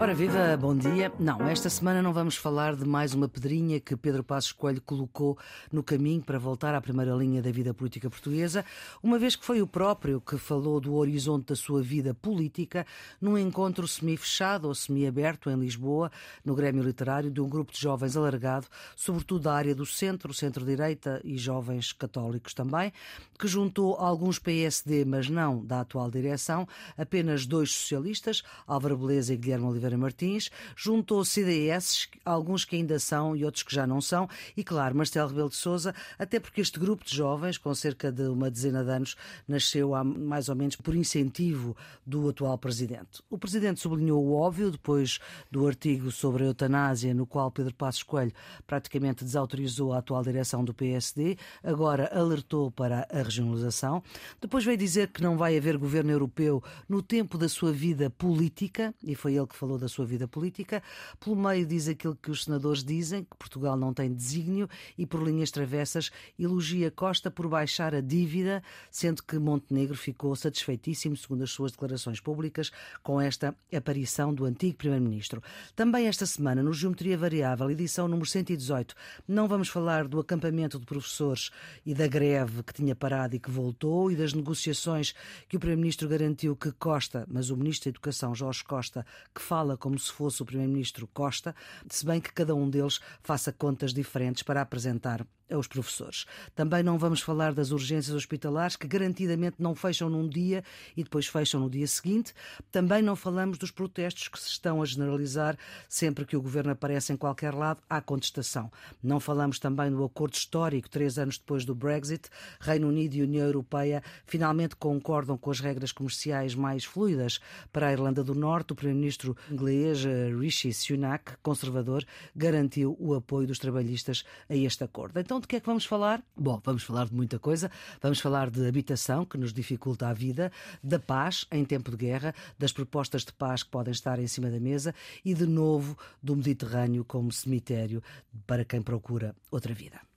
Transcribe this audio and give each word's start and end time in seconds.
Ora 0.00 0.14
viva, 0.14 0.56
bom 0.56 0.74
dia. 0.74 1.12
Não, 1.18 1.46
esta 1.46 1.68
semana 1.68 2.00
não 2.00 2.10
vamos 2.10 2.34
falar 2.34 2.74
de 2.74 2.86
mais 2.86 3.12
uma 3.12 3.28
pedrinha 3.28 3.78
que 3.78 3.94
Pedro 3.94 4.24
Passos 4.24 4.50
Coelho 4.50 4.80
colocou 4.80 5.36
no 5.70 5.82
caminho 5.82 6.22
para 6.22 6.38
voltar 6.38 6.74
à 6.74 6.80
primeira 6.80 7.12
linha 7.12 7.42
da 7.42 7.50
vida 7.50 7.74
política 7.74 8.08
portuguesa, 8.08 8.64
uma 9.02 9.18
vez 9.18 9.36
que 9.36 9.44
foi 9.44 9.60
o 9.60 9.66
próprio 9.66 10.18
que 10.18 10.38
falou 10.38 10.80
do 10.80 10.94
horizonte 10.94 11.48
da 11.48 11.54
sua 11.54 11.82
vida 11.82 12.14
política 12.14 12.86
num 13.20 13.36
encontro 13.36 13.86
semi-fechado 13.86 14.68
ou 14.68 14.74
semi-aberto 14.74 15.50
em 15.50 15.60
Lisboa, 15.60 16.10
no 16.42 16.54
Grêmio 16.54 16.82
Literário, 16.82 17.30
de 17.30 17.42
um 17.42 17.48
grupo 17.48 17.70
de 17.70 17.78
jovens 17.78 18.16
alargado, 18.16 18.68
sobretudo 18.96 19.42
da 19.42 19.52
área 19.52 19.74
do 19.74 19.84
centro, 19.84 20.32
centro-direita 20.32 21.20
e 21.22 21.36
jovens 21.36 21.92
católicos 21.92 22.54
também, 22.54 22.90
que 23.38 23.46
juntou 23.46 23.96
alguns 23.96 24.38
PSD, 24.38 25.04
mas 25.04 25.28
não 25.28 25.62
da 25.62 25.82
atual 25.82 26.10
direção, 26.10 26.66
apenas 26.96 27.44
dois 27.44 27.70
socialistas, 27.70 28.42
Álvaro 28.66 28.96
Beleza 28.96 29.34
e 29.34 29.36
Guilherme 29.36 29.66
Oliveira 29.66 29.89
Martins, 29.96 30.50
juntou 30.76 31.24
CDS, 31.24 32.08
alguns 32.24 32.64
que 32.64 32.76
ainda 32.76 32.98
são 32.98 33.36
e 33.36 33.44
outros 33.44 33.62
que 33.62 33.74
já 33.74 33.86
não 33.86 34.00
são, 34.00 34.28
e 34.56 34.64
claro, 34.64 34.96
Marcelo 34.96 35.28
Rebelo 35.28 35.48
de 35.48 35.56
Sousa, 35.56 35.94
até 36.18 36.38
porque 36.38 36.60
este 36.60 36.78
grupo 36.78 37.04
de 37.04 37.14
jovens, 37.14 37.58
com 37.58 37.74
cerca 37.74 38.10
de 38.10 38.22
uma 38.22 38.50
dezena 38.50 38.84
de 38.84 38.90
anos, 38.90 39.16
nasceu 39.46 39.94
há 39.94 40.04
mais 40.04 40.48
ou 40.48 40.54
menos 40.54 40.76
por 40.76 40.94
incentivo 40.94 41.76
do 42.06 42.28
atual 42.28 42.56
presidente. 42.58 43.22
O 43.28 43.38
presidente 43.38 43.80
sublinhou 43.80 44.24
o 44.24 44.34
óbvio 44.34 44.70
depois 44.70 45.18
do 45.50 45.66
artigo 45.66 46.10
sobre 46.10 46.44
a 46.44 46.46
eutanásia, 46.46 47.14
no 47.14 47.26
qual 47.26 47.50
Pedro 47.50 47.74
Passos 47.74 48.02
Coelho 48.02 48.32
praticamente 48.66 49.24
desautorizou 49.24 49.92
a 49.92 49.98
atual 49.98 50.22
direção 50.22 50.64
do 50.64 50.74
PSD, 50.74 51.36
agora 51.62 52.10
alertou 52.12 52.70
para 52.70 53.06
a 53.10 53.22
regionalização. 53.22 54.02
Depois 54.40 54.64
veio 54.64 54.76
dizer 54.76 55.08
que 55.08 55.22
não 55.22 55.36
vai 55.36 55.56
haver 55.56 55.76
governo 55.76 56.10
europeu 56.10 56.62
no 56.88 57.02
tempo 57.02 57.38
da 57.38 57.48
sua 57.48 57.72
vida 57.72 58.10
política, 58.10 58.94
e 59.02 59.14
foi 59.14 59.34
ele 59.34 59.46
que 59.46 59.56
falou 59.56 59.78
da 59.80 59.88
sua 59.88 60.06
vida 60.06 60.28
política. 60.28 60.82
Pelo 61.18 61.36
meio 61.36 61.66
diz 61.66 61.88
aquilo 61.88 62.14
que 62.14 62.30
os 62.30 62.44
senadores 62.44 62.84
dizem, 62.84 63.24
que 63.24 63.36
Portugal 63.36 63.76
não 63.76 63.92
tem 63.92 64.12
desígnio 64.12 64.68
e 64.96 65.06
por 65.06 65.22
linhas 65.22 65.50
travessas 65.50 66.10
elogia 66.38 66.90
Costa 66.90 67.30
por 67.30 67.48
baixar 67.48 67.94
a 67.94 68.00
dívida, 68.00 68.62
sendo 68.90 69.22
que 69.22 69.38
Montenegro 69.38 69.96
ficou 69.96 70.34
satisfeitíssimo, 70.36 71.16
segundo 71.16 71.42
as 71.42 71.50
suas 71.50 71.72
declarações 71.72 72.20
públicas, 72.20 72.70
com 73.02 73.20
esta 73.20 73.54
aparição 73.74 74.32
do 74.32 74.44
antigo 74.44 74.76
primeiro-ministro. 74.76 75.42
Também 75.74 76.06
esta 76.06 76.26
semana, 76.26 76.62
no 76.62 76.72
Geometria 76.72 77.16
Variável, 77.16 77.70
edição 77.70 78.06
número 78.06 78.28
118, 78.28 78.94
não 79.26 79.48
vamos 79.48 79.68
falar 79.68 80.06
do 80.06 80.20
acampamento 80.20 80.78
de 80.78 80.86
professores 80.86 81.50
e 81.84 81.94
da 81.94 82.06
greve 82.06 82.62
que 82.62 82.74
tinha 82.74 82.94
parado 82.94 83.34
e 83.34 83.40
que 83.40 83.50
voltou 83.50 84.10
e 84.10 84.16
das 84.16 84.32
negociações 84.32 85.14
que 85.48 85.56
o 85.56 85.60
primeiro-ministro 85.60 86.08
garantiu 86.08 86.54
que 86.56 86.72
Costa, 86.72 87.26
mas 87.28 87.50
o 87.50 87.56
ministro 87.56 87.84
da 87.84 87.90
Educação, 87.90 88.34
Jorge 88.34 88.62
Costa, 88.64 89.06
que 89.34 89.40
fala 89.40 89.69
fala 89.70 89.76
como 89.76 89.98
se 89.98 90.10
fosse 90.10 90.42
o 90.42 90.46
Primeiro-Ministro 90.46 91.06
Costa, 91.06 91.54
se 91.88 92.04
bem 92.04 92.20
que 92.20 92.32
cada 92.32 92.54
um 92.54 92.68
deles 92.68 93.00
faça 93.22 93.52
contas 93.52 93.92
diferentes 93.92 94.42
para 94.42 94.60
apresentar 94.60 95.26
aos 95.50 95.66
professores. 95.66 96.26
Também 96.54 96.82
não 96.82 96.98
vamos 96.98 97.20
falar 97.20 97.52
das 97.52 97.70
urgências 97.70 98.14
hospitalares, 98.14 98.76
que 98.76 98.86
garantidamente 98.86 99.56
não 99.58 99.74
fecham 99.74 100.08
num 100.08 100.28
dia 100.28 100.62
e 100.96 101.02
depois 101.02 101.26
fecham 101.26 101.60
no 101.60 101.70
dia 101.70 101.86
seguinte. 101.86 102.32
Também 102.70 103.02
não 103.02 103.16
falamos 103.16 103.58
dos 103.58 103.70
protestos 103.70 104.28
que 104.28 104.38
se 104.38 104.48
estão 104.48 104.82
a 104.82 104.86
generalizar 104.86 105.56
sempre 105.88 106.24
que 106.24 106.36
o 106.36 106.42
governo 106.42 106.72
aparece 106.72 107.12
em 107.12 107.16
qualquer 107.16 107.54
lado, 107.54 107.82
há 107.88 108.00
contestação. 108.00 108.70
Não 109.02 109.20
falamos 109.20 109.58
também 109.58 109.90
do 109.90 110.04
acordo 110.04 110.34
histórico, 110.34 110.88
três 110.88 111.18
anos 111.18 111.38
depois 111.38 111.64
do 111.64 111.74
Brexit. 111.74 112.28
Reino 112.60 112.88
Unido 112.88 113.14
e 113.14 113.22
União 113.22 113.46
Europeia 113.46 114.02
finalmente 114.24 114.76
concordam 114.76 115.36
com 115.36 115.50
as 115.50 115.60
regras 115.60 115.92
comerciais 115.92 116.54
mais 116.54 116.84
fluidas 116.84 117.40
para 117.72 117.88
a 117.88 117.92
Irlanda 117.92 118.22
do 118.22 118.34
Norte. 118.34 118.72
O 118.72 118.76
primeiro-ministro 118.76 119.36
inglês 119.50 120.04
eh, 120.04 120.30
Rishi 120.38 120.72
Sunak, 120.72 121.32
conservador, 121.42 122.04
garantiu 122.34 122.96
o 122.98 123.14
apoio 123.14 123.46
dos 123.46 123.58
trabalhistas 123.58 124.24
a 124.48 124.54
este 124.54 124.84
acordo. 124.84 125.18
Então, 125.18 125.39
de 125.40 125.48
que 125.48 125.56
é 125.56 125.60
que 125.60 125.66
vamos 125.66 125.84
falar? 125.84 126.22
Bom, 126.36 126.60
vamos 126.64 126.82
falar 126.82 127.06
de 127.06 127.14
muita 127.14 127.38
coisa. 127.38 127.70
Vamos 128.00 128.20
falar 128.20 128.50
de 128.50 128.66
habitação, 128.66 129.24
que 129.24 129.38
nos 129.38 129.52
dificulta 129.52 130.08
a 130.08 130.12
vida, 130.12 130.52
da 130.82 130.98
paz 130.98 131.46
em 131.50 131.64
tempo 131.64 131.90
de 131.90 131.96
guerra, 131.96 132.34
das 132.58 132.72
propostas 132.72 133.24
de 133.24 133.32
paz 133.32 133.62
que 133.62 133.70
podem 133.70 133.92
estar 133.92 134.18
em 134.18 134.26
cima 134.26 134.50
da 134.50 134.60
mesa 134.60 134.94
e, 135.24 135.34
de 135.34 135.46
novo, 135.46 135.96
do 136.22 136.36
Mediterrâneo 136.36 137.04
como 137.04 137.32
cemitério 137.32 138.02
para 138.46 138.64
quem 138.64 138.82
procura 138.82 139.34
outra 139.50 139.74
vida. 139.74 140.09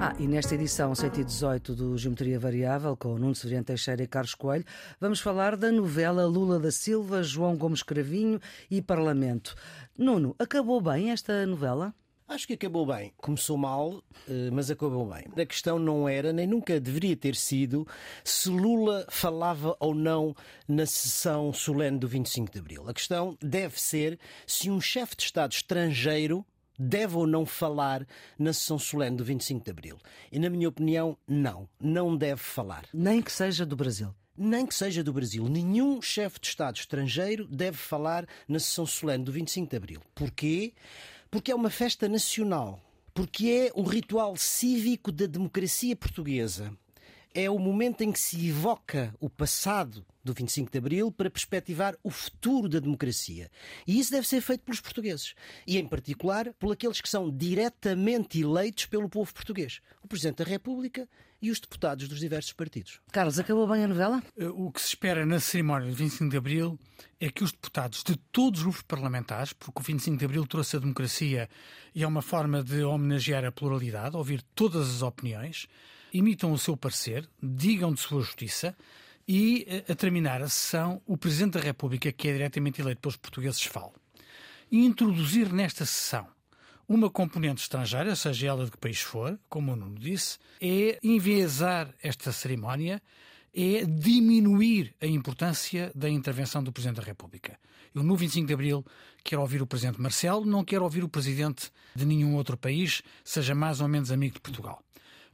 Ah, 0.00 0.14
e 0.16 0.28
nesta 0.28 0.54
edição 0.54 0.94
118 0.94 1.74
do 1.74 1.98
Geometria 1.98 2.38
Variável, 2.38 2.96
com 2.96 3.18
Nuno 3.18 3.34
Severiano 3.34 3.64
Teixeira 3.64 4.00
e 4.00 4.06
Carlos 4.06 4.32
Coelho, 4.32 4.64
vamos 5.00 5.18
falar 5.18 5.56
da 5.56 5.72
novela 5.72 6.24
Lula 6.24 6.60
da 6.60 6.70
Silva, 6.70 7.20
João 7.20 7.56
Gomes 7.56 7.82
Cravinho 7.82 8.40
e 8.70 8.80
Parlamento. 8.80 9.56
Nuno, 9.98 10.36
acabou 10.38 10.80
bem 10.80 11.10
esta 11.10 11.44
novela? 11.44 11.92
Acho 12.28 12.46
que 12.46 12.52
acabou 12.52 12.86
bem. 12.86 13.12
Começou 13.16 13.58
mal, 13.58 14.00
eh, 14.28 14.50
mas 14.52 14.70
acabou 14.70 15.04
bem. 15.08 15.24
A 15.36 15.46
questão 15.46 15.80
não 15.80 16.08
era, 16.08 16.32
nem 16.32 16.46
nunca 16.46 16.78
deveria 16.78 17.16
ter 17.16 17.34
sido, 17.34 17.84
se 18.22 18.48
Lula 18.50 19.04
falava 19.08 19.74
ou 19.80 19.96
não 19.96 20.32
na 20.68 20.86
sessão 20.86 21.52
solene 21.52 21.98
do 21.98 22.06
25 22.06 22.52
de 22.52 22.58
Abril. 22.60 22.88
A 22.88 22.94
questão 22.94 23.36
deve 23.42 23.80
ser 23.80 24.16
se 24.46 24.70
um 24.70 24.80
chefe 24.80 25.16
de 25.16 25.24
Estado 25.24 25.52
estrangeiro 25.52 26.46
deve 26.78 27.16
ou 27.16 27.26
não 27.26 27.44
falar 27.44 28.06
na 28.38 28.52
sessão 28.52 28.78
solene 28.78 29.16
do 29.16 29.24
25 29.24 29.64
de 29.64 29.70
Abril? 29.70 29.98
E, 30.30 30.38
na 30.38 30.48
minha 30.48 30.68
opinião, 30.68 31.16
não. 31.26 31.68
Não 31.80 32.16
deve 32.16 32.40
falar. 32.40 32.84
Nem 32.92 33.20
que 33.20 33.32
seja 33.32 33.66
do 33.66 33.76
Brasil 33.76 34.14
nem 34.38 34.64
que 34.64 34.74
seja 34.74 35.02
do 35.02 35.12
Brasil. 35.12 35.48
Nenhum 35.48 36.00
chefe 36.00 36.38
de 36.38 36.46
Estado 36.46 36.76
estrangeiro 36.76 37.44
deve 37.48 37.76
falar 37.76 38.24
na 38.46 38.60
sessão 38.60 38.86
solene 38.86 39.24
do 39.24 39.32
25 39.32 39.68
de 39.68 39.76
Abril. 39.76 40.00
Porquê? 40.14 40.74
Porque 41.28 41.50
é 41.50 41.54
uma 41.54 41.70
festa 41.70 42.08
nacional. 42.08 42.80
Porque 43.12 43.48
é 43.48 43.72
o 43.74 43.82
ritual 43.82 44.36
cívico 44.36 45.10
da 45.10 45.26
democracia 45.26 45.96
portuguesa. 45.96 46.72
É 47.34 47.48
o 47.50 47.58
momento 47.58 48.02
em 48.02 48.10
que 48.10 48.18
se 48.18 48.48
evoca 48.48 49.14
o 49.20 49.28
passado 49.28 50.04
do 50.24 50.34
25 50.34 50.70
de 50.70 50.78
Abril 50.78 51.12
para 51.12 51.30
perspectivar 51.30 51.96
o 52.02 52.10
futuro 52.10 52.68
da 52.68 52.78
democracia. 52.78 53.50
E 53.86 53.98
isso 53.98 54.10
deve 54.10 54.26
ser 54.26 54.40
feito 54.40 54.64
pelos 54.64 54.80
portugueses. 54.80 55.34
E, 55.66 55.78
em 55.78 55.86
particular, 55.86 56.52
por 56.58 56.72
aqueles 56.72 57.00
que 57.00 57.08
são 57.08 57.30
diretamente 57.30 58.40
eleitos 58.40 58.86
pelo 58.86 59.08
povo 59.08 59.32
português. 59.32 59.80
O 60.02 60.08
Presidente 60.08 60.42
da 60.42 60.44
República 60.44 61.08
e 61.40 61.50
os 61.50 61.60
deputados 61.60 62.08
dos 62.08 62.18
diversos 62.18 62.52
partidos. 62.52 63.00
Carlos, 63.12 63.38
acabou 63.38 63.66
bem 63.66 63.84
a 63.84 63.88
novela? 63.88 64.22
Eh, 64.36 64.48
o 64.48 64.70
que 64.70 64.80
se 64.80 64.88
espera 64.88 65.24
na 65.24 65.38
cerimónia 65.38 65.88
do 65.88 65.94
25 65.94 66.30
de 66.30 66.36
Abril 66.36 66.78
é 67.20 67.30
que 67.30 67.44
os 67.44 67.52
deputados 67.52 68.02
de 68.02 68.16
todos 68.32 68.60
os 68.60 68.64
grupos 68.64 68.82
parlamentares, 68.82 69.52
porque 69.52 69.80
o 69.80 69.82
25 69.82 70.16
de 70.16 70.24
Abril 70.24 70.46
trouxe 70.46 70.76
a 70.76 70.80
democracia 70.80 71.48
e 71.94 72.02
é 72.02 72.06
uma 72.06 72.22
forma 72.22 72.62
de 72.62 72.82
homenagear 72.82 73.44
a 73.44 73.52
pluralidade, 73.52 74.16
ouvir 74.16 74.42
todas 74.54 74.88
as 74.96 75.02
opiniões, 75.02 75.66
imitam 76.12 76.52
o 76.52 76.58
seu 76.58 76.76
parecer, 76.76 77.28
digam 77.42 77.92
de 77.92 78.00
sua 78.00 78.20
justiça, 78.20 78.76
e, 79.26 79.66
eh, 79.68 79.92
a 79.92 79.94
terminar 79.94 80.40
a 80.40 80.48
sessão, 80.48 81.02
o 81.06 81.16
Presidente 81.16 81.54
da 81.54 81.60
República, 81.60 82.10
que 82.10 82.28
é 82.28 82.32
diretamente 82.32 82.80
eleito 82.80 83.00
pelos 83.00 83.16
portugueses, 83.16 83.62
fala. 83.62 83.92
E 84.70 84.84
introduzir 84.84 85.52
nesta 85.52 85.84
sessão 85.84 86.26
uma 86.88 87.10
componente 87.10 87.60
estrangeira, 87.60 88.16
seja 88.16 88.46
ela 88.46 88.64
de 88.64 88.70
que 88.70 88.78
país 88.78 89.00
for, 89.00 89.38
como 89.48 89.72
o 89.72 89.76
Nuno 89.76 89.98
disse, 89.98 90.38
é 90.58 90.98
enviesar 91.02 91.94
esta 92.02 92.32
cerimónia, 92.32 93.02
é 93.54 93.84
diminuir 93.84 94.94
a 95.00 95.06
importância 95.06 95.92
da 95.94 96.08
intervenção 96.08 96.62
do 96.62 96.72
Presidente 96.72 96.96
da 96.96 97.02
República. 97.02 97.58
Eu, 97.94 98.02
no 98.02 98.16
25 98.16 98.46
de 98.46 98.54
Abril, 98.54 98.86
quero 99.22 99.42
ouvir 99.42 99.60
o 99.60 99.66
Presidente 99.66 100.00
Marcelo, 100.00 100.46
não 100.46 100.64
quero 100.64 100.84
ouvir 100.84 101.04
o 101.04 101.08
Presidente 101.08 101.70
de 101.94 102.06
nenhum 102.06 102.34
outro 102.36 102.56
país, 102.56 103.02
seja 103.22 103.54
mais 103.54 103.80
ou 103.80 103.88
menos 103.88 104.10
amigo 104.10 104.34
de 104.34 104.40
Portugal. 104.40 104.82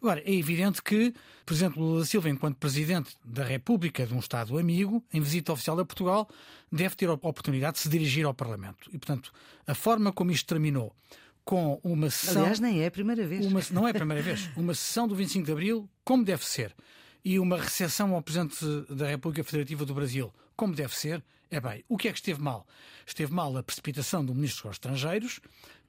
Agora, 0.05 0.23
é 0.27 0.35
evidente 0.35 0.83
que 0.83 1.15
o 1.41 1.45
Presidente 1.47 1.79
Lula 1.79 2.01
da 2.01 2.05
Silva, 2.05 2.29
enquanto 2.29 2.59
Presidente 2.59 3.17
da 3.25 3.43
República 3.43 4.07
de 4.07 4.13
um 4.13 4.19
Estado 4.19 4.59
amigo, 4.59 5.03
em 5.11 5.19
visita 5.19 5.51
oficial 5.51 5.81
a 5.81 5.85
Portugal, 5.87 6.29
deve 6.71 6.95
ter 6.95 7.09
a 7.09 7.15
oportunidade 7.15 7.77
de 7.77 7.81
se 7.81 7.89
dirigir 7.89 8.27
ao 8.27 8.35
Parlamento. 8.35 8.91
E, 8.93 8.99
portanto, 8.99 9.33
a 9.67 9.75
forma 9.75 10.13
como 10.13 10.31
isto 10.31 10.47
terminou, 10.47 10.95
com 11.43 11.81
uma 11.83 12.11
sessão. 12.11 12.43
Aliás, 12.43 12.61
nem 12.61 12.83
é 12.83 12.87
a 12.89 12.91
primeira 12.91 13.27
vez. 13.27 13.47
Uma, 13.47 13.63
não 13.71 13.89
é 13.89 13.93
a 13.93 13.95
primeira 13.95 14.21
vez. 14.23 14.51
Uma 14.55 14.75
sessão 14.75 15.09
do 15.09 15.15
25 15.15 15.47
de 15.47 15.53
Abril, 15.53 15.89
como 16.05 16.23
deve 16.23 16.45
ser, 16.45 16.77
e 17.25 17.39
uma 17.39 17.57
recepção 17.57 18.15
ao 18.15 18.21
Presidente 18.21 18.63
da 18.91 19.07
República 19.07 19.43
Federativa 19.43 19.87
do 19.87 19.95
Brasil, 19.95 20.31
como 20.55 20.75
deve 20.75 20.95
ser, 20.95 21.25
é 21.51 21.61
bem. 21.61 21.85
O 21.89 21.97
que 21.97 22.09
é 22.09 22.13
que 22.13 22.19
esteve 22.19 22.43
mal? 22.43 22.67
Esteve 23.07 23.33
mal 23.33 23.57
a 23.57 23.63
precipitação 23.63 24.23
do 24.23 24.35
Ministro 24.35 24.69
dos 24.69 24.77
Estrangeiros, 24.77 25.41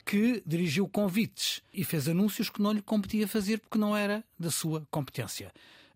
que 0.05 0.43
dirigiu 0.45 0.87
convites 0.87 1.61
e 1.73 1.83
fez 1.83 2.07
anúncios 2.07 2.49
que 2.49 2.61
não 2.61 2.71
lhe 2.71 2.81
competia 2.81 3.27
fazer 3.27 3.59
porque 3.59 3.77
não 3.77 3.97
era 3.97 4.23
da 4.37 4.51
sua 4.51 4.87
competência. 4.91 5.51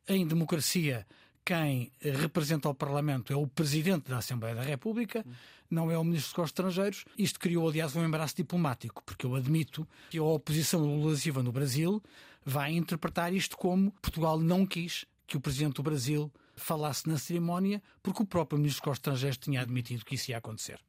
Em 0.08 0.26
democracia, 0.26 1.06
quem 1.46 1.92
representa 2.02 2.68
o 2.68 2.74
Parlamento 2.74 3.32
é 3.32 3.36
o 3.36 3.48
Presidente 3.48 4.10
da 4.10 4.18
Assembleia 4.18 4.56
da 4.56 4.64
República, 4.64 5.24
não 5.70 5.92
é 5.92 5.98
o 5.98 6.04
Ministro 6.04 6.30
dos 6.30 6.34
Negócios 6.34 6.50
Estrangeiros. 6.52 7.06
Isto 7.18 7.40
criou, 7.40 7.70
aliás, 7.70 7.96
um 7.96 8.04
embaraço 8.04 8.36
diplomático, 8.36 9.04
porque 9.06 9.26
eu 9.26 9.36
admito 9.36 9.88
que 10.10 10.18
a 10.18 10.24
oposição 10.24 10.82
Lula 10.82 11.16
Silva 11.16 11.44
no 11.44 11.52
Brasil 11.52 12.02
vai 12.44 12.74
interpretar 12.74 13.34
isto 13.34 13.56
como 13.56 13.92
Portugal 14.02 14.40
não 14.40 14.66
quis 14.66 15.06
que 15.28 15.38
o 15.38 15.42
presidente 15.42 15.76
do 15.76 15.84
Brasil 15.84 16.32
falasse 16.56 17.08
na 17.08 17.18
cerimónia, 17.18 17.82
porque 18.02 18.24
o 18.24 18.26
próprio 18.26 18.58
ministro 18.58 18.84
dos 18.84 18.98
Estrangeiros 18.98 19.38
tinha 19.38 19.62
admitido 19.62 20.04
que 20.04 20.16
isso 20.16 20.32
ia 20.32 20.38
acontecer. 20.38 20.80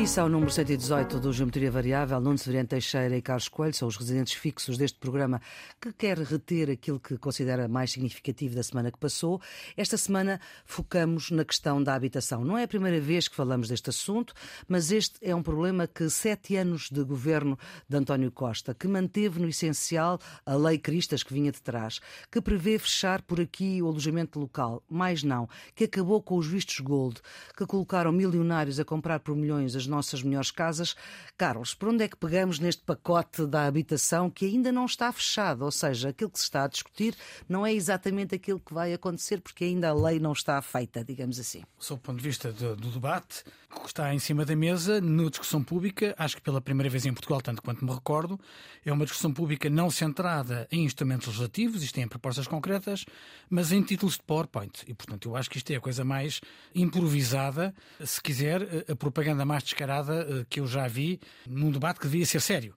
Edição 0.00 0.30
número 0.30 0.50
118 0.50 1.20
do 1.20 1.30
Geometria 1.30 1.70
Variável, 1.70 2.18
Nuno 2.22 2.38
Severiano 2.38 2.68
Teixeira 2.68 3.14
e 3.14 3.20
Carlos 3.20 3.48
Coelho 3.48 3.74
são 3.74 3.86
os 3.86 3.98
residentes 3.98 4.32
fixos 4.32 4.78
deste 4.78 4.98
programa 4.98 5.42
que 5.78 5.92
quer 5.92 6.16
reter 6.16 6.70
aquilo 6.70 6.98
que 6.98 7.18
considera 7.18 7.68
mais 7.68 7.92
significativo 7.92 8.54
da 8.54 8.62
semana 8.62 8.90
que 8.90 8.98
passou. 8.98 9.42
Esta 9.76 9.98
semana 9.98 10.40
focamos 10.64 11.30
na 11.30 11.44
questão 11.44 11.82
da 11.82 11.94
habitação. 11.94 12.42
Não 12.42 12.56
é 12.56 12.62
a 12.62 12.68
primeira 12.68 12.98
vez 12.98 13.28
que 13.28 13.36
falamos 13.36 13.68
deste 13.68 13.90
assunto, 13.90 14.32
mas 14.66 14.90
este 14.90 15.18
é 15.20 15.34
um 15.34 15.42
problema 15.42 15.86
que 15.86 16.08
sete 16.08 16.56
anos 16.56 16.88
de 16.90 17.04
governo 17.04 17.58
de 17.86 17.94
António 17.94 18.32
Costa, 18.32 18.72
que 18.72 18.88
manteve 18.88 19.38
no 19.38 19.48
essencial 19.48 20.18
a 20.46 20.54
lei 20.54 20.78
Cristas 20.78 21.22
que 21.22 21.34
vinha 21.34 21.52
de 21.52 21.60
trás, 21.60 22.00
que 22.32 22.40
prevê 22.40 22.78
fechar 22.78 23.20
por 23.20 23.38
aqui 23.38 23.82
o 23.82 23.88
alojamento 23.88 24.40
local, 24.40 24.82
mais 24.88 25.22
não, 25.22 25.46
que 25.74 25.84
acabou 25.84 26.22
com 26.22 26.38
os 26.38 26.46
vistos 26.46 26.80
gold, 26.80 27.20
que 27.54 27.66
colocaram 27.66 28.10
milionários 28.10 28.80
a 28.80 28.84
comprar 28.84 29.20
por 29.20 29.36
milhões 29.36 29.76
as 29.76 29.89
nossas 29.90 30.22
melhores 30.22 30.50
casas. 30.50 30.94
Carlos, 31.36 31.74
por 31.74 31.88
onde 31.88 32.04
é 32.04 32.08
que 32.08 32.16
pegamos 32.16 32.58
neste 32.58 32.82
pacote 32.82 33.46
da 33.46 33.66
habitação 33.66 34.30
que 34.30 34.46
ainda 34.46 34.72
não 34.72 34.86
está 34.86 35.12
fechado? 35.12 35.64
Ou 35.64 35.70
seja, 35.70 36.10
aquilo 36.10 36.30
que 36.30 36.38
se 36.38 36.44
está 36.44 36.64
a 36.64 36.68
discutir 36.68 37.14
não 37.48 37.66
é 37.66 37.72
exatamente 37.72 38.34
aquilo 38.34 38.60
que 38.60 38.72
vai 38.72 38.94
acontecer 38.94 39.40
porque 39.40 39.64
ainda 39.64 39.90
a 39.90 39.94
lei 39.94 40.18
não 40.18 40.32
está 40.32 40.60
feita, 40.62 41.04
digamos 41.04 41.38
assim. 41.38 41.62
Sob 41.78 41.98
o 41.98 42.02
ponto 42.02 42.18
de 42.18 42.24
vista 42.24 42.52
do, 42.52 42.76
do 42.76 42.90
debate 42.90 43.44
que 43.70 43.86
está 43.86 44.12
em 44.12 44.18
cima 44.18 44.44
da 44.44 44.56
mesa, 44.56 45.00
na 45.00 45.28
discussão 45.28 45.62
pública, 45.62 46.14
acho 46.18 46.36
que 46.36 46.42
pela 46.42 46.60
primeira 46.60 46.90
vez 46.90 47.06
em 47.06 47.12
Portugal, 47.12 47.40
tanto 47.40 47.62
quanto 47.62 47.84
me 47.84 47.92
recordo, 47.92 48.38
é 48.84 48.92
uma 48.92 49.04
discussão 49.04 49.32
pública 49.32 49.70
não 49.70 49.90
centrada 49.90 50.66
em 50.72 50.84
instrumentos 50.84 51.28
legislativos, 51.28 51.82
isto 51.82 51.98
é, 51.98 52.02
em 52.02 52.08
propostas 52.08 52.48
concretas, 52.48 53.04
mas 53.48 53.70
em 53.70 53.80
títulos 53.82 54.14
de 54.14 54.22
PowerPoint. 54.22 54.82
E, 54.88 54.94
portanto, 54.94 55.28
eu 55.28 55.36
acho 55.36 55.48
que 55.48 55.58
isto 55.58 55.70
é 55.70 55.76
a 55.76 55.80
coisa 55.80 56.04
mais 56.04 56.40
improvisada, 56.74 57.72
se 58.04 58.20
quiser, 58.20 58.84
a 58.90 58.96
propaganda 58.96 59.44
mais 59.44 59.62
descarada 59.80 60.26
eh, 60.28 60.46
que 60.48 60.60
eu 60.60 60.66
já 60.66 60.86
vi 60.86 61.20
num 61.48 61.70
debate 61.70 62.00
que 62.00 62.06
devia 62.06 62.26
ser 62.26 62.40
sério. 62.40 62.74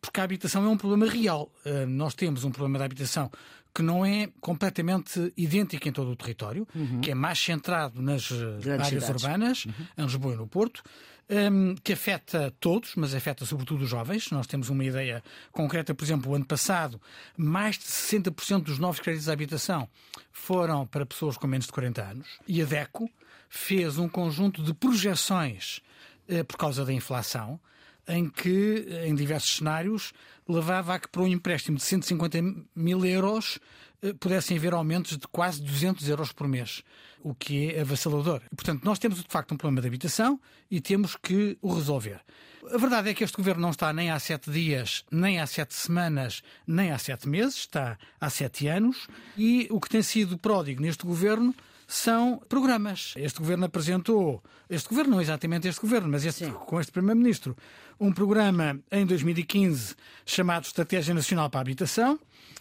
Porque 0.00 0.20
a 0.20 0.24
habitação 0.24 0.64
é 0.64 0.68
um 0.68 0.76
problema 0.76 1.10
real. 1.10 1.50
Eh, 1.64 1.86
nós 1.86 2.14
temos 2.14 2.44
um 2.44 2.50
problema 2.50 2.78
da 2.78 2.84
habitação 2.84 3.30
que 3.74 3.82
não 3.82 4.06
é 4.06 4.28
completamente 4.40 5.32
idêntico 5.36 5.88
em 5.88 5.92
todo 5.92 6.12
o 6.12 6.14
território, 6.14 6.66
uhum. 6.74 7.00
que 7.00 7.10
é 7.10 7.14
mais 7.14 7.40
centrado 7.40 8.00
nas 8.00 8.30
eh, 8.30 8.34
Grandes 8.60 8.86
áreas 8.86 9.04
cidades. 9.04 9.24
urbanas, 9.24 9.64
uhum. 9.64 9.72
em 9.98 10.02
Lisboa 10.04 10.34
e 10.34 10.36
no 10.36 10.46
Porto, 10.46 10.82
um, 11.28 11.34
ehm, 11.34 11.74
que 11.82 11.92
afeta 11.92 12.54
todos, 12.60 12.94
mas 12.94 13.14
afeta 13.14 13.44
sobretudo 13.44 13.82
os 13.82 13.90
jovens. 13.90 14.30
Nós 14.30 14.46
temos 14.46 14.68
uma 14.68 14.84
ideia 14.84 15.24
concreta, 15.50 15.92
por 15.92 16.04
exemplo, 16.04 16.30
o 16.30 16.34
ano 16.36 16.44
passado, 16.44 17.00
mais 17.36 17.76
de 17.76 17.84
60% 17.84 18.62
dos 18.62 18.78
novos 18.78 19.00
créditos 19.00 19.24
de 19.24 19.32
habitação 19.32 19.88
foram 20.30 20.86
para 20.86 21.04
pessoas 21.04 21.36
com 21.36 21.48
menos 21.48 21.66
de 21.66 21.72
40 21.72 22.02
anos, 22.02 22.28
e 22.46 22.62
a 22.62 22.64
DECO 22.64 23.10
fez 23.48 23.98
um 23.98 24.08
conjunto 24.08 24.62
de 24.62 24.74
projeções 24.74 25.80
por 26.46 26.56
causa 26.56 26.84
da 26.84 26.92
inflação, 26.92 27.60
em 28.06 28.28
que, 28.28 28.86
em 29.04 29.14
diversos 29.14 29.56
cenários, 29.56 30.12
levava 30.48 30.94
a 30.94 30.98
que 30.98 31.08
para 31.08 31.22
um 31.22 31.26
empréstimo 31.26 31.76
de 31.76 31.84
150 31.84 32.38
mil 32.74 33.04
euros 33.04 33.58
eh, 34.02 34.12
pudessem 34.12 34.58
haver 34.58 34.74
aumentos 34.74 35.16
de 35.16 35.26
quase 35.28 35.62
200 35.62 36.06
euros 36.08 36.30
por 36.30 36.46
mês, 36.46 36.82
o 37.22 37.34
que 37.34 37.72
é 37.72 37.80
avassalador. 37.80 38.42
Portanto, 38.54 38.84
nós 38.84 38.98
temos 38.98 39.22
de 39.22 39.28
facto 39.28 39.54
um 39.54 39.56
problema 39.56 39.80
de 39.80 39.88
habitação 39.88 40.38
e 40.70 40.80
temos 40.80 41.16
que 41.16 41.56
o 41.62 41.72
resolver. 41.72 42.20
A 42.70 42.78
verdade 42.78 43.10
é 43.10 43.14
que 43.14 43.24
este 43.24 43.36
governo 43.36 43.62
não 43.62 43.70
está 43.70 43.92
nem 43.92 44.10
há 44.10 44.18
sete 44.18 44.50
dias, 44.50 45.04
nem 45.10 45.40
há 45.40 45.46
sete 45.46 45.74
semanas, 45.74 46.42
nem 46.66 46.92
há 46.92 46.98
sete 46.98 47.28
meses, 47.28 47.56
está 47.56 47.98
há 48.20 48.30
sete 48.30 48.68
anos 48.68 49.06
e 49.36 49.66
o 49.70 49.80
que 49.80 49.88
tem 49.88 50.02
sido 50.02 50.38
pródigo 50.38 50.82
neste 50.82 51.04
governo 51.04 51.54
são 51.96 52.40
programas. 52.48 53.14
Este 53.16 53.38
governo 53.38 53.66
apresentou, 53.66 54.42
este 54.68 54.88
governo 54.88 55.12
não 55.12 55.20
exatamente 55.20 55.68
este 55.68 55.80
governo, 55.80 56.08
mas 56.08 56.24
este, 56.24 56.46
com 56.66 56.80
este 56.80 56.90
primeiro-ministro, 56.90 57.56
um 58.00 58.12
programa 58.12 58.78
em 58.90 59.06
2015 59.06 59.94
chamado 60.26 60.64
Estratégia 60.64 61.14
Nacional 61.14 61.48
para 61.48 61.60
a 61.60 61.62
Habitação. 61.62 62.18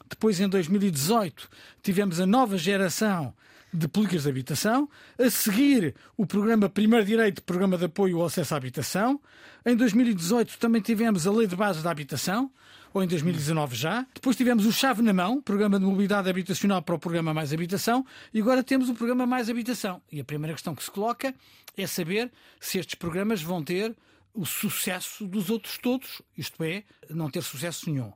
Depois, 0.07 0.39
em 0.39 0.47
2018, 0.47 1.50
tivemos 1.81 2.19
a 2.19 2.25
nova 2.25 2.57
geração 2.57 3.33
de 3.74 3.88
políticas 3.88 4.24
de 4.24 4.30
habitação. 4.30 4.88
A 5.18 5.30
seguir, 5.30 5.95
o 6.15 6.25
programa 6.25 6.69
Primeiro 6.69 7.06
Direito, 7.06 7.41
Programa 7.41 7.77
de 7.77 7.85
Apoio 7.85 8.19
ao 8.19 8.27
Acesso 8.27 8.53
à 8.53 8.57
Habitação. 8.57 9.19
Em 9.65 9.75
2018 9.75 10.59
também 10.59 10.81
tivemos 10.81 11.25
a 11.25 11.31
Lei 11.31 11.47
de 11.47 11.56
Bases 11.56 11.81
da 11.81 11.89
Habitação, 11.89 12.51
ou 12.94 13.04
em 13.04 13.07
2019 13.07 13.75
já. 13.75 14.06
Depois 14.13 14.36
tivemos 14.36 14.66
o 14.66 14.72
Chave 14.72 15.01
na 15.01 15.13
Mão, 15.13 15.42
Programa 15.42 15.80
de 15.80 15.86
Mobilidade 15.86 16.30
Habitacional 16.30 16.81
para 16.81 16.95
o 16.95 17.00
Programa 17.00 17.34
Mais 17.34 17.51
Habitação, 17.51 18.06
e 18.34 18.40
agora 18.40 18.63
temos 18.63 18.88
o 18.90 18.94
Programa 18.94 19.25
Mais 19.25 19.50
Habitação. 19.50 20.01
E 20.12 20.19
a 20.19 20.24
primeira 20.24 20.54
questão 20.54 20.75
que 20.75 20.84
se 20.84 20.92
coloca 20.92 21.34
é 21.75 21.88
saber 21.88 22.31
se 22.60 22.78
estes 22.78 22.95
programas 22.95 23.42
vão 23.42 23.63
ter 23.63 23.95
o 24.34 24.45
sucesso 24.45 25.28
dos 25.28 25.50
outros 25.50 25.78
todos, 25.78 26.22
isto 26.38 26.63
é, 26.63 26.84
não 27.10 27.30
ter 27.30 27.42
sucesso 27.42 27.90
nenhum. 27.90 28.12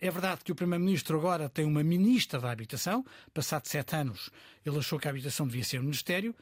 É 0.00 0.10
verdade 0.10 0.42
que 0.44 0.50
o 0.50 0.54
Primeiro-Ministro 0.54 1.16
agora 1.16 1.48
tem 1.48 1.64
uma 1.64 1.84
Ministra 1.84 2.40
da 2.40 2.50
Habitação. 2.50 3.04
Passado 3.32 3.68
sete 3.68 3.94
anos, 3.94 4.30
ele 4.66 4.76
achou 4.76 4.98
que 4.98 5.06
a 5.06 5.10
habitação 5.10 5.46
devia 5.46 5.62
ser 5.62 5.78
um 5.78 5.84
Ministério. 5.84 6.34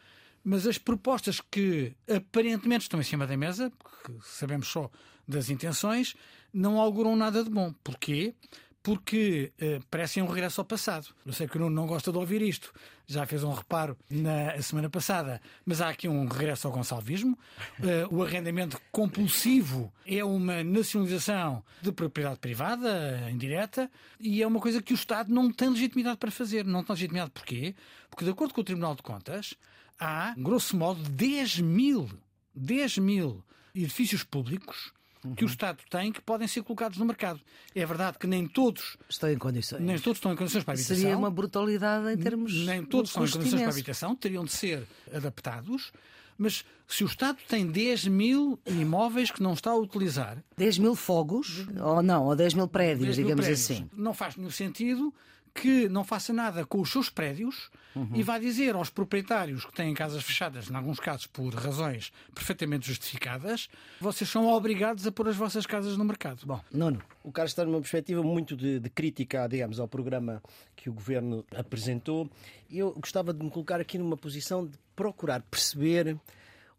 Mas 0.43 0.67
as 0.67 0.79
propostas 0.79 1.43
que 1.51 1.93
aparentemente 2.09 2.85
estão 2.85 2.99
em 2.99 3.03
cima 3.03 3.27
da 3.27 3.37
mesa, 3.37 3.71
porque 3.79 4.15
sabemos 4.23 4.69
só 4.69 4.91
das 5.31 5.51
intenções, 5.51 6.15
não 6.53 6.81
auguram 6.81 7.17
nada 7.17 7.43
de 7.45 7.51
bom. 7.51 7.73
Porquê? 7.83 8.35
porque 8.83 9.53
uh, 9.61 9.85
parecem 9.91 10.23
um 10.23 10.27
regresso 10.27 10.61
ao 10.61 10.65
passado. 10.65 11.09
Eu 11.25 11.33
sei 11.33 11.47
que 11.47 11.57
o 11.57 11.61
Nuno 11.61 11.75
não 11.75 11.87
gosta 11.87 12.11
de 12.11 12.19
ouvir 12.19 12.41
isto, 12.41 12.73
já 13.07 13.27
fez 13.27 13.45
um 13.45 13.53
reparo 13.53 13.97
na 14.09 14.61
semana 14.63 14.89
passada, 14.89 15.41
mas 15.67 15.81
há 15.81 15.91
aqui 15.91 16.09
um 16.09 16.27
regresso 16.27 16.67
ao 16.67 16.73
gonçalvismo. 16.73 17.39
Uh, 17.79 18.15
o 18.15 18.23
arrendamento 18.23 18.81
compulsivo 18.91 19.93
é 20.07 20.25
uma 20.25 20.65
nacionalização 20.65 21.63
de 21.83 21.93
propriedade 21.93 22.39
privada, 22.39 23.29
indireta, 23.31 23.91
e 24.19 24.43
é 24.43 24.47
uma 24.47 24.61
coisa 24.61 24.83
que 24.83 24.93
o 24.93 24.97
Estado 24.97 25.33
não 25.33 25.53
tem 25.53 25.69
legitimidade 25.69 26.17
para 26.17 26.31
fazer. 26.31 26.65
Não 26.65 26.83
tem 26.83 26.95
legitimidade 26.95 27.33
porquê? 27.33 27.75
Porque, 28.09 28.25
de 28.25 28.31
acordo 28.31 28.55
com 28.55 28.63
o 28.63 28.65
Tribunal 28.65 28.95
de 28.95 29.03
Contas, 29.03 29.55
há, 29.99 30.35
grosso 30.37 30.77
modo, 30.77 31.03
10 31.11 31.61
mil, 31.61 32.09
10 32.55 32.99
mil 32.99 33.45
edifícios 33.75 34.25
públicos 34.25 34.93
uhum. 35.25 35.35
que 35.35 35.45
o 35.45 35.47
Estado 35.47 35.79
tem 35.89 36.13
que 36.13 36.21
podem 36.21 36.47
ser 36.49 36.63
colocados 36.63 36.99
no 36.99 37.05
mercado. 37.05 37.41
É 37.75 37.85
verdade 37.85 38.19
que 38.19 38.27
nem 38.27 38.47
todos 38.47 38.97
estão 39.09 39.31
em 39.31 39.39
condições. 39.39 39.81
Nem 39.83 39.99
todos 39.99 40.19
estão 40.19 40.33
em 40.33 40.37
condições 40.37 40.65
para 40.65 40.73
a 40.73 40.75
habitação. 40.75 40.97
Seria 40.97 41.17
uma 41.17 41.31
brutalidade 41.31 42.13
em 42.13 42.17
termos. 42.17 42.55
Nem 42.67 42.85
todos 42.85 43.11
estão 43.11 43.25
em 43.25 43.31
condições 43.31 43.53
imenso. 43.53 43.65
para 43.65 43.71
a 43.71 43.75
habitação, 43.75 44.17
teriam 44.17 44.45
de 44.45 44.53
ser 44.53 44.87
adaptados. 45.13 45.93
Mas 46.37 46.65
se 46.89 47.05
o 47.05 47.07
Estado 47.07 47.39
tem 47.47 47.67
10 47.67 48.07
mil 48.07 48.59
imóveis 48.67 49.31
que 49.31 49.43
não 49.43 49.53
está 49.53 49.73
a 49.73 49.77
utilizar. 49.77 50.43
10 50.57 50.79
mil 50.79 50.97
fogos? 50.97 51.67
Ou 51.79 52.03
não, 52.03 52.25
ou 52.25 52.35
10 52.35 52.55
mil 52.55 52.67
prédios, 52.67 53.05
10 53.09 53.19
mil 53.19 53.27
digamos 53.27 53.45
prédios, 53.45 53.71
assim. 53.71 53.91
Não 53.95 54.15
faz 54.15 54.37
nenhum 54.37 54.51
sentido 54.51 55.13
que 55.55 55.89
não 55.89 56.05
faça 56.05 56.33
nada 56.33 56.65
com 56.65 56.81
os 56.81 56.91
seus 56.91 57.09
prédios 57.09 57.71
uhum. 57.95 58.11
e 58.15 58.23
vá 58.23 58.39
dizer 58.39 58.75
aos 58.75 58.91
proprietários 58.91 59.65
que 59.65 59.73
têm 59.73 59.93
casas 59.95 60.23
fechadas, 60.23 60.71
em 60.71 60.75
alguns 60.75 61.01
casos 61.01 61.27
por 61.27 61.55
razões 61.55 62.13
perfeitamente 62.35 62.87
justificadas, 62.87 63.69
vocês 64.01 64.31
são 64.31 64.47
obrigados 64.49 65.07
a 65.07 65.13
pôr 65.13 65.29
as 65.29 65.37
vossas 65.37 65.67
casas 65.67 65.97
no 65.97 66.05
mercado. 66.05 66.47
Bom, 66.47 66.61
Nono, 66.73 67.03
o 67.23 67.33
Carlos 67.33 67.53
está 67.53 67.65
numa 67.65 67.81
perspectiva 67.81 68.23
muito 68.23 68.57
de, 68.57 68.79
de 68.79 68.91
crítica, 68.91 69.49
digamos, 69.49 69.81
ao 69.81 69.89
programa 69.89 70.43
que 70.77 70.89
o 70.89 70.93
governo 70.93 71.45
apresentou 71.55 72.31
eu 72.79 72.93
gostava 72.93 73.33
de 73.33 73.43
me 73.43 73.51
colocar 73.51 73.81
aqui 73.81 73.99
numa 73.99 74.17
posição 74.17 74.67
de 74.67 74.79
procurar 74.95 75.43
perceber 75.43 76.17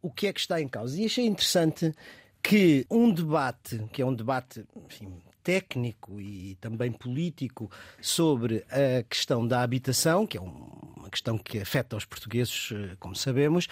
o 0.01 0.09
que 0.09 0.27
é 0.27 0.33
que 0.33 0.39
está 0.39 0.61
em 0.61 0.67
causa. 0.67 0.99
E 0.99 1.05
achei 1.05 1.25
interessante 1.25 1.93
que 2.41 2.85
um 2.89 3.11
debate, 3.11 3.83
que 3.91 4.01
é 4.01 4.05
um 4.05 4.13
debate 4.13 4.65
enfim, 4.85 5.13
técnico 5.43 6.19
e 6.19 6.55
também 6.61 6.91
político 6.91 7.69
sobre 8.01 8.65
a 8.69 9.03
questão 9.03 9.47
da 9.47 9.61
habitação, 9.61 10.25
que 10.25 10.37
é 10.37 10.41
uma 10.41 11.09
questão 11.09 11.37
que 11.37 11.59
afeta 11.59 11.95
os 11.95 12.05
portugueses, 12.05 12.69
eh, 12.71 12.95
como 12.99 13.15
sabemos, 13.15 13.67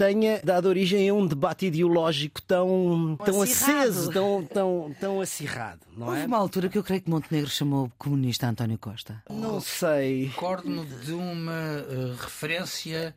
tenha 0.00 0.40
dado 0.42 0.66
origem 0.66 1.10
a 1.10 1.12
um 1.12 1.26
debate 1.26 1.66
ideológico 1.66 2.40
tão, 2.40 3.18
tão 3.22 3.42
aceso, 3.42 4.10
tão, 4.10 4.42
tão, 4.42 4.96
tão 4.98 5.20
acirrado. 5.20 5.80
Não 5.94 6.06
Houve 6.06 6.20
é? 6.20 6.26
uma 6.26 6.38
altura 6.38 6.70
que 6.70 6.78
eu 6.78 6.82
creio 6.82 7.02
que 7.02 7.10
Montenegro 7.10 7.50
chamou 7.50 7.92
comunista 7.98 8.48
António 8.48 8.78
Costa. 8.78 9.22
Não 9.28 9.60
sei. 9.60 10.24
Recordo-me 10.24 10.86
de 10.86 11.12
uma 11.12 11.52
uh, 11.52 12.16
referência 12.18 13.14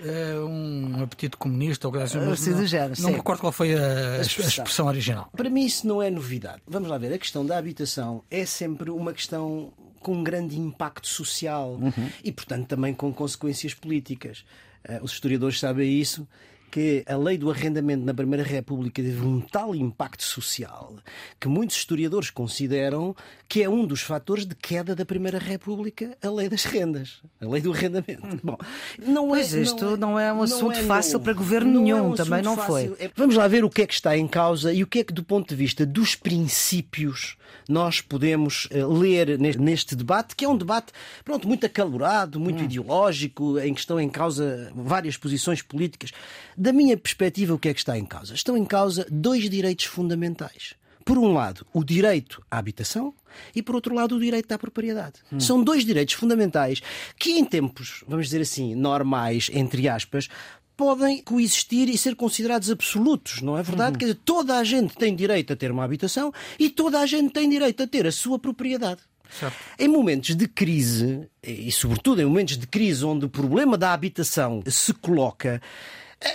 a 0.00 0.36
uh, 0.40 0.46
um 0.46 1.04
apetite 1.04 1.36
comunista 1.36 1.86
ou 1.86 1.92
coisa 1.92 2.06
assim. 2.06 2.18
Assim 2.18 2.50
não, 2.50 2.66
género, 2.66 3.00
não 3.00 3.10
me 3.10 3.16
recordo 3.16 3.38
qual 3.38 3.52
foi 3.52 3.74
a, 3.74 4.16
a, 4.16 4.20
expressão. 4.20 4.44
a 4.44 4.48
expressão 4.48 4.86
original. 4.88 5.30
Para 5.36 5.48
mim 5.48 5.64
isso 5.64 5.86
não 5.86 6.02
é 6.02 6.10
novidade. 6.10 6.60
Vamos 6.66 6.88
lá 6.88 6.98
ver, 6.98 7.12
a 7.12 7.18
questão 7.18 7.46
da 7.46 7.56
habitação 7.56 8.24
é 8.28 8.44
sempre 8.44 8.90
uma 8.90 9.12
questão 9.12 9.72
com 10.00 10.14
um 10.14 10.24
grande 10.24 10.58
impacto 10.58 11.06
social 11.06 11.74
uhum. 11.80 12.10
e, 12.24 12.32
portanto, 12.32 12.66
também 12.66 12.92
com 12.92 13.12
consequências 13.12 13.74
políticas. 13.74 14.44
Eh, 14.88 15.00
os 15.02 15.12
historiadores 15.12 15.58
sabem 15.58 15.98
isso, 15.98 16.26
que 16.70 17.04
a 17.06 17.16
lei 17.16 17.38
do 17.38 17.50
arrendamento 17.50 18.04
na 18.04 18.12
Primeira 18.12 18.44
República 18.44 19.02
teve 19.02 19.24
um 19.24 19.40
tal 19.40 19.74
impacto 19.74 20.22
social 20.22 20.94
que 21.40 21.48
muitos 21.48 21.76
historiadores 21.76 22.30
consideram 22.30 23.14
que 23.48 23.62
é 23.62 23.68
um 23.68 23.86
dos 23.86 24.00
fatores 24.00 24.44
de 24.44 24.54
queda 24.54 24.94
da 24.94 25.04
Primeira 25.04 25.38
República 25.38 26.16
a 26.22 26.28
lei 26.28 26.48
das 26.48 26.64
rendas, 26.64 27.22
a 27.40 27.46
lei 27.46 27.62
do 27.62 27.72
arrendamento. 27.72 28.40
Bom, 28.42 28.58
não 28.98 29.34
é, 29.34 29.38
pois 29.38 29.54
é, 29.54 29.60
isto 29.62 29.84
não 29.84 29.92
é, 29.92 29.96
não 29.96 30.20
é 30.20 30.32
um 30.32 30.42
assunto 30.42 30.78
é 30.78 30.82
fácil 30.82 31.20
para 31.20 31.32
governo 31.32 31.72
não 31.72 31.82
nenhum, 31.82 31.96
é 31.96 32.02
um 32.02 32.14
também 32.14 32.42
não 32.42 32.56
fácil. 32.56 32.96
foi. 32.96 33.10
Vamos 33.14 33.36
lá 33.36 33.46
ver 33.46 33.64
o 33.64 33.70
que 33.70 33.82
é 33.82 33.86
que 33.86 33.94
está 33.94 34.16
em 34.16 34.26
causa 34.26 34.72
e 34.72 34.82
o 34.82 34.86
que 34.86 35.00
é 35.00 35.04
que, 35.04 35.12
do 35.12 35.22
ponto 35.22 35.48
de 35.48 35.54
vista 35.54 35.86
dos 35.86 36.14
princípios, 36.14 37.36
nós 37.68 38.00
podemos 38.00 38.66
uh, 38.66 38.92
ler 38.92 39.38
neste, 39.38 39.60
neste, 39.60 39.96
debate, 39.96 40.34
que 40.36 40.44
é 40.44 40.48
um 40.48 40.56
debate 40.56 40.92
pronto, 41.24 41.46
muito 41.46 41.66
acalorado, 41.66 42.38
muito 42.38 42.60
hum. 42.60 42.64
ideológico, 42.64 43.58
em 43.58 43.74
que 43.74 43.80
estão 43.80 44.00
em 44.00 44.08
causa 44.08 44.70
várias 44.74 45.16
posições 45.16 45.62
políticas. 45.62 46.12
Da 46.56 46.72
minha 46.72 46.96
perspectiva, 46.96 47.54
o 47.54 47.58
que 47.58 47.68
é 47.68 47.74
que 47.74 47.80
está 47.80 47.98
em 47.98 48.04
causa? 48.04 48.34
Estão 48.34 48.56
em 48.56 48.64
causa 48.64 49.06
dois 49.10 49.48
direitos 49.50 49.84
fundamentais. 49.84 50.74
Por 51.04 51.18
um 51.18 51.32
lado, 51.32 51.64
o 51.72 51.84
direito 51.84 52.42
à 52.50 52.58
habitação 52.58 53.14
e, 53.54 53.62
por 53.62 53.74
outro 53.74 53.94
lado, 53.94 54.16
o 54.16 54.20
direito 54.20 54.50
à 54.50 54.58
propriedade. 54.58 55.20
Hum. 55.30 55.38
São 55.38 55.62
dois 55.62 55.84
direitos 55.84 56.14
fundamentais 56.14 56.82
que, 57.18 57.32
em 57.32 57.44
tempos, 57.44 58.02
vamos 58.08 58.26
dizer 58.26 58.40
assim, 58.40 58.74
normais, 58.74 59.48
entre 59.52 59.88
aspas, 59.88 60.28
podem 60.76 61.22
coexistir 61.22 61.88
e 61.88 61.96
ser 61.96 62.16
considerados 62.16 62.70
absolutos, 62.70 63.40
não 63.40 63.56
é 63.56 63.62
verdade? 63.62 63.92
Uhum. 63.92 63.98
Quer 63.98 64.04
dizer, 64.06 64.20
toda 64.24 64.58
a 64.58 64.64
gente 64.64 64.94
tem 64.96 65.14
direito 65.14 65.52
a 65.52 65.56
ter 65.56 65.70
uma 65.70 65.84
habitação 65.84 66.32
e 66.58 66.68
toda 66.68 67.00
a 67.00 67.06
gente 67.06 67.32
tem 67.32 67.48
direito 67.48 67.82
a 67.82 67.86
ter 67.86 68.06
a 68.06 68.12
sua 68.12 68.38
propriedade. 68.38 69.00
Certo. 69.30 69.56
Em 69.78 69.88
momentos 69.88 70.34
de 70.34 70.46
crise, 70.46 71.28
e 71.42 71.70
sobretudo 71.72 72.20
em 72.20 72.24
momentos 72.24 72.56
de 72.58 72.66
crise 72.66 73.04
onde 73.04 73.24
o 73.26 73.28
problema 73.28 73.76
da 73.76 73.92
habitação 73.92 74.62
se 74.66 74.92
coloca, 74.92 75.60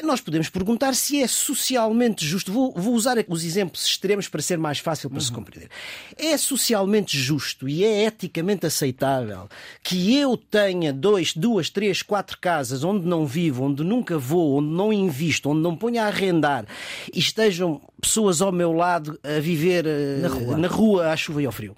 nós 0.04 0.22
podemos 0.22 0.48
perguntar 0.48 0.94
se 0.94 1.22
é 1.22 1.28
socialmente 1.28 2.26
justo. 2.26 2.52
Vou, 2.52 2.72
vou 2.72 2.94
usar 2.94 3.18
os 3.28 3.44
exemplos 3.44 3.86
extremos 3.86 4.28
para 4.28 4.42
ser 4.42 4.58
mais 4.58 4.80
fácil 4.80 5.10
para 5.10 5.18
uhum. 5.18 5.26
se 5.26 5.32
compreender. 5.32 5.70
É 6.18 6.38
socialmente 6.38 7.18
justo 7.18 7.68
e 7.68 7.84
é 7.84 8.06
eticamente 8.06 8.66
aceitável 8.66 9.50
que 9.84 10.16
eu 10.16 10.38
tenha 10.38 10.94
dois, 10.94 11.34
duas, 11.36 11.70
três, 11.70 12.02
quatro 12.02 12.38
casas 12.40 12.84
onde 12.84 13.08
não 13.08 13.26
vivo, 13.26 13.64
onde 13.64 13.84
nunca 13.84 14.18
vou, 14.18 14.58
onde 14.60 14.70
não 14.70 14.94
invisto, 14.94 15.50
onde 15.50 15.62
não 15.62 15.76
ponho 15.76 16.02
a 16.02 16.06
arrendar 16.06 16.66
e 17.14 17.20
estejam 17.20 17.82
pessoas 18.00 18.42
ao 18.42 18.52
meu 18.52 18.72
lado 18.72 19.20
a 19.24 19.40
viver 19.40 19.86
eh, 19.86 20.18
na 20.22 20.28
rua, 20.28 20.58
na 20.58 20.68
rua 20.68 21.12
à 21.12 21.18
chuva 21.18 21.42
e 21.42 21.46
ao 21.46 21.52
frio 21.52 21.76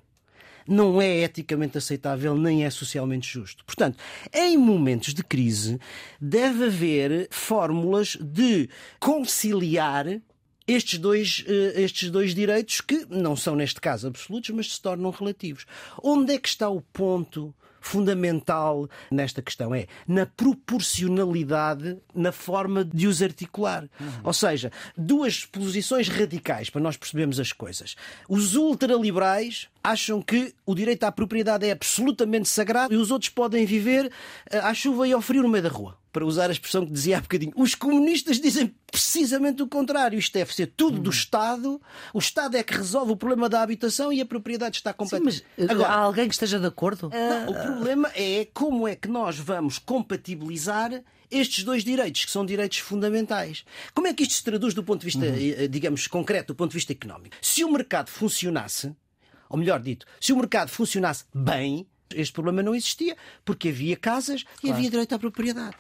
não 0.68 1.02
é 1.02 1.20
eticamente 1.20 1.78
aceitável 1.78 2.36
nem 2.36 2.66
é 2.66 2.70
socialmente 2.70 3.28
justo. 3.28 3.64
Portanto, 3.66 3.98
em 4.34 4.58
momentos 4.58 5.14
de 5.14 5.24
crise, 5.24 5.80
deve 6.20 6.66
haver 6.66 7.28
fórmulas 7.32 8.18
de 8.20 8.70
conciliar 9.00 10.22
estes 10.68 10.98
dois, 10.98 11.44
eh, 11.48 11.82
estes 11.82 12.10
dois 12.10 12.34
direitos 12.34 12.82
que 12.82 13.06
não 13.10 13.36
são, 13.36 13.56
neste 13.56 13.82
caso, 13.82 14.08
absolutos, 14.08 14.50
mas 14.52 14.74
se 14.74 14.82
tornam 14.82 15.12
relativos. 15.12 15.66
Onde 16.02 16.34
é 16.34 16.40
que 16.40 16.48
está 16.48 16.70
o 16.70 16.82
ponto 16.82 17.54
fundamental 17.84 18.90
nesta 19.12 19.42
questão 19.42 19.76
é 19.76 19.88
na 20.08 20.26
proporcionalidade 20.26 21.98
na 22.16 22.32
forma 22.32 22.84
de 22.84 23.06
os 23.08 23.22
articular. 23.22 23.84
Uhum. 24.00 24.08
Ou 24.24 24.34
seja, 24.34 24.72
duas 24.98 25.46
posições 25.46 26.08
radicais 26.08 26.70
para 26.70 26.82
nós 26.82 26.98
percebermos 26.98 27.40
as 27.40 27.52
coisas. 27.52 27.96
Os 28.28 28.56
ultraliberais 28.56 29.68
acham 29.84 30.22
que 30.22 30.56
o 30.66 30.74
direito 30.74 31.04
à 31.04 31.12
propriedade 31.12 31.68
é 31.68 31.72
absolutamente 31.72 32.48
sagrado 32.48 32.94
e 32.94 32.98
os 32.98 33.12
outros 33.12 33.30
podem 33.30 33.66
viver 33.66 34.12
eh, 34.50 34.60
à 34.60 34.74
chuva 34.74 35.08
e 35.08 35.12
ao 35.12 35.22
frio 35.22 35.44
no 35.44 35.50
meio 35.50 35.64
da 35.64 35.70
rua 35.70 36.03
para 36.14 36.24
usar 36.24 36.50
a 36.50 36.54
expressão 36.54 36.86
que 36.86 36.94
dizia 36.94 37.18
há 37.18 37.22
bocadinho. 37.22 37.52
Os 37.56 37.74
comunistas 37.74 38.40
dizem 38.40 38.74
precisamente 38.90 39.64
o 39.64 39.68
contrário. 39.68 40.18
Isto 40.18 40.34
deve 40.34 40.54
ser 40.54 40.68
tudo 40.68 41.00
do 41.00 41.10
hum. 41.10 41.14
Estado. 41.14 41.82
O 42.14 42.20
Estado 42.20 42.56
é 42.56 42.64
que 42.64 42.74
resolve 42.74 43.12
o 43.12 43.18
problema 43.18 43.50
da 43.50 43.64
habitação 43.64 44.14
e 44.14 44.22
a 44.22 44.26
propriedade 44.26 44.78
está 44.78 44.94
completamente. 44.94 45.38
Sim, 45.38 45.44
mas 45.58 45.70
Agora, 45.72 45.90
há 45.90 45.96
alguém 45.96 46.28
que 46.28 46.36
esteja 46.36 46.60
de 46.60 46.68
acordo? 46.68 47.10
Não, 47.10 47.52
o 47.52 47.54
problema 47.54 48.12
é 48.16 48.48
como 48.54 48.88
é 48.88 48.96
que 48.96 49.08
nós 49.08 49.40
vamos 49.40 49.80
compatibilizar 49.80 51.04
estes 51.32 51.64
dois 51.64 51.84
direitos, 51.84 52.26
que 52.26 52.32
são 52.32 52.46
direitos 52.46 52.78
fundamentais. 52.78 53.66
Como 53.96 54.06
é 54.06 54.14
que 54.14 54.22
isto 54.22 54.36
se 54.36 54.44
traduz 54.44 54.76
do 54.76 54.84
ponto 54.84 55.00
de 55.00 55.06
vista, 55.06 55.26
uhum. 55.26 55.68
digamos, 55.68 56.06
concreto, 56.06 56.54
do 56.54 56.56
ponto 56.56 56.70
de 56.70 56.76
vista 56.76 56.92
económico? 56.94 57.36
Se 57.42 57.64
o 57.64 57.72
mercado 57.72 58.10
funcionasse, 58.10 58.96
ou 59.50 59.58
melhor 59.58 59.82
dito, 59.82 60.06
se 60.22 60.32
o 60.32 60.38
mercado 60.38 60.70
funcionasse 60.70 61.26
bem, 61.34 61.88
este 62.16 62.34
problema 62.34 62.64
não 62.64 62.76
existia, 62.76 63.16
porque 63.44 63.70
havia 63.70 63.96
casas 63.96 64.44
e 64.64 64.72
havia 64.72 64.90
direito 64.90 65.14
à 65.14 65.20
propriedade. 65.20 65.76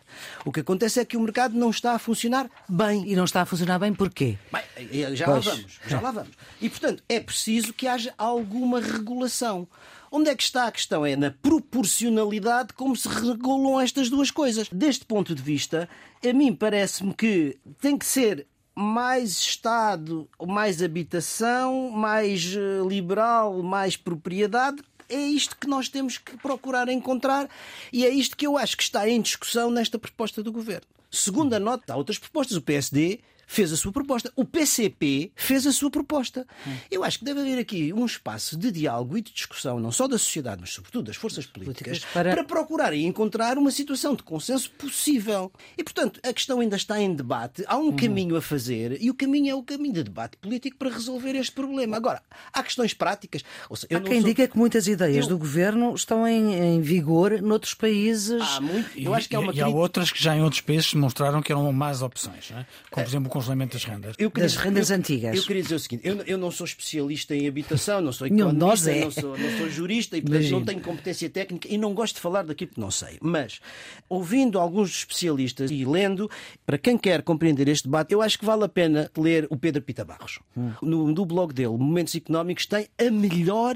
O 0.46 0.52
que 0.52 0.60
acontece 0.60 1.00
é 1.00 1.06
que 1.06 1.18
o 1.18 1.22
mercado 1.22 1.58
não 1.58 1.70
está 1.70 1.94
a 1.94 2.00
funcionar 2.00 2.50
bem. 2.68 3.10
E 3.10 3.16
não 3.16 3.26
está 3.26 3.42
a 3.42 3.46
funcionar 3.46 3.80
bem 3.80 3.94
porquê? 3.94 4.38
Bem, 4.52 4.64
eh, 4.78 5.16
já 5.16 5.26
pois. 5.26 5.46
lá 5.46 5.54
vamos, 5.54 5.80
já 5.88 6.02
lá 6.02 6.12
vamos. 6.12 6.32
E, 6.62 6.70
portanto, 6.70 7.04
é 7.08 7.20
preciso 7.20 7.74
que 7.74 7.88
haja 7.88 8.14
alguma 8.18 8.80
regulação. 8.80 9.68
Onde 10.12 10.30
é 10.30 10.36
que 10.36 10.44
está 10.44 10.68
a 10.68 10.72
questão? 10.72 11.04
É 11.04 11.16
na 11.16 11.32
proporcionalidade 11.32 12.74
como 12.74 12.96
se 12.96 13.08
regulam 13.08 13.82
estas 13.82 14.10
duas 14.12 14.30
coisas. 14.30 14.70
Deste 14.70 15.06
ponto 15.06 15.34
de 15.34 15.42
vista, 15.42 15.90
a 16.24 16.34
mim 16.34 16.54
parece-me 16.54 17.14
que 17.16 17.58
tem 17.82 17.98
que 17.98 18.06
ser 18.06 18.46
mais 18.76 19.40
Estado, 19.40 20.28
mais 20.46 20.82
habitação, 20.82 21.90
mais 21.90 22.56
eh, 22.56 22.88
liberal, 22.88 23.62
mais 23.62 23.96
propriedade, 23.96 24.82
é 25.14 25.28
isto 25.28 25.56
que 25.58 25.68
nós 25.68 25.88
temos 25.90 26.18
que 26.18 26.36
procurar 26.38 26.90
encontrar 26.90 27.50
e 27.92 28.06
é 28.06 28.10
isto 28.10 28.36
que 28.36 28.46
eu 28.46 28.58
acho 28.58 28.76
que 28.76 28.84
está 28.84 29.08
em 29.08 29.22
discussão 29.22 29.70
nesta 29.70 30.00
proposta 30.00 30.42
do 30.42 30.52
governo. 30.52 30.88
Segunda 31.12 31.60
nota, 31.60 31.94
há 31.94 31.96
outras 31.96 32.18
propostas. 32.18 32.58
O 32.58 32.62
PSD 32.62 33.20
fez 33.46 33.72
a 33.72 33.78
sua 33.78 33.92
proposta. 33.92 34.32
O 34.36 34.46
PCP 34.46 35.32
fez 35.36 35.66
a 35.68 35.72
sua 35.72 35.90
proposta. 35.90 36.46
Eu 36.90 37.04
acho 37.04 37.20
que 37.20 37.26
deve 37.26 37.42
haver 37.42 37.60
aqui 37.60 37.94
um 37.94 38.06
espaço 38.06 38.58
de 38.58 38.72
diálogo 38.72 39.18
e 39.18 39.22
de 39.22 39.32
discussão, 39.32 39.80
não 39.80 39.92
só 39.92 40.08
da 40.08 40.18
sociedade, 40.18 40.62
mas 40.62 40.72
sobretudo 40.72 41.06
das 41.06 41.16
forças 41.16 41.46
políticas, 41.46 42.00
para... 42.14 42.32
para 42.32 42.44
procurar 42.44 42.94
e 42.94 43.04
encontrar 43.06 43.58
uma 43.58 43.72
situação 43.72 44.16
de 44.16 44.24
consenso 44.24 44.72
possível. 44.72 45.52
E, 45.78 45.84
portanto, 45.84 46.20
a 46.24 46.34
questão 46.34 46.60
ainda 46.60 46.76
está 46.76 47.00
em 47.00 47.14
debate. 47.14 47.64
Há 47.68 47.78
um 47.78 47.88
uhum. 47.88 47.96
caminho 47.96 48.36
a 48.36 48.42
fazer 48.42 49.02
e 49.02 49.10
o 49.10 49.14
caminho 49.14 49.52
é 49.52 49.56
o 49.56 49.64
caminho 49.64 49.94
de 49.94 50.04
debate 50.04 50.38
político 50.38 50.78
para 50.78 50.90
resolver 50.90 51.36
este 51.36 51.52
problema. 51.52 51.98
Agora, 51.98 52.22
há 52.52 52.64
questões 52.64 52.94
práticas. 52.94 53.44
Seja, 53.74 53.98
há 53.98 54.02
quem 54.02 54.22
sou... 54.22 54.30
diga 54.30 54.48
que 54.48 54.58
muitas 54.58 54.88
ideias 54.88 55.26
eu... 55.26 55.30
do 55.30 55.38
governo 55.38 55.94
estão 55.94 56.28
em, 56.28 56.54
em, 56.54 56.82
vigor 56.82 57.42
noutros 57.42 57.74
países. 57.74 58.42
Há 58.42 58.62
muito. 58.62 58.98
Eu 58.98 59.14
acho 59.14 59.28
que 59.28 59.36
há 59.36 59.40
uma... 59.40 59.54
E, 59.54 59.58
e 59.58 59.62
há 59.62 59.68
outras 59.68 60.12
que 60.12 60.22
já 60.22 60.36
em 60.36 60.42
outros 60.42 60.62
países 60.62 60.94
mostraram 60.94 61.42
que 61.42 61.52
eram 61.52 61.72
más 61.72 62.02
opções, 62.02 62.52
é? 62.52 62.66
como, 62.90 63.04
por 63.06 63.10
exemplo, 63.10 63.30
congelamento 63.34 63.74
das 63.74 63.84
rendas. 63.84 64.16
Eu 64.20 64.30
queria, 64.30 64.48
das 64.48 64.56
rendas 64.56 64.92
eu, 64.92 64.96
antigas. 64.96 65.36
Eu 65.36 65.44
queria 65.44 65.64
dizer 65.64 65.74
o 65.74 65.80
seguinte: 65.80 66.08
eu, 66.08 66.18
eu 66.22 66.38
não 66.38 66.52
sou 66.52 66.66
especialista 66.66 67.36
em 67.36 67.48
habitação, 67.48 68.00
não 68.00 68.14
sou 68.14 68.28
economista, 68.28 68.92
é. 68.92 69.02
não, 69.02 69.10
sou, 69.12 69.36
não 69.36 69.58
sou 69.58 69.70
jurista 69.72 70.16
e, 70.16 70.22
portanto, 70.22 70.52
não 70.52 70.64
tenho 70.64 70.82
competência 70.82 71.28
técnica 71.32 71.68
e 71.68 71.76
não 71.76 71.96
gosto 71.96 72.16
de 72.16 72.22
falar 72.22 72.44
daquilo 72.44 72.70
que 72.70 72.80
não 72.80 72.92
sei. 72.92 73.18
Mas, 73.20 73.60
ouvindo 74.08 74.60
alguns 74.60 74.92
especialistas 74.92 75.72
e 75.72 75.84
lendo, 75.84 76.30
para 76.64 76.78
quem 76.78 76.96
quer 76.96 77.24
compreender 77.24 77.68
este 77.68 77.86
debate, 77.86 78.14
eu 78.14 78.22
acho 78.22 78.38
que 78.38 78.46
vale 78.46 78.66
a 78.66 78.70
pena 78.70 79.10
ler 79.18 79.48
o 79.50 79.58
Pedro 79.58 79.82
Pita 79.82 80.06
Barros. 80.06 80.38
Hum. 80.56 80.72
No, 80.80 81.08
no 81.12 81.26
blog 81.26 81.52
dele, 81.54 81.76
Momentos 81.76 82.14
Económicos, 82.14 82.68
tem 82.68 82.88
a 83.00 83.10
melhor 83.10 83.76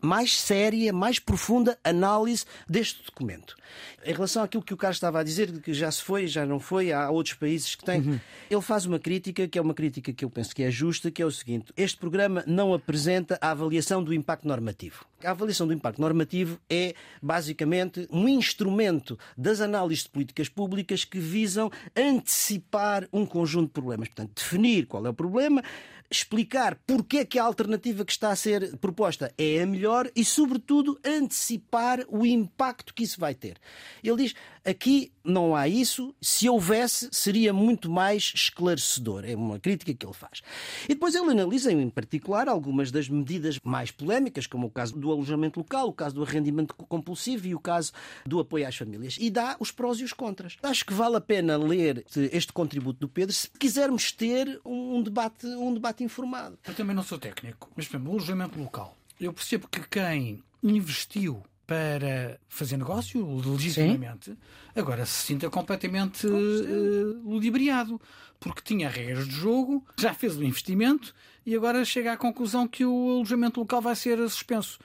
mais 0.00 0.40
séria, 0.40 0.92
mais 0.92 1.18
profunda 1.18 1.78
análise 1.82 2.44
deste 2.68 3.02
documento. 3.04 3.56
Em 4.04 4.12
relação 4.12 4.42
àquilo 4.42 4.62
que 4.62 4.72
o 4.72 4.76
Carlos 4.76 4.96
estava 4.96 5.20
a 5.20 5.22
dizer, 5.22 5.50
de 5.50 5.60
que 5.60 5.74
já 5.74 5.90
se 5.90 6.02
foi, 6.02 6.26
já 6.26 6.46
não 6.46 6.60
foi, 6.60 6.92
há 6.92 7.10
outros 7.10 7.34
países 7.34 7.74
que 7.74 7.84
têm, 7.84 8.00
uhum. 8.00 8.20
ele 8.48 8.60
faz 8.60 8.86
uma 8.86 8.98
crítica, 8.98 9.48
que 9.48 9.58
é 9.58 9.62
uma 9.62 9.74
crítica 9.74 10.12
que 10.12 10.24
eu 10.24 10.30
penso 10.30 10.54
que 10.54 10.62
é 10.62 10.70
justa, 10.70 11.10
que 11.10 11.20
é 11.20 11.26
o 11.26 11.30
seguinte: 11.30 11.72
este 11.76 11.98
programa 11.98 12.44
não 12.46 12.72
apresenta 12.72 13.36
a 13.40 13.50
avaliação 13.50 14.02
do 14.02 14.14
impacto 14.14 14.46
normativo. 14.46 15.04
A 15.24 15.30
avaliação 15.30 15.66
do 15.66 15.72
impacto 15.72 16.00
normativo 16.00 16.60
é, 16.70 16.94
basicamente, 17.20 18.06
um 18.10 18.28
instrumento 18.28 19.18
das 19.36 19.60
análises 19.60 20.04
de 20.04 20.10
políticas 20.10 20.48
públicas 20.48 21.04
que 21.04 21.18
visam 21.18 21.70
antecipar 21.96 23.08
um 23.12 23.26
conjunto 23.26 23.66
de 23.66 23.72
problemas. 23.72 24.08
Portanto, 24.08 24.32
definir 24.36 24.86
qual 24.86 25.04
é 25.04 25.08
o 25.08 25.14
problema, 25.14 25.62
explicar 26.10 26.78
porque 26.86 27.18
é 27.18 27.24
que 27.24 27.38
a 27.38 27.44
alternativa 27.44 28.04
que 28.04 28.12
está 28.12 28.30
a 28.30 28.36
ser 28.36 28.76
proposta 28.78 29.32
é 29.36 29.62
a 29.62 29.66
melhor 29.66 30.10
e, 30.14 30.24
sobretudo, 30.24 30.98
antecipar 31.04 32.04
o 32.08 32.24
impacto 32.24 32.94
que 32.94 33.04
isso 33.04 33.20
vai 33.20 33.34
ter. 33.34 33.58
Ele 34.02 34.16
diz: 34.16 34.34
aqui 34.66 35.12
não 35.24 35.54
há 35.54 35.68
isso, 35.68 36.14
se 36.20 36.48
houvesse, 36.48 37.08
seria 37.12 37.52
muito 37.52 37.90
mais 37.90 38.32
esclarecedor. 38.34 39.24
É 39.24 39.34
uma 39.34 39.58
crítica 39.58 39.94
que 39.94 40.04
ele 40.04 40.12
faz. 40.12 40.42
E 40.84 40.88
depois 40.88 41.14
ele 41.14 41.30
analisa, 41.30 41.72
em 41.72 41.88
particular, 41.88 42.48
algumas 42.48 42.90
das 42.90 43.08
medidas 43.08 43.58
mais 43.64 43.90
polémicas, 43.90 44.46
como 44.46 44.66
o 44.66 44.70
caso 44.70 44.96
do 44.98 45.10
alojamento 45.10 45.60
local, 45.60 45.88
o 45.88 45.92
caso 45.92 46.16
do 46.16 46.22
arrendamento 46.22 46.74
compulsivo 46.74 47.46
e 47.46 47.54
o 47.54 47.60
caso 47.60 47.92
do 48.24 48.40
apoio 48.40 48.66
às 48.66 48.76
famílias. 48.76 49.16
E 49.20 49.30
dá 49.30 49.56
os 49.58 49.70
prós 49.70 49.98
e 50.00 50.04
os 50.04 50.12
contras. 50.12 50.56
Acho 50.62 50.84
que 50.84 50.92
vale 50.92 51.16
a 51.16 51.20
pena 51.20 51.56
ler 51.56 52.04
este 52.32 52.52
contributo 52.52 53.00
do 53.00 53.08
Pedro 53.08 53.32
se 53.32 53.48
quisermos 53.50 54.12
ter 54.12 54.60
um 54.64 55.02
debate, 55.02 55.46
um 55.46 55.72
debate 55.72 56.02
informado. 56.04 56.58
Eu 56.66 56.74
também 56.74 56.94
não 56.94 57.02
sou 57.02 57.18
técnico, 57.18 57.70
mas, 57.76 57.86
por 57.86 57.96
exemplo, 57.96 58.12
o 58.12 58.16
alojamento 58.16 58.58
local. 58.58 58.96
Eu 59.20 59.32
percebo 59.32 59.66
que 59.68 59.80
quem 59.88 60.42
investiu 60.62 61.42
para 61.66 62.38
fazer 62.48 62.76
negócio 62.76 63.24
legitimamente, 63.44 64.30
Sim. 64.30 64.36
agora 64.74 65.04
se 65.04 65.26
sinta 65.26 65.50
completamente 65.50 66.26
uh, 66.26 67.22
ludibriado, 67.28 68.00
porque 68.38 68.62
tinha 68.62 68.88
regras 68.88 69.26
de 69.26 69.34
jogo, 69.34 69.84
já 69.98 70.14
fez 70.14 70.36
o 70.36 70.44
investimento 70.44 71.12
e 71.44 71.54
agora 71.54 71.84
chega 71.84 72.12
à 72.12 72.16
conclusão 72.16 72.68
que 72.68 72.84
o 72.84 73.16
alojamento 73.16 73.60
local 73.60 73.80
vai 73.80 73.96
ser 73.96 74.18
suspenso. 74.28 74.78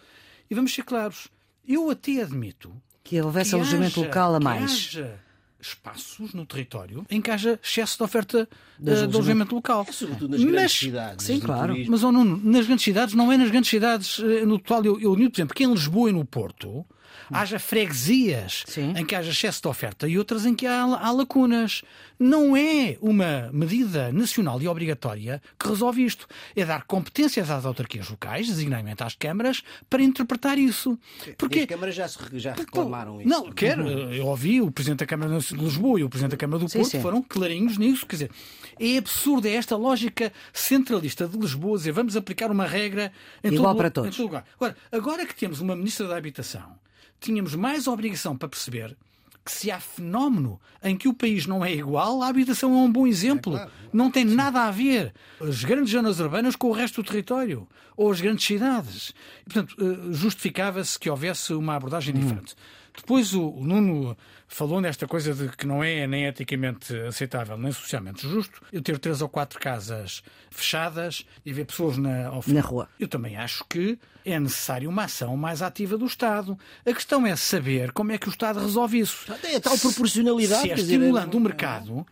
E 0.49 0.55
vamos 0.55 0.73
ser 0.73 0.83
claros, 0.83 1.27
eu 1.67 1.89
até 1.89 2.21
admito 2.21 2.73
que 3.03 3.21
houvesse 3.21 3.53
alojamento 3.53 3.99
haja, 3.99 4.07
local 4.07 4.35
a 4.35 4.39
mais. 4.39 4.71
haja 4.71 5.30
espaços 5.61 6.33
no 6.33 6.45
território 6.45 7.05
em 7.09 7.21
que 7.21 7.29
haja 7.29 7.59
excesso 7.63 7.97
de 7.97 8.03
oferta 8.03 8.49
de, 8.79 9.07
de 9.07 9.15
alojamento 9.15 9.55
local. 9.55 9.85
É 9.87 9.91
sobretudo 9.91 10.31
nas 10.31 10.43
grandes 10.43 10.71
cidades. 10.71 11.25
Sim, 11.25 11.39
claro. 11.39 11.73
Turismo. 11.73 11.91
Mas, 11.91 12.03
oh, 12.03 12.11
Nuno, 12.11 12.41
nas 12.43 12.65
grandes 12.65 12.83
cidades, 12.83 13.13
não 13.15 13.31
é 13.31 13.37
nas 13.37 13.49
grandes 13.49 13.69
cidades 13.69 14.19
eh, 14.19 14.45
no 14.45 14.57
total. 14.59 14.85
Eu, 14.85 14.99
eu 14.99 15.15
por 15.15 15.35
exemplo, 15.35 15.55
que 15.55 15.63
em 15.63 15.71
Lisboa 15.71 16.09
e 16.09 16.13
no 16.13 16.25
Porto 16.25 16.85
haja 17.31 17.59
freguesias 17.59 18.63
Sim. 18.67 18.93
em 18.97 19.05
que 19.05 19.15
haja 19.15 19.31
excesso 19.31 19.61
de 19.61 19.67
oferta 19.67 20.07
e 20.07 20.17
outras 20.17 20.45
em 20.45 20.53
que 20.53 20.65
há, 20.65 20.81
há, 20.83 21.11
lacunas. 21.11 21.81
Não 22.19 22.55
é 22.55 22.97
uma 23.01 23.49
medida 23.51 24.11
nacional 24.11 24.61
e 24.61 24.67
obrigatória 24.67 25.41
que 25.57 25.67
resolve 25.67 26.05
isto. 26.05 26.27
É 26.55 26.63
dar 26.63 26.83
competências 26.83 27.49
às 27.49 27.65
autarquias 27.65 28.09
locais, 28.09 28.47
designadamente 28.47 29.01
às 29.03 29.15
câmaras, 29.15 29.63
para 29.89 30.03
interpretar 30.03 30.59
isso. 30.59 30.99
Porque 31.35 31.61
as 31.61 31.65
câmaras 31.65 31.95
já, 31.95 32.07
se, 32.07 32.19
já 32.33 32.53
reclamaram 32.53 33.19
isso. 33.19 33.29
Não, 33.29 33.51
quer. 33.51 33.79
Eu 33.79 34.27
ouvi 34.27 34.61
o 34.61 34.71
Presidente 34.71 34.99
da 34.99 35.07
Câmara 35.07 35.39
de 35.39 35.55
Lisboa 35.55 35.99
e 35.99 36.03
o 36.03 36.09
Presidente 36.09 36.31
da 36.31 36.37
Câmara 36.37 36.59
do 36.59 36.69
sim, 36.69 36.77
Porto 36.77 36.91
sim. 36.91 37.01
foram 37.01 37.23
clarinhos 37.23 37.79
nisso. 37.79 38.05
Quer 38.05 38.15
dizer, 38.15 38.31
é 38.79 38.97
absurdo, 38.97 39.47
é 39.47 39.53
esta 39.53 39.75
lógica 39.75 40.31
centralista 40.53 41.27
de 41.27 41.37
Lisboa 41.37 41.77
dizer 41.77 41.91
vamos 41.91 42.15
aplicar 42.15 42.51
uma 42.51 42.65
regra 42.65 43.11
em 43.43 43.53
Igual 43.53 43.73
todo, 43.73 43.77
para 43.77 43.91
todos. 43.91 44.09
Em 44.09 44.11
todo 44.11 44.25
lugar. 44.25 44.45
Agora, 44.55 44.77
agora 44.91 45.25
que 45.25 45.35
temos 45.35 45.59
uma 45.59 45.75
Ministra 45.75 46.07
da 46.07 46.17
Habitação 46.17 46.80
tínhamos 47.21 47.55
mais 47.55 47.87
obrigação 47.87 48.35
para 48.35 48.49
perceber 48.49 48.97
que 49.43 49.51
se 49.51 49.71
há 49.71 49.79
fenómeno 49.79 50.59
em 50.83 50.95
que 50.95 51.07
o 51.07 51.13
país 51.13 51.47
não 51.47 51.65
é 51.65 51.73
igual, 51.73 52.21
a 52.21 52.27
habitação 52.27 52.73
é 52.73 52.77
um 52.77 52.91
bom 52.91 53.07
exemplo. 53.07 53.55
É 53.55 53.57
claro. 53.57 53.71
Não 53.91 54.11
tem 54.11 54.27
Sim. 54.27 54.35
nada 54.35 54.63
a 54.63 54.71
ver 54.71 55.13
as 55.39 55.63
grandes 55.63 55.91
zonas 55.91 56.19
urbanas 56.19 56.55
com 56.55 56.67
o 56.67 56.71
resto 56.71 57.01
do 57.01 57.07
território 57.07 57.67
ou 57.97 58.11
as 58.11 58.21
grandes 58.21 58.45
cidades. 58.45 59.13
E, 59.41 59.51
portanto, 59.51 59.75
eh, 59.79 60.13
justificava-se 60.13 60.97
que 60.97 61.09
houvesse 61.09 61.53
uma 61.53 61.75
abordagem 61.75 62.15
hum. 62.15 62.19
diferente. 62.19 62.55
Depois 62.95 63.33
o, 63.33 63.49
o 63.49 63.65
Nuno 63.65 64.17
falou 64.51 64.81
nesta 64.81 65.07
coisa 65.07 65.33
de 65.33 65.47
que 65.55 65.65
não 65.65 65.83
é 65.83 66.05
nem 66.05 66.25
eticamente 66.25 66.93
aceitável, 67.01 67.57
nem 67.57 67.71
socialmente 67.71 68.27
justo 68.27 68.61
eu 68.71 68.81
ter 68.81 68.99
três 68.99 69.21
ou 69.21 69.29
quatro 69.29 69.59
casas 69.59 70.21
fechadas 70.49 71.25
e 71.45 71.53
ver 71.53 71.65
pessoas 71.65 71.97
na, 71.97 72.29
na 72.45 72.61
rua. 72.61 72.89
Eu 72.99 73.07
também 73.07 73.37
acho 73.37 73.65
que 73.69 73.97
é 74.25 74.37
necessário 74.37 74.89
uma 74.89 75.05
ação 75.05 75.35
mais 75.37 75.61
ativa 75.61 75.97
do 75.97 76.05
Estado. 76.05 76.59
A 76.85 76.93
questão 76.93 77.25
é 77.25 77.35
saber 77.35 77.93
como 77.93 78.11
é 78.11 78.17
que 78.17 78.27
o 78.27 78.29
Estado 78.29 78.59
resolve 78.59 78.99
isso. 78.99 79.25
É 79.43 79.59
tal 79.59 79.77
proporcionalidade. 79.77 80.63
Se 80.63 80.71
é 80.71 80.75
estimulando 80.75 81.33
o 81.35 81.39
mercado 81.39 82.05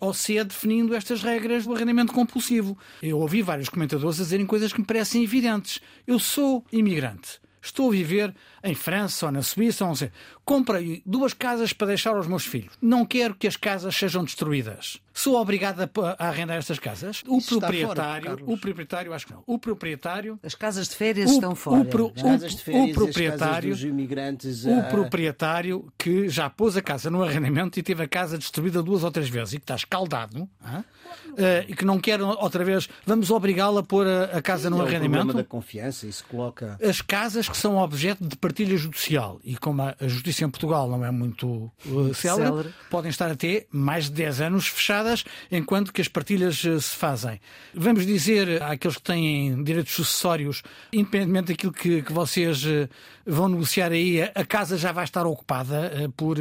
ou 0.00 0.12
se 0.12 0.36
é 0.36 0.44
definindo 0.44 0.94
estas 0.94 1.22
regras 1.22 1.64
do 1.64 1.74
arrendamento 1.74 2.12
compulsivo. 2.12 2.76
Eu 3.00 3.20
ouvi 3.20 3.40
vários 3.40 3.68
comentadores 3.68 4.18
a 4.18 4.24
dizerem 4.24 4.46
coisas 4.46 4.72
que 4.72 4.80
me 4.80 4.86
parecem 4.86 5.22
evidentes. 5.22 5.80
Eu 6.06 6.18
sou 6.18 6.64
imigrante. 6.72 7.40
Estou 7.64 7.88
a 7.88 7.92
viver 7.92 8.34
em 8.64 8.74
França 8.74 9.26
ou 9.26 9.32
na 9.32 9.42
Suíça, 9.42 9.84
não 9.84 9.94
sei. 9.94 10.10
Comprei 10.44 11.02
duas 11.04 11.32
casas 11.32 11.72
para 11.72 11.88
deixar 11.88 12.16
aos 12.16 12.26
meus 12.26 12.44
filhos. 12.44 12.72
Não 12.80 13.04
quero 13.04 13.34
que 13.34 13.46
as 13.46 13.56
casas 13.56 13.94
sejam 13.94 14.24
destruídas. 14.24 15.00
Sou 15.12 15.40
obrigado 15.40 15.80
a, 15.80 16.26
arrendar 16.26 16.56
estas 16.56 16.78
casas. 16.78 17.22
O 17.28 17.38
Isso 17.38 17.60
proprietário, 17.60 18.30
fora, 18.30 18.42
o 18.46 18.58
proprietário, 18.58 19.12
acho 19.12 19.26
que 19.26 19.32
não. 19.32 19.44
O 19.46 19.58
proprietário. 19.58 20.40
As 20.42 20.54
casas 20.54 20.88
de 20.88 20.96
férias 20.96 21.30
o, 21.30 21.34
estão 21.34 21.54
fora. 21.54 21.82
O, 21.82 21.84
pro, 21.84 22.06
o, 22.06 22.20
férias, 22.20 22.54
o 22.66 22.92
proprietário, 22.92 23.76
imigrantes. 23.86 24.64
O 24.64 24.82
proprietário 24.90 25.92
que 25.96 26.28
já 26.28 26.50
pôs 26.50 26.76
a 26.76 26.82
casa 26.82 27.10
no 27.10 27.22
arrendamento 27.22 27.78
e 27.78 27.82
teve 27.82 28.02
a 28.02 28.08
casa 28.08 28.36
destruída 28.36 28.82
duas 28.82 29.04
ou 29.04 29.10
três 29.10 29.28
vezes 29.28 29.54
e 29.54 29.58
que 29.58 29.64
está 29.64 29.76
escaldado. 29.76 30.48
Ah? 30.62 30.82
e 31.68 31.74
que 31.74 31.84
não 31.84 31.98
quer 31.98 32.20
outra 32.22 32.64
vez, 32.64 32.88
vamos 33.06 33.30
obrigá-la 33.30 33.80
a 33.80 33.82
pôr 33.82 34.06
a, 34.06 34.24
a 34.24 34.42
casa 34.42 34.68
Sim, 34.68 34.70
no 34.70 34.82
é 34.82 34.86
arrendamento. 34.86 35.06
O 35.06 35.24
problema 35.24 35.42
da 35.42 35.44
confiança, 35.44 36.06
isso 36.06 36.24
coloca. 36.28 36.78
As 36.82 37.00
casas 37.00 37.48
que 37.48 37.56
são 37.56 37.76
objeto 37.76 38.26
de 38.26 38.36
partilha 38.54 38.76
judicial 38.76 39.40
e 39.42 39.56
como 39.56 39.82
a, 39.82 39.96
a 40.00 40.06
justiça 40.06 40.44
em 40.44 40.48
Portugal 40.48 40.88
não 40.88 41.04
é 41.04 41.10
muito 41.10 41.72
uh, 41.86 42.14
célere, 42.14 42.48
célere, 42.48 42.74
podem 42.88 43.10
estar 43.10 43.28
até 43.28 43.66
mais 43.72 44.04
de 44.04 44.12
10 44.12 44.42
anos 44.42 44.68
fechadas 44.68 45.24
enquanto 45.50 45.92
que 45.92 46.00
as 46.00 46.06
partilhas 46.06 46.62
uh, 46.62 46.80
se 46.80 46.94
fazem. 46.94 47.40
Vamos 47.74 48.06
dizer 48.06 48.62
àqueles 48.62 48.96
que 48.96 49.02
têm 49.02 49.64
direitos 49.64 49.92
sucessórios, 49.92 50.62
independentemente 50.92 51.48
daquilo 51.48 51.72
que, 51.72 52.02
que 52.02 52.12
vocês 52.12 52.64
uh, 52.64 52.88
vão 53.26 53.48
negociar 53.48 53.90
aí, 53.90 54.22
a 54.22 54.46
casa 54.46 54.78
já 54.78 54.92
vai 54.92 55.02
estar 55.02 55.26
ocupada 55.26 55.90
por 56.16 56.38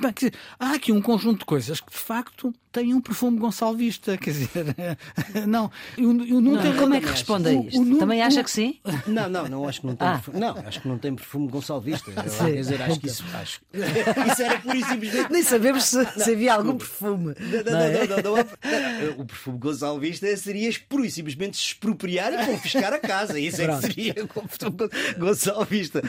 Bem, 0.00 0.12
quer 0.12 0.30
dizer, 0.30 0.34
há 0.58 0.72
aqui 0.72 0.92
um 0.92 1.02
conjunto 1.02 1.40
de 1.40 1.44
coisas 1.44 1.78
que 1.80 1.90
de 1.90 1.98
facto 1.98 2.54
têm 2.72 2.94
um 2.94 3.00
perfume 3.00 3.38
gonçalvista, 3.38 4.16
quer 4.16 4.30
dizer, 4.30 4.76
não, 5.46 5.70
eu, 5.98 6.10
eu 6.24 6.40
não, 6.40 6.52
não 6.52 6.62
tenho... 6.62 6.76
Como 6.76 6.94
é 6.94 7.00
que 7.00 7.08
responde 7.08 7.48
a 7.48 7.52
isto? 7.52 7.78
O, 7.78 7.96
o, 7.96 7.98
Também 7.98 8.22
acha 8.22 8.42
que 8.42 8.50
sim? 8.50 8.80
Não, 9.06 9.28
não, 9.28 9.48
não 9.48 9.68
acho 9.68 9.82
que 9.82 9.86
não 9.86 9.96
tem 9.96 10.08
ah. 10.08 10.12
perfume, 10.12 10.40
não, 10.40 10.56
acho 10.56 10.80
que 10.80 10.88
não 10.88 10.98
tem 10.98 11.14
perfume 11.14 11.29
gonçalvista. 11.38 12.10
Eu, 12.10 12.16
quer 12.22 12.56
dizer, 12.56 12.82
acho 12.82 13.00
que 13.00 13.06
isso, 13.06 13.24
acho, 13.34 13.60
isso 13.72 14.42
era 14.42 14.58
por 14.58 14.74
e 14.74 14.84
simplesmente... 14.84 15.32
Nem 15.32 15.42
sabemos 15.42 15.84
se, 15.84 16.04
se 16.18 16.32
havia 16.32 16.54
algum 16.54 16.76
perfume. 16.76 17.34
Não, 17.38 17.72
não, 17.72 17.80
é? 17.80 18.06
não, 18.06 18.16
não, 18.16 18.36
não, 18.36 19.20
o 19.20 19.24
perfume 19.24 19.58
gonçalvista 19.58 20.36
seria 20.36 20.70
pura 20.88 21.06
e 21.06 21.10
simplesmente 21.10 21.56
se 21.56 21.64
expropriar 21.64 22.32
e 22.32 22.46
confiscar 22.46 22.92
a 22.92 22.98
casa, 22.98 23.38
isso 23.38 23.62
é 23.62 23.66
que 23.66 23.80
seria 23.80 24.14
o 24.24 24.48
perfume 24.48 24.88
gonçalvista. 25.18 26.02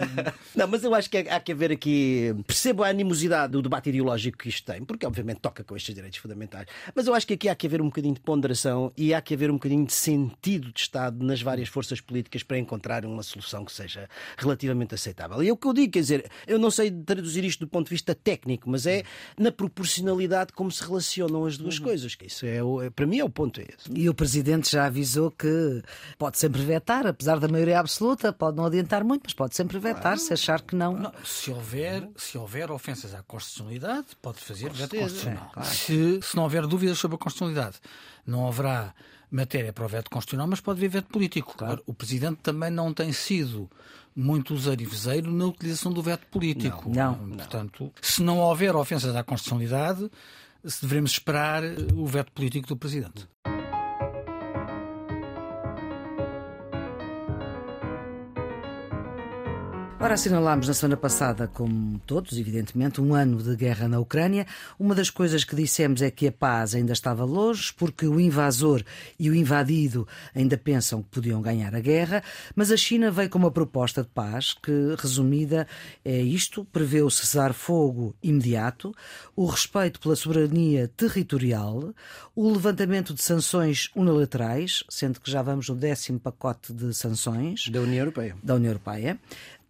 Não, 0.54 0.68
mas 0.68 0.84
eu 0.84 0.94
acho 0.94 1.10
que 1.10 1.18
há 1.18 1.40
que 1.40 1.52
haver 1.52 1.72
aqui, 1.72 2.34
percebo 2.46 2.84
a 2.84 2.88
animosidade 2.88 3.52
do 3.52 3.62
debate 3.62 3.88
ideológico 3.88 4.38
que 4.38 4.48
isto 4.48 4.70
tem, 4.70 4.84
porque 4.84 5.06
obviamente 5.06 5.40
toca 5.40 5.64
com 5.64 5.76
estes 5.76 5.94
direitos 5.94 6.18
fundamentais. 6.18 6.66
Mas 6.94 7.06
eu 7.06 7.14
acho 7.14 7.26
que 7.26 7.34
aqui 7.34 7.48
há 7.48 7.54
que 7.54 7.66
haver 7.66 7.80
um 7.80 7.86
bocadinho 7.86 8.14
de 8.14 8.20
ponderação 8.20 8.92
e 8.96 9.12
há 9.12 9.20
que 9.20 9.34
haver 9.34 9.50
um 9.50 9.54
bocadinho 9.54 9.84
de 9.84 9.92
sentido 9.92 10.72
de 10.72 10.80
Estado 10.80 11.24
nas 11.24 11.42
várias 11.42 11.68
forças 11.68 12.00
políticas 12.00 12.42
para 12.42 12.58
encontrar 12.58 13.04
uma 13.04 13.22
solução 13.22 13.64
que 13.64 13.72
seja 13.72 14.08
relativamente 14.36 14.63
aceitável. 14.94 15.42
E 15.42 15.48
é 15.48 15.52
o 15.52 15.56
que 15.56 15.66
eu 15.66 15.72
digo, 15.72 15.92
quer 15.92 16.00
dizer, 16.00 16.30
eu 16.46 16.58
não 16.58 16.70
sei 16.70 16.90
traduzir 16.90 17.44
isto 17.44 17.60
do 17.60 17.68
ponto 17.68 17.86
de 17.86 17.90
vista 17.90 18.14
técnico, 18.14 18.68
mas 18.68 18.86
é 18.86 19.02
na 19.38 19.50
proporcionalidade 19.50 20.52
como 20.52 20.70
se 20.70 20.82
relacionam 20.82 21.44
as 21.44 21.56
duas 21.56 21.78
uhum. 21.78 21.84
coisas, 21.84 22.14
que 22.14 22.26
isso 22.26 22.46
é, 22.46 22.58
é, 22.86 22.90
para 22.90 23.06
mim 23.06 23.18
é 23.18 23.24
o 23.24 23.30
ponto 23.30 23.60
é 23.60 23.64
esse. 23.64 23.90
E 23.94 24.08
o 24.08 24.14
Presidente 24.14 24.70
já 24.70 24.86
avisou 24.86 25.30
que 25.30 25.82
pode 26.18 26.38
sempre 26.38 26.62
vetar, 26.62 27.06
apesar 27.06 27.38
da 27.38 27.48
maioria 27.48 27.80
absoluta, 27.80 28.32
pode 28.32 28.56
não 28.56 28.66
adiantar 28.66 29.04
muito, 29.04 29.22
mas 29.24 29.34
pode 29.34 29.54
sempre 29.54 29.78
vetar 29.78 30.02
claro. 30.02 30.20
se 30.20 30.32
achar 30.32 30.60
que 30.60 30.74
não. 30.74 30.94
não 30.94 31.12
se, 31.24 31.50
houver, 31.50 32.08
se 32.16 32.38
houver 32.38 32.70
ofensas 32.70 33.14
à 33.14 33.22
constitucionalidade, 33.22 34.06
pode 34.20 34.38
fazer 34.38 34.70
veto 34.70 34.96
constitucional. 34.96 35.48
É, 35.50 35.54
claro. 35.54 35.68
se, 35.68 36.20
se 36.22 36.36
não 36.36 36.44
houver 36.44 36.66
dúvidas 36.66 36.98
sobre 36.98 37.16
a 37.16 37.18
constitucionalidade, 37.18 37.78
não 38.26 38.46
haverá 38.46 38.94
matéria 39.30 39.72
para 39.72 39.84
o 39.84 39.88
veto 39.88 40.10
constitucional, 40.10 40.46
mas 40.46 40.60
pode 40.60 40.78
haver 40.78 40.88
veto 40.88 41.08
político. 41.08 41.54
Claro. 41.56 41.82
O 41.86 41.92
Presidente 41.92 42.36
também 42.36 42.70
não 42.70 42.94
tem 42.94 43.12
sido 43.12 43.68
muito 44.14 44.54
usarivezeiro 44.54 45.32
na 45.32 45.46
utilização 45.46 45.92
do 45.92 46.02
veto 46.02 46.26
político. 46.28 46.88
Não, 46.88 47.16
não. 47.16 47.36
Portanto, 47.36 47.92
se 48.00 48.22
não 48.22 48.38
houver 48.38 48.74
ofensas 48.76 49.14
à 49.16 49.24
constitucionalidade, 49.24 50.10
devemos 50.80 51.12
esperar 51.12 51.62
o 51.94 52.06
veto 52.06 52.32
político 52.32 52.68
do 52.68 52.76
Presidente. 52.76 53.28
Ora, 60.00 60.14
assinalámos 60.14 60.66
na 60.66 60.74
semana 60.74 60.96
passada, 60.96 61.46
como 61.46 61.98
todos, 62.00 62.36
evidentemente, 62.36 63.00
um 63.00 63.14
ano 63.14 63.40
de 63.42 63.54
guerra 63.56 63.88
na 63.88 64.00
Ucrânia. 64.00 64.44
Uma 64.78 64.94
das 64.94 65.08
coisas 65.08 65.44
que 65.44 65.54
dissemos 65.54 66.02
é 66.02 66.10
que 66.10 66.26
a 66.26 66.32
paz 66.32 66.74
ainda 66.74 66.92
estava 66.92 67.24
longe, 67.24 67.72
porque 67.72 68.06
o 68.06 68.20
invasor 68.20 68.82
e 69.18 69.30
o 69.30 69.34
invadido 69.34 70.06
ainda 70.34 70.58
pensam 70.58 71.00
que 71.00 71.08
podiam 71.08 71.40
ganhar 71.40 71.74
a 71.74 71.80
guerra, 71.80 72.22
mas 72.56 72.72
a 72.72 72.76
China 72.76 73.10
veio 73.10 73.30
com 73.30 73.38
uma 73.38 73.52
proposta 73.52 74.02
de 74.02 74.08
paz 74.08 74.52
que, 74.52 74.94
resumida, 74.98 75.66
é 76.04 76.20
isto: 76.20 76.66
prevê 76.66 77.00
o 77.00 77.08
cessar-fogo 77.08 78.14
imediato, 78.22 78.92
o 79.34 79.46
respeito 79.46 80.00
pela 80.00 80.16
soberania 80.16 80.90
territorial, 80.96 81.94
o 82.34 82.50
levantamento 82.50 83.14
de 83.14 83.22
sanções 83.22 83.90
unilaterais, 83.94 84.82
sendo 84.88 85.20
que 85.20 85.30
já 85.30 85.40
vamos 85.40 85.68
no 85.68 85.76
décimo 85.76 86.18
pacote 86.18 86.72
de 86.72 86.92
sanções 86.92 87.68
da 87.68 87.80
União 87.80 88.00
Europeia. 88.00 88.36
Da 88.42 88.56
União 88.56 88.70
Europeia 88.70 89.18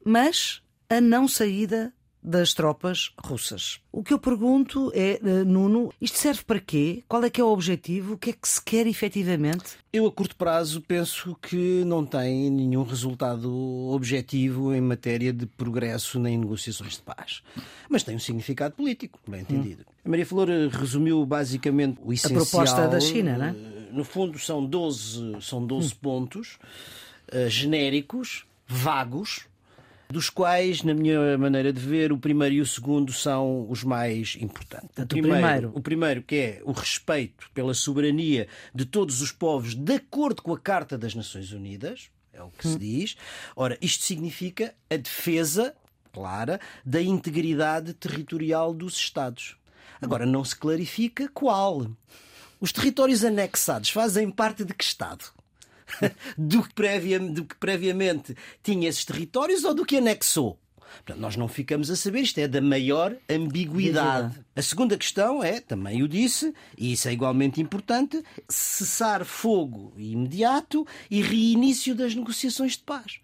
mas 0.05 0.63
a 0.89 1.01
não 1.01 1.27
saída 1.27 1.93
das 2.25 2.55
tropas 2.55 3.13
russas. 3.23 3.81
O 3.93 4.03
que 4.03 4.15
eu 4.15 4.19
pergunto 4.19 4.91
é, 4.95 5.21
eh, 5.23 5.45
Nuno, 5.45 5.93
isto 6.01 6.17
serve 6.17 6.43
para 6.43 6.59
quê? 6.59 7.05
Qual 7.07 7.23
é 7.23 7.29
que 7.29 7.39
é 7.39 7.45
o 7.45 7.49
objetivo? 7.49 8.15
O 8.15 8.19
que 8.19 8.31
é 8.31 8.33
que 8.33 8.49
se 8.49 8.63
quer 8.63 8.87
efetivamente? 8.87 9.77
Eu, 9.93 10.07
a 10.07 10.11
curto 10.11 10.35
prazo, 10.35 10.81
penso 10.81 11.37
que 11.43 11.85
não 11.85 12.07
tem 12.07 12.51
nenhum 12.51 12.83
resultado 12.83 13.53
objetivo 13.91 14.75
em 14.75 14.81
matéria 14.81 15.35
de 15.35 15.45
progresso 15.45 16.19
nem 16.19 16.39
negociações 16.39 16.95
de 16.95 17.03
paz. 17.03 17.43
Mas 17.91 18.03
tem 18.03 18.17
um 18.17 18.19
significado 18.19 18.75
político, 18.75 19.21
bem 19.29 19.43
entendido. 19.43 19.83
Hum. 19.87 19.93
A 20.07 20.09
Maria 20.09 20.25
Flor 20.25 20.49
resumiu 20.73 21.27
basicamente 21.27 22.01
o 22.03 22.11
essencial. 22.11 22.41
A 22.41 22.45
proposta 22.47 22.89
da 22.89 23.01
China, 23.01 23.37
não 23.37 23.47
é? 23.47 23.53
No 23.93 24.03
fundo, 24.03 24.39
são 24.39 24.65
12, 24.65 25.37
são 25.43 25.65
12 25.65 25.89
hum. 25.89 25.97
pontos 26.01 26.59
uh, 27.33 27.49
genéricos, 27.51 28.47
vagos, 28.67 29.47
dos 30.15 30.31
quais, 30.31 30.85
na 30.85 30.95
minha 30.95 31.37
maneira 31.37 31.73
de 31.73 31.81
ver, 31.81 32.13
o 32.13 32.19
primeiro 32.19 32.55
e 32.55 32.61
o 32.61 32.67
segundo 32.67 33.13
são 33.13 33.69
os 33.69 33.83
mais 33.83 34.37
importantes. 34.41 34.91
O 35.03 35.07
primeiro, 35.09 35.73
o 35.75 35.81
primeiro 35.81 36.23
que 36.23 36.37
é 36.37 36.63
o 36.65 36.71
respeito 36.71 37.51
pela 37.53 37.75
soberania 37.75 38.47
de 38.73 38.85
todos 38.85 39.21
os 39.21 39.33
povos, 39.33 39.75
de 39.75 39.95
acordo 39.95 40.41
com 40.41 40.53
a 40.53 40.59
Carta 40.59 40.97
das 40.97 41.17
Nações 41.17 41.51
Unidas, 41.51 42.11
é 42.33 42.41
o 42.41 42.49
que 42.49 42.69
se 42.69 42.79
diz. 42.79 43.17
Ora, 43.57 43.77
isto 43.83 44.05
significa 44.05 44.73
a 44.89 44.97
defesa 44.97 45.75
clara 46.13 46.61
da 46.85 47.03
integridade 47.03 47.93
territorial 47.93 48.73
dos 48.73 48.95
Estados. 48.95 49.57
Agora, 50.01 50.25
não 50.25 50.45
se 50.45 50.55
clarifica 50.55 51.29
qual. 51.35 51.91
Os 52.61 52.71
territórios 52.71 53.25
anexados 53.25 53.91
fazem 53.91 54.31
parte 54.31 54.65
de 54.65 54.73
que 54.75 54.85
Estado? 54.85 55.25
do, 56.37 56.63
que 56.63 56.75
previa, 56.75 57.19
do 57.19 57.45
que 57.45 57.57
previamente 57.57 58.37
tinha 58.63 58.89
esses 58.89 59.05
territórios 59.05 59.65
ou 59.65 59.75
do 59.75 59.85
que 59.85 59.97
anexou? 59.97 60.59
Portanto, 60.97 61.21
nós 61.21 61.37
não 61.37 61.49
ficamos 61.49 61.91
a 61.91 61.97
saber, 61.97 62.21
isto 62.21 62.39
é 62.39 62.47
da 62.47 62.61
maior 62.61 63.17
ambiguidade. 63.29 64.39
A 64.55 64.63
segunda 64.63 64.97
questão 64.97 65.43
é, 65.43 65.61
também 65.61 66.03
o 66.03 66.09
disse, 66.09 66.55
e 66.79 66.93
isso 66.93 67.09
é 67.09 67.13
igualmente 67.13 67.61
importante, 67.61 68.23
cessar 68.49 69.25
fogo 69.25 69.93
imediato 69.97 70.87
e 71.11 71.21
reinício 71.21 71.95
das 71.95 72.15
negociações 72.15 72.73
de 72.73 72.85
paz. 72.85 73.21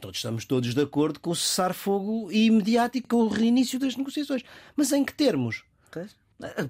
Todos 0.00 0.18
estamos 0.18 0.44
todos 0.44 0.74
de 0.74 0.80
acordo 0.80 1.18
com 1.18 1.30
o 1.30 1.36
cessar-fogo 1.36 2.30
imediato 2.30 2.98
e 2.98 3.00
com 3.00 3.16
o 3.16 3.28
reinício 3.28 3.80
das 3.80 3.96
negociações. 3.96 4.44
Mas 4.76 4.92
em 4.92 5.04
que 5.04 5.12
termos? 5.12 5.64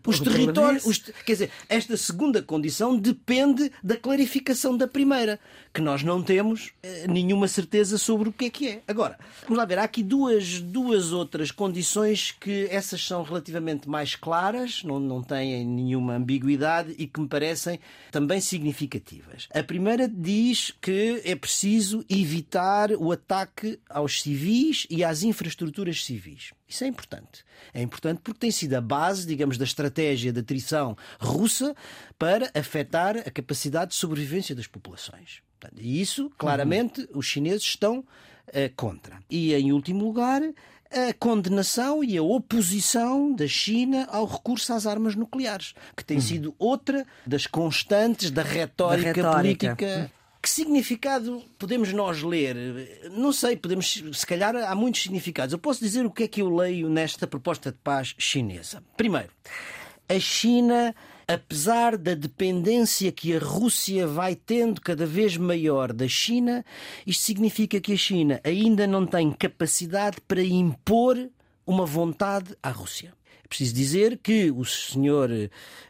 Os 0.07 0.20
territórios. 0.20 0.87
Os, 0.87 0.98
quer 0.98 1.33
dizer, 1.33 1.50
esta 1.68 1.96
segunda 1.96 2.42
condição 2.42 2.96
depende 2.96 3.70
da 3.83 3.96
clarificação 3.96 4.74
da 4.74 4.88
primeira, 4.88 5.38
que 5.74 5.83
nós 5.83 6.02
não 6.02 6.22
temos 6.22 6.72
eh, 6.83 7.07
nenhuma 7.07 7.46
certeza 7.46 7.98
sobre 7.98 8.31
o 8.31 8.33
que 8.33 8.46
é 8.46 8.50
que 8.50 8.68
é. 8.68 8.83
Agora, 8.88 9.18
vamos 9.42 9.59
lá 9.59 9.66
ver, 9.66 9.78
há 9.78 9.85
aqui 9.85 10.02
duas, 10.02 10.61
duas 10.61 11.12
outras 11.12 11.50
condições 11.50 12.33
que 12.33 12.66
essas 12.70 13.04
são 13.04 13.22
relativamente 13.22 13.88
mais 13.88 14.14
claras, 14.14 14.83
não, 14.83 14.98
não 14.98 15.22
têm 15.22 15.66
nenhuma 15.66 16.16
ambiguidade 16.16 16.94
e 16.96 17.07
que 17.07 17.20
me 17.20 17.28
parecem 17.28 17.78
também 18.11 18.40
significativas. 18.40 19.48
A 19.52 19.62
primeira 19.62 20.09
diz 20.09 20.72
que 20.81 21.20
é 21.24 21.37
preciso 21.37 22.02
evitar 22.09 22.92
o 22.92 23.12
ataque 23.12 23.78
aos 23.90 24.22
civis 24.22 24.87
e 24.88 25.04
às 25.04 25.22
infraestruturas 25.22 26.02
civis. 26.04 26.52
Isso 26.68 26.85
é 26.85 26.87
importante. 26.87 27.44
É 27.72 27.81
importante 27.81 28.20
porque 28.22 28.38
tem 28.38 28.50
sido 28.50 28.74
a 28.74 28.81
base, 28.81 29.26
digamos, 29.26 29.57
da 29.57 29.64
estratégia 29.64 30.33
de 30.33 30.40
atrição 30.40 30.96
russa 31.18 31.74
para 32.18 32.50
afetar 32.54 33.16
a 33.16 33.31
capacidade 33.31 33.92
de 33.92 33.96
sobrevivência 33.96 34.54
das 34.54 34.66
populações. 34.66 35.42
E 35.76 36.00
isso, 36.00 36.31
claramente, 36.37 37.00
uhum. 37.00 37.18
os 37.18 37.26
chineses 37.26 37.62
estão 37.62 38.00
uh, 38.00 38.04
contra. 38.76 39.18
E, 39.31 39.54
em 39.54 39.72
último 39.72 40.04
lugar, 40.04 40.42
a 40.90 41.12
condenação 41.18 42.04
e 42.04 42.16
a 42.16 42.22
oposição 42.22 43.35
da 43.35 43.46
China 43.46 44.07
ao 44.11 44.26
recurso 44.26 44.72
às 44.72 44.87
armas 44.87 45.14
nucleares, 45.14 45.74
que 45.96 46.04
tem 46.04 46.18
uhum. 46.18 46.22
sido 46.22 46.54
outra 46.59 47.07
das 47.26 47.46
constantes 47.46 48.31
da 48.31 48.42
retórica, 48.42 49.14
da 49.14 49.31
retórica. 49.31 49.74
política 49.74 50.12
que 50.40 50.48
significado 50.48 51.42
podemos 51.59 51.92
nós 51.92 52.22
ler? 52.22 53.11
Não 53.11 53.33
sei, 53.33 53.57
podemos, 53.57 54.03
se 54.12 54.27
calhar 54.27 54.55
há 54.55 54.74
muitos 54.74 55.03
significados. 55.03 55.53
Eu 55.53 55.59
posso 55.59 55.81
dizer 55.81 56.07
o 56.07 56.11
que 56.11 56.24
é 56.24 56.29
que 56.29 56.42
eu 56.42 56.48
leio 56.48 56.88
nesta 56.88 57.27
proposta 57.27 57.72
de 57.72 57.79
paz 57.79 58.14
chinesa. 58.18 58.83
Primeiro, 58.96 59.31
a 60.09 60.18
China, 60.18 60.94
apesar 61.27 61.96
da 61.96 62.14
dependência 62.14 63.12
que 63.12 63.35
a 63.35 63.38
Rússia 63.38 64.07
vai 64.07 64.35
tendo 64.35 64.81
cada 64.81 65.05
vez 65.05 65.37
maior 65.37 65.92
da 65.92 66.07
China, 66.07 66.64
isto 67.07 67.24
significa 67.24 67.81
que 67.81 67.92
a 67.92 67.96
China 67.96 68.40
ainda 68.44 68.87
não 68.87 69.05
tem 69.05 69.33
capacidade 69.33 70.18
para 70.27 70.42
impor 70.42 71.29
uma 71.66 71.85
vontade 71.85 72.57
à 72.62 72.70
Rússia. 72.70 73.17
Preciso 73.48 73.74
dizer 73.74 74.18
que 74.22 74.50
o 74.50 74.64
senhor, 74.64 75.30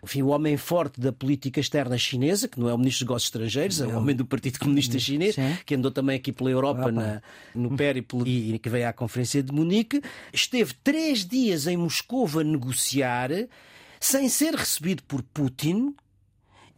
enfim, 0.02 0.22
o 0.22 0.28
homem 0.28 0.56
forte 0.56 1.00
da 1.00 1.12
política 1.12 1.58
externa 1.58 1.98
chinesa, 1.98 2.46
que 2.46 2.60
não 2.60 2.68
é 2.68 2.74
o 2.74 2.78
ministro 2.78 3.04
dos 3.04 3.08
Negócios 3.08 3.28
Estrangeiros, 3.28 3.80
é 3.80 3.86
o 3.86 3.96
homem 3.96 4.14
do 4.14 4.24
Partido 4.24 4.60
Comunista 4.60 4.96
Chinês, 4.98 5.34
Sim. 5.34 5.56
que 5.66 5.74
andou 5.74 5.90
também 5.90 6.16
aqui 6.16 6.30
pela 6.30 6.50
Europa 6.50 6.92
na, 6.92 7.20
no 7.54 7.76
périplo 7.76 8.26
e 8.26 8.58
que 8.60 8.68
veio 8.68 8.88
à 8.88 8.92
Conferência 8.92 9.42
de 9.42 9.52
Munique, 9.52 10.00
esteve 10.32 10.72
três 10.84 11.26
dias 11.26 11.66
em 11.66 11.76
Moscou 11.76 12.28
a 12.38 12.44
negociar 12.44 13.30
sem 14.00 14.28
ser 14.28 14.54
recebido 14.54 15.02
por 15.02 15.22
Putin, 15.22 15.94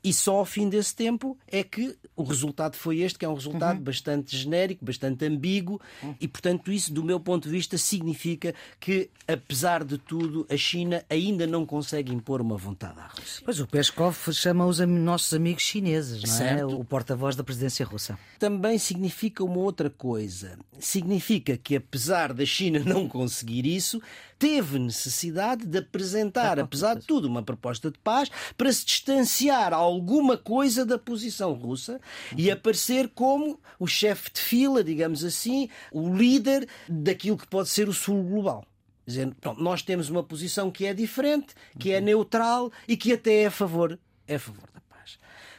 e 0.02 0.12
só 0.12 0.36
ao 0.36 0.44
fim 0.44 0.68
desse 0.68 0.94
tempo 0.94 1.36
é 1.46 1.62
que 1.62 1.96
o 2.16 2.22
resultado 2.22 2.76
foi 2.76 3.00
este, 3.00 3.18
que 3.18 3.24
é 3.24 3.28
um 3.28 3.34
resultado 3.34 3.78
uhum. 3.78 3.84
bastante 3.84 4.36
genérico, 4.36 4.84
bastante 4.84 5.24
ambíguo, 5.24 5.80
uhum. 6.02 6.14
e 6.20 6.28
portanto, 6.28 6.72
isso, 6.72 6.92
do 6.92 7.02
meu 7.02 7.18
ponto 7.18 7.44
de 7.44 7.50
vista, 7.50 7.78
significa 7.78 8.54
que, 8.78 9.10
apesar 9.26 9.84
de 9.84 9.98
tudo, 9.98 10.46
a 10.50 10.56
China 10.56 11.04
ainda 11.08 11.46
não 11.46 11.64
consegue 11.64 12.12
impor 12.12 12.40
uma 12.40 12.56
vontade 12.56 12.98
à 12.98 13.06
Rússia. 13.06 13.42
Pois 13.44 13.60
o 13.60 13.66
Peskov 13.66 14.16
chama 14.32 14.66
os 14.66 14.78
nossos 14.80 15.32
amigos 15.32 15.62
chineses, 15.62 16.22
não 16.22 16.34
é? 16.34 16.38
Certo. 16.38 16.80
O 16.80 16.84
porta-voz 16.84 17.36
da 17.36 17.44
presidência 17.44 17.84
russa. 17.84 18.18
Também 18.38 18.78
significa 18.78 19.44
uma 19.44 19.58
outra 19.58 19.90
coisa. 19.90 20.58
Significa 20.78 21.56
que, 21.56 21.76
apesar 21.76 22.32
da 22.32 22.44
China 22.44 22.80
não 22.84 23.08
conseguir 23.08 23.66
isso, 23.66 24.00
teve 24.40 24.78
necessidade 24.78 25.66
de 25.66 25.78
apresentar, 25.78 26.58
apesar 26.58 26.94
de 26.94 27.04
tudo, 27.06 27.28
uma 27.28 27.42
proposta 27.42 27.90
de 27.90 27.98
paz 27.98 28.30
para 28.56 28.72
se 28.72 28.86
distanciar 28.86 29.74
alguma 29.74 30.34
coisa 30.38 30.86
da 30.86 30.98
posição 30.98 31.52
russa 31.52 32.00
e 32.34 32.50
aparecer 32.50 33.10
como 33.10 33.60
o 33.78 33.86
chefe 33.86 34.32
de 34.32 34.40
fila, 34.40 34.82
digamos 34.82 35.22
assim, 35.24 35.68
o 35.92 36.16
líder 36.16 36.66
daquilo 36.88 37.36
que 37.36 37.46
pode 37.46 37.68
ser 37.68 37.86
o 37.86 37.92
sul 37.92 38.24
global. 38.24 38.64
Dizendo, 39.06 39.36
pronto, 39.38 39.62
nós 39.62 39.82
temos 39.82 40.08
uma 40.08 40.22
posição 40.22 40.70
que 40.70 40.86
é 40.86 40.94
diferente, 40.94 41.48
que 41.78 41.92
é 41.92 42.00
neutral 42.00 42.72
e 42.88 42.96
que 42.96 43.12
até 43.12 43.42
é 43.42 43.46
a 43.46 43.50
favor, 43.50 43.98
é 44.26 44.36
a 44.36 44.40
favor 44.40 44.70
da 44.72 44.80
paz. 44.80 45.18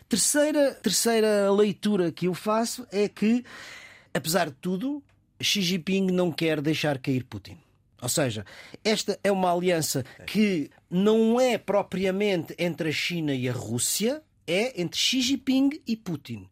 Terceira, 0.09 0.73
terceira 0.73 1.51
leitura 1.51 2.11
que 2.11 2.27
eu 2.27 2.33
faço 2.33 2.87
é 2.91 3.07
que, 3.07 3.45
apesar 4.11 4.49
de 4.49 4.55
tudo, 4.55 5.03
Xi 5.39 5.61
Jinping 5.61 6.07
não 6.07 6.31
quer 6.31 6.59
deixar 6.61 6.97
cair 6.97 7.23
Putin. 7.25 7.59
Ou 8.01 8.09
seja, 8.09 8.45
esta 8.83 9.19
é 9.23 9.31
uma 9.31 9.53
aliança 9.53 10.03
que 10.25 10.71
não 10.89 11.39
é 11.39 11.57
propriamente 11.57 12.55
entre 12.57 12.89
a 12.89 12.91
China 12.91 13.33
e 13.33 13.47
a 13.47 13.53
Rússia, 13.53 14.23
é 14.47 14.81
entre 14.81 14.99
Xi 14.99 15.21
Jinping 15.21 15.81
e 15.85 15.95
Putin. 15.95 16.49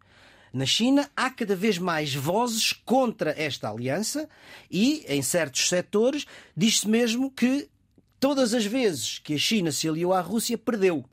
Na 0.54 0.66
China 0.66 1.10
há 1.16 1.30
cada 1.30 1.56
vez 1.56 1.78
mais 1.78 2.14
vozes 2.14 2.72
contra 2.74 3.32
esta 3.40 3.70
aliança 3.70 4.30
e, 4.70 5.04
em 5.08 5.22
certos 5.22 5.68
setores, 5.68 6.26
diz-se 6.56 6.88
mesmo 6.88 7.32
que 7.32 7.68
todas 8.20 8.54
as 8.54 8.66
vezes 8.66 9.20
que 9.20 9.36
a 9.36 9.38
China 9.38 9.72
se 9.72 9.88
aliou 9.88 10.14
à 10.14 10.22
Rússia, 10.22 10.58
perdeu. 10.58 11.06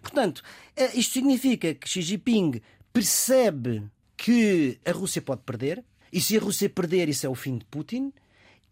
Portanto, 0.00 0.42
eh, 0.76 0.90
isto 0.94 1.12
significa 1.12 1.74
que 1.74 1.88
Xi 1.88 2.02
Jinping 2.02 2.60
percebe 2.92 3.84
que 4.16 4.78
a 4.84 4.92
Rússia 4.92 5.20
pode 5.20 5.42
perder, 5.42 5.84
e 6.12 6.20
se 6.20 6.36
a 6.36 6.40
Rússia 6.40 6.70
perder, 6.70 7.08
isso 7.08 7.26
é 7.26 7.28
o 7.28 7.34
fim 7.34 7.58
de 7.58 7.64
Putin, 7.64 8.12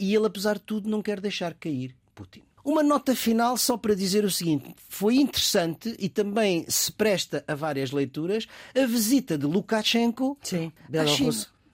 e 0.02 0.14
ele, 0.14 0.26
apesar 0.26 0.54
de 0.54 0.62
tudo, 0.62 0.90
não 0.90 1.00
quer 1.00 1.20
deixar 1.20 1.54
cair 1.54 1.94
Putin. 2.12 2.42
Uma 2.64 2.82
nota 2.82 3.14
final 3.14 3.56
só 3.56 3.76
para 3.76 3.94
dizer 3.94 4.24
o 4.24 4.30
seguinte: 4.30 4.74
foi 4.88 5.16
interessante 5.16 5.94
e 5.98 6.08
também 6.08 6.64
se 6.68 6.90
presta 6.90 7.44
a 7.46 7.54
várias 7.54 7.92
leituras 7.92 8.46
a 8.76 8.84
visita 8.84 9.38
de 9.38 9.46
Lukashenko 9.46 10.36
Sim, 10.42 10.72
à 10.92 11.06
China 11.06 11.32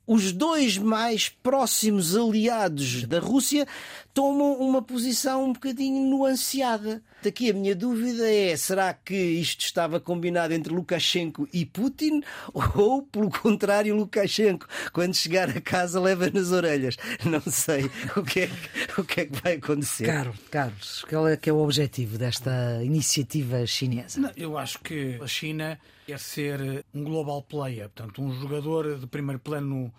os 0.09 0.33
dois 0.33 0.79
mais 0.79 1.29
próximos 1.29 2.17
aliados 2.17 3.05
da 3.05 3.21
Rússia 3.21 3.69
tomam 4.15 4.55
uma 4.55 4.81
posição 4.81 5.45
um 5.45 5.53
bocadinho 5.53 6.03
nuanceada. 6.09 7.03
Daqui 7.23 7.51
a 7.51 7.53
minha 7.53 7.77
dúvida 7.77 8.27
é: 8.27 8.57
será 8.57 8.95
que 8.95 9.15
isto 9.15 9.61
estava 9.61 10.01
combinado 10.01 10.55
entre 10.55 10.73
Lukashenko 10.73 11.47
e 11.53 11.67
Putin? 11.67 12.23
Ou, 12.75 13.03
pelo 13.03 13.29
contrário, 13.31 13.95
Lukashenko, 13.95 14.67
quando 14.95 15.15
chegar 15.15 15.51
a 15.51 15.61
casa, 15.61 16.01
leva 16.01 16.31
nas 16.31 16.53
orelhas? 16.53 16.97
Não 17.23 17.43
sei 17.43 17.91
o 18.17 18.23
que 18.23 18.41
é, 18.41 18.51
o 18.97 19.05
que, 19.05 19.21
é 19.21 19.27
que 19.27 19.43
vai 19.43 19.55
acontecer. 19.57 20.07
Caro, 20.07 20.33
Carlos, 20.51 21.05
qual 21.07 21.29
é 21.29 21.37
que 21.37 21.51
é 21.51 21.53
o 21.53 21.59
objetivo 21.59 22.17
desta 22.17 22.83
iniciativa 22.83 23.67
chinesa? 23.67 24.19
Não, 24.19 24.33
eu 24.39 24.57
acho 24.57 24.79
que 24.79 25.19
a 25.21 25.27
China 25.27 25.79
é 26.13 26.19
ser 26.19 26.85
um 26.95 27.05
global 27.05 27.43
player, 27.43 27.89
portanto, 27.89 28.23
um 28.23 28.33
jogador 28.41 28.99
de 28.99 29.07
primeiro 29.07 29.39
plano. 29.39 29.93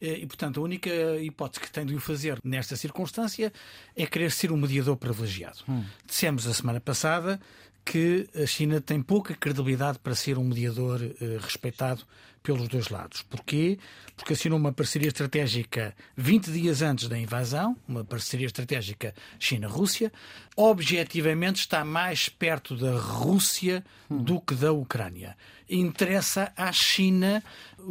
Eh, 0.00 0.20
e, 0.20 0.26
portanto, 0.26 0.60
a 0.60 0.62
única 0.62 0.90
hipótese 1.20 1.60
que 1.60 1.70
tem 1.70 1.84
de 1.84 1.94
o 1.94 2.00
fazer 2.00 2.38
nesta 2.42 2.76
circunstância 2.76 3.52
é 3.94 4.06
querer 4.06 4.30
ser 4.30 4.50
um 4.50 4.56
mediador 4.56 4.96
privilegiado. 4.96 5.58
Hum. 5.68 5.84
Dissemos 6.06 6.46
a 6.46 6.54
semana 6.54 6.80
passada 6.80 7.40
que 7.84 8.28
a 8.34 8.46
China 8.46 8.80
tem 8.80 9.02
pouca 9.02 9.34
credibilidade 9.34 9.98
para 9.98 10.14
ser 10.14 10.38
um 10.38 10.44
mediador 10.44 11.00
eh, 11.02 11.38
respeitado 11.40 12.04
pelos 12.42 12.68
dois 12.68 12.88
lados. 12.88 13.22
Porquê? 13.22 13.78
Porque 14.16 14.32
assinou 14.32 14.58
uma 14.58 14.72
parceria 14.72 15.08
estratégica 15.08 15.94
20 16.16 16.50
dias 16.50 16.82
antes 16.82 17.08
da 17.08 17.18
invasão, 17.18 17.76
uma 17.86 18.04
parceria 18.04 18.46
estratégica 18.46 19.14
China-Rússia. 19.38 20.12
Objetivamente 20.56 21.60
está 21.60 21.84
mais 21.84 22.28
perto 22.28 22.76
da 22.76 22.98
Rússia 22.98 23.84
do 24.08 24.40
que 24.40 24.54
da 24.54 24.72
Ucrânia. 24.72 25.36
Interessa 25.68 26.52
à 26.56 26.72
China 26.72 27.42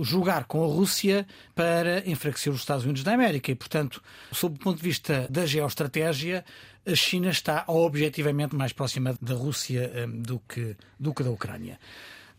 jogar 0.02 0.46
com 0.46 0.64
a 0.64 0.68
Rússia 0.68 1.26
para 1.56 2.08
enfraquecer 2.10 2.52
os 2.52 2.60
Estados 2.60 2.84
Unidos 2.84 3.04
da 3.04 3.14
América 3.14 3.52
e, 3.52 3.56
portanto, 3.56 4.02
sob 4.32 4.56
o 4.56 4.60
ponto 4.60 4.78
de 4.78 4.84
vista 4.84 5.28
da 5.30 5.46
geoestratégia, 5.46 6.44
a 6.92 6.96
China 6.96 7.30
está 7.30 7.64
objetivamente 7.68 8.56
mais 8.56 8.74
próxima 8.74 9.16
da 9.22 9.36
Rússia 9.36 9.92
um, 10.06 10.22
do, 10.22 10.40
que, 10.40 10.76
do 11.00 11.14
que 11.14 11.24
da 11.24 11.30
Ucrânia. 11.30 11.80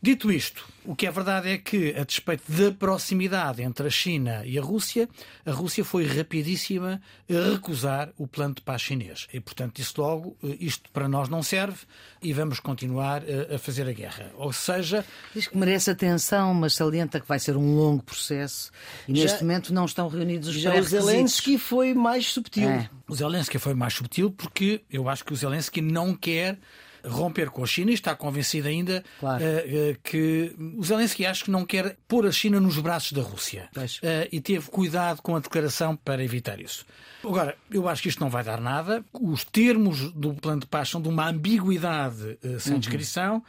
Dito 0.02 0.32
isto, 0.32 0.66
o 0.82 0.96
que 0.96 1.06
é 1.06 1.10
verdade 1.10 1.50
é 1.50 1.58
que, 1.58 1.94
a 1.94 2.04
despeito 2.04 2.50
da 2.50 2.72
proximidade 2.72 3.62
entre 3.62 3.86
a 3.86 3.90
China 3.90 4.42
e 4.46 4.58
a 4.58 4.62
Rússia, 4.62 5.06
a 5.44 5.50
Rússia 5.50 5.84
foi 5.84 6.06
rapidíssima 6.06 7.02
a 7.28 7.52
recusar 7.52 8.10
o 8.16 8.26
plano 8.26 8.54
de 8.54 8.62
paz 8.62 8.80
chinês. 8.80 9.28
E, 9.30 9.38
portanto, 9.40 9.74
disse 9.76 9.92
logo, 9.98 10.38
eh, 10.42 10.56
isto 10.58 10.88
para 10.90 11.06
nós 11.06 11.28
não 11.28 11.42
serve 11.42 11.80
e 12.22 12.32
vamos 12.32 12.60
continuar 12.60 13.22
eh, 13.28 13.56
a 13.56 13.58
fazer 13.58 13.86
a 13.88 13.92
guerra. 13.92 14.32
Ou 14.36 14.54
seja. 14.54 15.04
Diz 15.34 15.46
que 15.46 15.58
merece 15.58 15.90
atenção, 15.90 16.54
mas 16.54 16.72
salienta 16.72 17.20
que 17.20 17.28
vai 17.28 17.38
ser 17.38 17.54
um 17.54 17.76
longo 17.76 18.02
processo 18.02 18.70
e 19.06 19.12
neste 19.12 19.28
já, 19.28 19.42
momento 19.42 19.74
não 19.74 19.84
estão 19.84 20.08
reunidos 20.08 20.48
os 20.48 20.54
Já 20.54 20.76
o 20.76 20.82
Zelensky 20.82 21.58
foi 21.58 21.92
mais 21.92 22.26
subtil. 22.26 22.70
É. 22.70 22.88
O 23.06 23.14
Zelensky 23.14 23.58
foi 23.58 23.74
mais 23.74 23.92
subtil 23.92 24.30
porque 24.30 24.80
eu 24.90 25.10
acho 25.10 25.26
que 25.26 25.34
o 25.34 25.36
Zelensky 25.36 25.82
não 25.82 26.14
quer 26.14 26.58
romper 27.04 27.50
com 27.50 27.62
a 27.62 27.66
China 27.66 27.90
e 27.90 27.94
está 27.94 28.14
convencido 28.14 28.68
ainda 28.68 29.04
claro. 29.18 29.42
uh, 29.42 29.46
uh, 29.46 29.98
que 30.02 30.54
o 30.76 30.82
Zelensky 30.82 31.26
acho 31.26 31.44
que 31.44 31.50
não 31.50 31.64
quer 31.64 31.96
pôr 32.06 32.26
a 32.26 32.32
China 32.32 32.60
nos 32.60 32.78
braços 32.78 33.12
da 33.12 33.22
Rússia. 33.22 33.68
Uh, 34.02 34.28
e 34.32 34.40
teve 34.40 34.70
cuidado 34.70 35.22
com 35.22 35.36
a 35.36 35.40
declaração 35.40 35.96
para 35.96 36.22
evitar 36.22 36.60
isso. 36.60 36.84
Agora, 37.24 37.56
eu 37.70 37.88
acho 37.88 38.02
que 38.02 38.08
isto 38.08 38.20
não 38.20 38.30
vai 38.30 38.42
dar 38.42 38.60
nada. 38.60 39.04
Os 39.12 39.44
termos 39.44 40.10
do 40.12 40.34
plano 40.34 40.60
de 40.60 40.66
paz 40.66 40.88
são 40.88 41.02
de 41.02 41.08
uma 41.08 41.28
ambiguidade 41.28 42.38
sem 42.58 42.74
uhum. 42.74 42.78
descrição. 42.78 43.44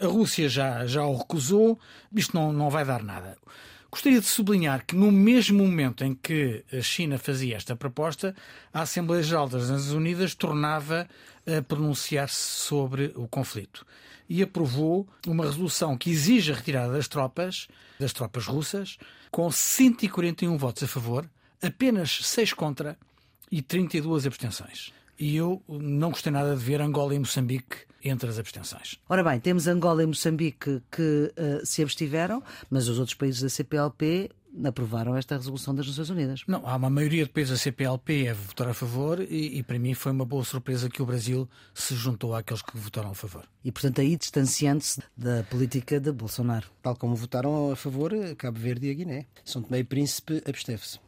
A 0.00 0.06
Rússia 0.06 0.48
já, 0.48 0.86
já 0.86 1.04
o 1.04 1.16
recusou. 1.16 1.78
Isto 2.14 2.36
não, 2.36 2.52
não 2.52 2.70
vai 2.70 2.84
dar 2.84 3.02
nada. 3.02 3.36
Gostaria 3.96 4.20
de 4.20 4.26
sublinhar 4.26 4.84
que 4.84 4.94
no 4.94 5.10
mesmo 5.10 5.64
momento 5.64 6.04
em 6.04 6.14
que 6.14 6.62
a 6.70 6.82
China 6.82 7.16
fazia 7.16 7.56
esta 7.56 7.74
proposta, 7.74 8.36
a 8.70 8.82
Assembleia 8.82 9.22
Geral 9.22 9.48
das 9.48 9.70
Nações 9.70 9.90
Unidas 9.90 10.34
tornava 10.34 11.08
a 11.46 11.62
pronunciar-se 11.62 12.36
sobre 12.36 13.10
o 13.16 13.26
conflito 13.26 13.86
e 14.28 14.42
aprovou 14.42 15.08
uma 15.26 15.46
resolução 15.46 15.96
que 15.96 16.10
exige 16.10 16.52
a 16.52 16.56
retirada 16.56 16.92
das 16.92 17.08
tropas, 17.08 17.68
das 17.98 18.12
tropas 18.12 18.44
russas, 18.44 18.98
com 19.30 19.50
141 19.50 20.58
votos 20.58 20.82
a 20.82 20.86
favor, 20.86 21.26
apenas 21.62 22.20
6 22.22 22.52
contra 22.52 22.98
e 23.50 23.62
32 23.62 24.26
abstenções. 24.26 24.92
E 25.18 25.36
eu 25.36 25.62
não 25.68 26.10
gostei 26.10 26.32
nada 26.32 26.54
de 26.54 26.62
ver 26.62 26.80
Angola 26.80 27.14
e 27.14 27.18
Moçambique 27.18 27.86
entre 28.04 28.28
as 28.28 28.38
abstenções. 28.38 28.98
Ora 29.08 29.24
bem, 29.24 29.40
temos 29.40 29.66
Angola 29.66 30.02
e 30.02 30.06
Moçambique 30.06 30.82
que 30.90 31.32
uh, 31.36 31.64
se 31.64 31.82
abstiveram, 31.82 32.42
mas 32.70 32.88
os 32.88 32.98
outros 32.98 33.14
países 33.14 33.42
da 33.42 33.48
CPLP 33.48 34.30
aprovaram 34.64 35.16
esta 35.16 35.36
resolução 35.36 35.74
das 35.74 35.86
Nações 35.86 36.10
Unidas. 36.10 36.40
Não, 36.46 36.66
há 36.66 36.76
uma 36.76 36.88
maioria 36.88 37.24
de 37.24 37.30
países 37.30 37.52
da 37.52 37.58
CPLP 37.58 38.28
a 38.28 38.34
votar 38.34 38.68
a 38.68 38.74
favor 38.74 39.20
e, 39.20 39.58
e, 39.58 39.62
para 39.62 39.78
mim 39.78 39.92
foi 39.92 40.12
uma 40.12 40.24
boa 40.24 40.44
surpresa 40.44 40.88
que 40.88 41.02
o 41.02 41.06
Brasil 41.06 41.48
se 41.74 41.94
juntou 41.94 42.34
àqueles 42.34 42.62
que 42.62 42.76
votaram 42.76 43.10
a 43.10 43.14
favor. 43.14 43.44
E 43.64 43.70
portanto 43.70 44.00
aí 44.00 44.16
distanciando-se 44.16 45.02
da 45.16 45.42
política 45.44 46.00
de 46.00 46.12
Bolsonaro. 46.12 46.68
Tal 46.82 46.96
como 46.96 47.14
votaram 47.14 47.72
a 47.72 47.76
favor 47.76 48.12
Cabo 48.36 48.58
Verde 48.58 48.86
e 48.86 48.90
a 48.90 48.94
Guiné. 48.94 49.26
São 49.44 49.62
Tomé 49.62 49.80
e 49.80 49.84
Príncipe 49.84 50.42
absteve-se. 50.46 50.98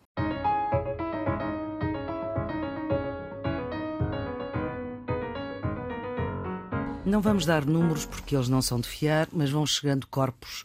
Não 7.08 7.22
vamos 7.22 7.46
dar 7.46 7.64
números 7.64 8.04
porque 8.04 8.36
eles 8.36 8.50
não 8.50 8.60
são 8.60 8.78
de 8.78 8.86
fiar, 8.86 9.28
mas 9.32 9.48
vão 9.48 9.64
chegando 9.64 10.06
corpos 10.08 10.62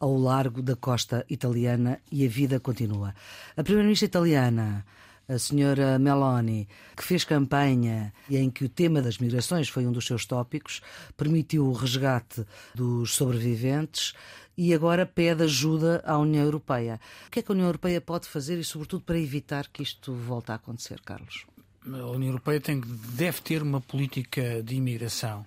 ao 0.00 0.18
largo 0.18 0.60
da 0.60 0.74
costa 0.74 1.24
italiana 1.30 2.00
e 2.10 2.26
a 2.26 2.28
vida 2.28 2.58
continua. 2.58 3.14
A 3.56 3.62
primeira-ministra 3.62 4.06
italiana, 4.06 4.84
a 5.28 5.38
senhora 5.38 5.96
Meloni, 5.96 6.68
que 6.96 7.04
fez 7.04 7.22
campanha 7.22 8.12
em 8.28 8.50
que 8.50 8.64
o 8.64 8.68
tema 8.68 9.00
das 9.00 9.18
migrações 9.18 9.68
foi 9.68 9.86
um 9.86 9.92
dos 9.92 10.04
seus 10.04 10.26
tópicos, 10.26 10.82
permitiu 11.16 11.68
o 11.68 11.72
resgate 11.72 12.44
dos 12.74 13.14
sobreviventes 13.14 14.14
e 14.58 14.74
agora 14.74 15.06
pede 15.06 15.44
ajuda 15.44 16.02
à 16.04 16.18
União 16.18 16.42
Europeia. 16.42 16.98
O 17.28 17.30
que 17.30 17.38
é 17.38 17.42
que 17.42 17.52
a 17.52 17.54
União 17.54 17.68
Europeia 17.68 18.00
pode 18.00 18.26
fazer 18.26 18.58
e, 18.58 18.64
sobretudo, 18.64 19.04
para 19.04 19.18
evitar 19.18 19.68
que 19.68 19.84
isto 19.84 20.12
volte 20.12 20.50
a 20.50 20.56
acontecer, 20.56 21.00
Carlos? 21.02 21.46
A 21.86 22.10
União 22.10 22.30
Europeia 22.30 22.60
tem, 22.60 22.82
deve 23.10 23.40
ter 23.42 23.62
uma 23.62 23.80
política 23.80 24.60
de 24.60 24.74
imigração 24.74 25.46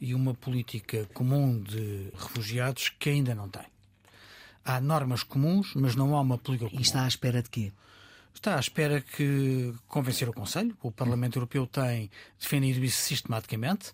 e 0.00 0.14
uma 0.14 0.34
política 0.34 1.08
comum 1.12 1.60
de 1.60 2.10
refugiados 2.14 2.90
que 2.98 3.10
ainda 3.10 3.34
não 3.34 3.48
tem. 3.48 3.66
Há 4.64 4.80
normas 4.80 5.22
comuns, 5.22 5.72
mas 5.74 5.94
não 5.94 6.14
há 6.14 6.20
uma 6.20 6.38
política 6.38 6.68
comum. 6.68 6.80
E 6.80 6.82
está 6.82 7.04
à 7.04 7.08
espera 7.08 7.42
de 7.42 7.48
quê? 7.48 7.72
Está 8.34 8.56
à 8.56 8.60
espera 8.60 9.00
que 9.00 9.74
convencer 9.88 10.28
o 10.28 10.32
Conselho. 10.32 10.76
O 10.82 10.92
Parlamento 10.92 11.36
Europeu 11.36 11.66
tem 11.66 12.10
defendido 12.38 12.84
isso 12.84 13.02
sistematicamente. 13.02 13.92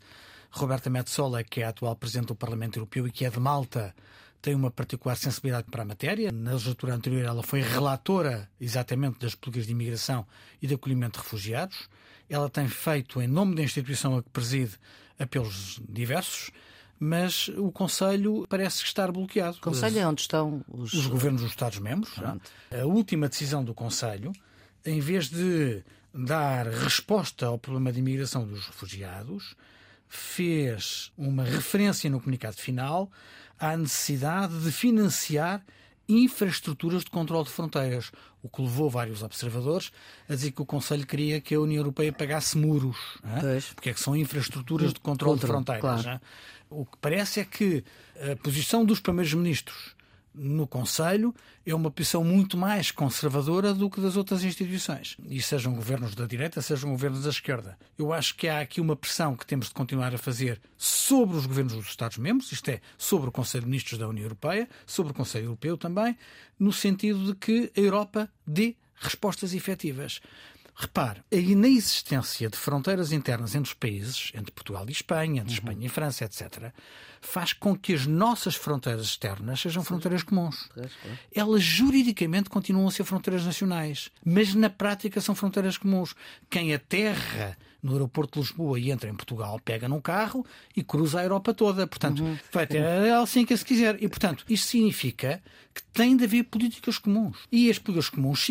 Roberta 0.51 0.91
Metsola, 0.91 1.43
que 1.43 1.63
é 1.63 1.65
a 1.65 1.71
atual 1.71 1.97
Presidente 1.97 2.29
do 2.29 2.35
Parlamento 2.35 2.77
Europeu 2.77 3.07
e 3.07 3.11
que 3.11 3.25
é 3.25 3.31
de 3.31 3.41
Malta, 3.41 3.95
tem 4.43 4.55
uma 4.55 4.71
particular 4.71 5.17
sensibilidade 5.17 5.67
para 5.71 5.83
a 5.83 5.87
matéria. 5.87 6.31
Na 6.31 6.53
legislatura 6.53 6.95
anterior, 6.95 7.25
ela 7.25 7.43
foi 7.43 7.63
relatora 7.63 8.49
exatamente 8.61 9.19
das 9.19 9.35
políticas 9.35 9.67
de 9.67 9.73
imigração 9.73 10.27
e 10.61 10.67
de 10.67 10.75
acolhimento 10.75 11.19
de 11.19 11.25
refugiados. 11.25 11.89
Ela 12.29 12.51
tem 12.51 12.69
feito, 12.69 13.23
em 13.23 13.27
nome 13.27 13.55
da 13.55 13.63
instituição 13.63 14.19
a 14.19 14.23
que 14.23 14.29
preside, 14.29 14.79
apelos 15.19 15.81
diversos, 15.89 16.51
mas 16.99 17.49
o 17.49 17.71
Conselho 17.71 18.47
parece 18.49 18.83
estar 18.83 19.11
bloqueado. 19.11 19.57
O 19.59 19.61
Conselho 19.61 19.99
é 19.99 20.07
onde 20.07 20.23
estão 20.23 20.65
os, 20.69 20.93
os 20.93 21.07
governos 21.07 21.43
dos 21.43 21.51
Estados-membros. 21.51 22.15
É? 22.71 22.81
A 22.81 22.87
última 22.87 23.29
decisão 23.29 23.65
do 23.65 23.75
Conselho, 23.75 24.33
em 24.85 25.01
vez 25.01 25.29
de 25.29 25.83
dar 26.13 26.67
resposta 26.67 27.47
ao 27.47 27.59
problema 27.59 27.93
de 27.93 27.99
imigração 27.99 28.47
dos 28.47 28.67
refugiados, 28.67 29.57
fez 30.09 31.13
uma 31.19 31.43
referência 31.43 32.09
no 32.09 32.21
comunicado 32.21 32.57
final 32.57 33.11
à 33.59 33.77
necessidade 33.77 34.59
de 34.61 34.71
financiar 34.71 35.65
infraestruturas 36.09 37.05
de 37.05 37.11
controle 37.11 37.45
de 37.45 37.51
fronteiras, 37.51 38.13
o 38.43 38.49
que 38.49 38.61
levou 38.61 38.91
vários 38.91 39.23
observadores 39.23 39.91
a 40.29 40.35
dizer 40.35 40.53
que 40.53 40.63
o 40.63 40.67
Conselho 40.67 41.07
queria 41.07 41.41
que 41.41 41.55
a 41.55 41.61
União 41.61 41.81
Europeia 41.81 42.13
pagasse 42.13 42.59
muros, 42.59 42.97
é? 43.25 43.61
porque 43.75 43.91
é 43.91 43.95
que 43.95 44.01
são 44.01 44.15
infraestruturas 44.15 44.93
de 44.93 45.01
controle, 45.01 45.39
de 45.39 45.47
fronteiras. 45.47 45.81
Claro. 45.81 46.09
É? 46.09 46.21
O 46.69 46.85
que 46.85 46.97
parece 47.01 47.41
é 47.41 47.45
que 47.45 47.85
a 48.33 48.37
posição 48.37 48.85
dos 48.85 49.01
primeiros 49.01 49.33
ministros 49.33 49.95
no 50.35 50.67
Conselho 50.67 51.35
é 51.65 51.75
uma 51.75 51.91
posição 51.91 52.25
muito 52.25 52.57
mais 52.57 52.91
conservadora 52.91 53.73
do 53.73 53.89
que 53.89 54.01
das 54.01 54.17
outras 54.17 54.43
instituições. 54.43 55.17
E 55.27 55.41
sejam 55.41 55.75
governos 55.75 56.15
da 56.15 56.27
direita, 56.27 56.61
sejam 56.61 56.91
governos 56.91 57.23
da 57.23 57.31
esquerda. 57.31 57.79
Eu 57.97 58.13
acho 58.13 58.35
que 58.35 58.49
há 58.49 58.61
aqui 58.61 58.81
uma 58.81 58.97
pressão 58.97 59.37
que 59.37 59.47
temos 59.47 59.69
de 59.69 59.75
continuar 59.75 60.15
a 60.15 60.19
fazer 60.19 60.61
sobre 60.77 61.37
os 61.37 61.47
governos 61.47 61.75
dos 61.75 61.87
Estados-membros, 61.87 62.51
isto 62.51 62.69
é, 62.69 62.81
sobre 62.99 63.29
o 63.29 63.33
Conselho 63.33 63.63
de 63.65 63.71
Ministros 63.71 63.99
da 63.99 64.09
União 64.09 64.25
Europeia, 64.25 64.69
sobre 64.87 65.13
o 65.13 65.15
Conselho 65.15 65.47
Europeu 65.47 65.77
também, 65.77 66.17
no 66.59 66.73
sentido 66.73 67.25
de 67.27 67.35
que 67.35 67.71
a 67.77 67.81
Europa 67.81 68.29
dê 68.47 68.77
respostas 68.97 69.55
efetivas. 69.55 70.21
Repare, 70.77 71.23
a 71.31 71.37
inexistência 71.37 72.51
de 72.51 72.57
fronteiras 72.57 73.13
internas 73.13 73.55
entre 73.55 73.69
os 73.69 73.75
países, 73.75 74.33
entre 74.35 74.51
Portugal 74.51 74.85
e 74.89 74.93
Espanha, 74.93 75.43
entre 75.43 75.53
uhum. 75.53 75.59
Espanha 75.59 75.87
e 75.87 75.89
França, 75.89 76.25
etc., 76.25 76.73
faz 77.27 77.53
com 77.53 77.77
que 77.77 77.95
as 77.95 78.07
nossas 78.07 78.55
fronteiras 78.55 79.07
externas 79.07 79.61
sejam 79.61 79.83
Sim. 79.83 79.89
fronteiras 79.89 80.23
comuns. 80.23 80.69
É, 80.77 80.83
é. 80.83 81.19
Elas 81.35 81.63
juridicamente 81.63 82.51
continuam 82.51 82.87
a 82.89 82.91
ser 82.91 83.05
fronteiras 83.05 83.45
nacionais, 83.45 84.11
mas 84.25 84.55
na 84.55 84.71
prática 84.71 85.21
são 85.21 85.35
fronteiras 85.35 85.79
comuns. 85.79 86.15
Quem 86.51 86.75
aterra 86.75 87.57
no 87.83 87.93
aeroporto 87.93 88.41
de 88.41 88.47
Lisboa 88.47 88.81
e 88.81 88.91
entra 88.91 89.11
em 89.11 89.15
Portugal, 89.15 89.61
pega 89.63 89.89
num 89.89 90.01
carro 90.01 90.45
e 90.75 90.83
cruza 90.83 91.21
a 91.21 91.23
Europa 91.23 91.53
toda. 91.53 91.87
Portanto, 91.87 92.23
uhum. 92.23 92.39
vai 92.51 92.67
ter 92.67 92.83
a 92.83 93.07
Helsinki 93.07 93.57
se 93.57 93.65
quiser. 93.65 94.03
E, 94.03 94.09
portanto, 94.09 94.45
isto 94.49 94.69
significa 94.69 95.43
que 95.75 95.83
tem 95.93 96.17
de 96.17 96.25
haver 96.25 96.45
políticas 96.45 96.99
comuns. 96.99 97.37
E 97.53 97.71
as 97.71 97.79
políticas 97.79 98.09
comuns 98.09 98.47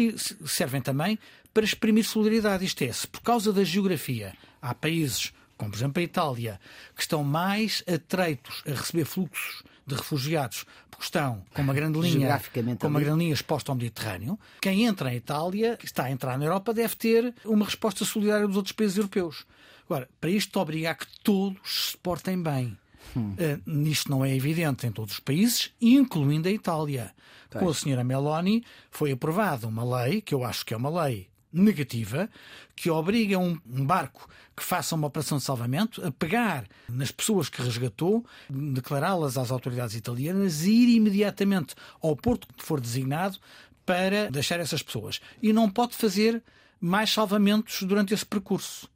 servem 0.45 0.81
também 0.81 1.17
para 1.51 1.63
exprimir 1.63 2.05
solidariedade. 2.05 2.65
Isto 2.65 2.83
é, 2.83 2.91
se 2.91 3.07
por 3.07 3.21
causa 3.21 3.51
da 3.51 3.63
geografia 3.63 4.33
há 4.62 4.73
países, 4.73 5.33
como 5.63 5.71
por 5.71 5.78
exemplo 5.78 6.02
a 6.02 6.04
Itália, 6.04 6.60
que 6.95 7.02
estão 7.02 7.23
mais 7.23 7.84
atreitos 7.88 8.63
a 8.67 8.71
receber 8.71 9.06
fluxos 9.06 9.63
de 9.88 9.95
refugiados 9.95 10.65
porque 10.89 11.04
estão 11.04 11.43
com 11.54 11.62
uma 11.62 11.73
grande 11.73 11.99
linha, 11.99 12.39
com 12.80 12.88
uma 12.88 12.99
grande 12.99 13.19
linha 13.19 13.34
exposta 13.34 13.71
ao 13.71 13.76
Mediterrâneo, 13.76 14.38
quem 14.62 14.86
entra 14.86 15.12
em 15.12 15.17
Itália, 15.17 15.76
que 15.78 15.86
está 15.86 16.04
a 16.04 16.12
entrar 16.12 16.38
na 16.38 16.45
Europa, 16.45 16.73
deve 16.73 16.95
ter 16.95 17.34
uma 17.45 17.65
resposta 17.65 18.06
solidária 18.06 18.45
dos 18.45 18.58
outros 18.58 18.73
países 18.73 18.97
europeus. 18.97 19.45
Agora, 19.86 20.08
para 20.21 20.30
isto 20.30 20.60
obrigar 20.60 20.95
que 20.95 21.08
todos 21.23 21.91
se 21.91 21.97
portem 21.97 22.41
bem. 22.41 22.78
Hum. 23.15 23.36
Uh, 23.36 23.88
isto 23.88 24.10
não 24.10 24.23
é 24.23 24.36
evidente 24.36 24.86
em 24.86 24.91
todos 24.91 25.15
os 25.15 25.19
países, 25.19 25.71
incluindo 25.82 26.47
a 26.47 26.52
Itália. 26.52 27.13
Com 27.52 27.69
a 27.69 27.73
senhora 27.73 28.04
Meloni 28.04 28.63
foi 28.89 29.12
aprovada 29.12 29.67
uma 29.67 30.04
lei, 30.04 30.21
que 30.21 30.34
eu 30.34 30.43
acho 30.43 30.65
que 30.65 30.73
é 30.73 30.78
uma 30.78 31.04
lei 31.04 31.28
negativa, 31.53 32.29
que 32.75 32.89
obriga 32.89 33.37
um, 33.37 33.59
barco 33.85 34.27
que 34.55 34.63
faça 34.63 34.95
uma 34.95 35.07
operação 35.07 35.37
de 35.37 35.43
salvamento 35.43 36.05
a 36.05 36.11
pegar 36.11 36.65
nas 36.89 37.11
pessoas 37.11 37.49
que 37.49 37.61
resgatou, 37.61 38.25
declará-las 38.49 39.37
às 39.37 39.51
autoridades 39.51 39.95
italianas 39.95 40.63
e 40.63 40.71
ir 40.71 40.95
imediatamente 40.95 41.75
ao 42.01 42.15
porto 42.15 42.47
que 42.47 42.63
for 42.63 42.79
designado 42.79 43.37
para 43.85 44.29
deixar 44.29 44.59
essas 44.59 44.81
pessoas. 44.81 45.19
E 45.41 45.53
não 45.53 45.69
pode 45.69 45.95
fazer 45.95 46.41
mais 46.79 47.11
salvamentos 47.11 47.83
durante 47.83 48.13
esse 48.13 48.25
percurso. 48.25 48.89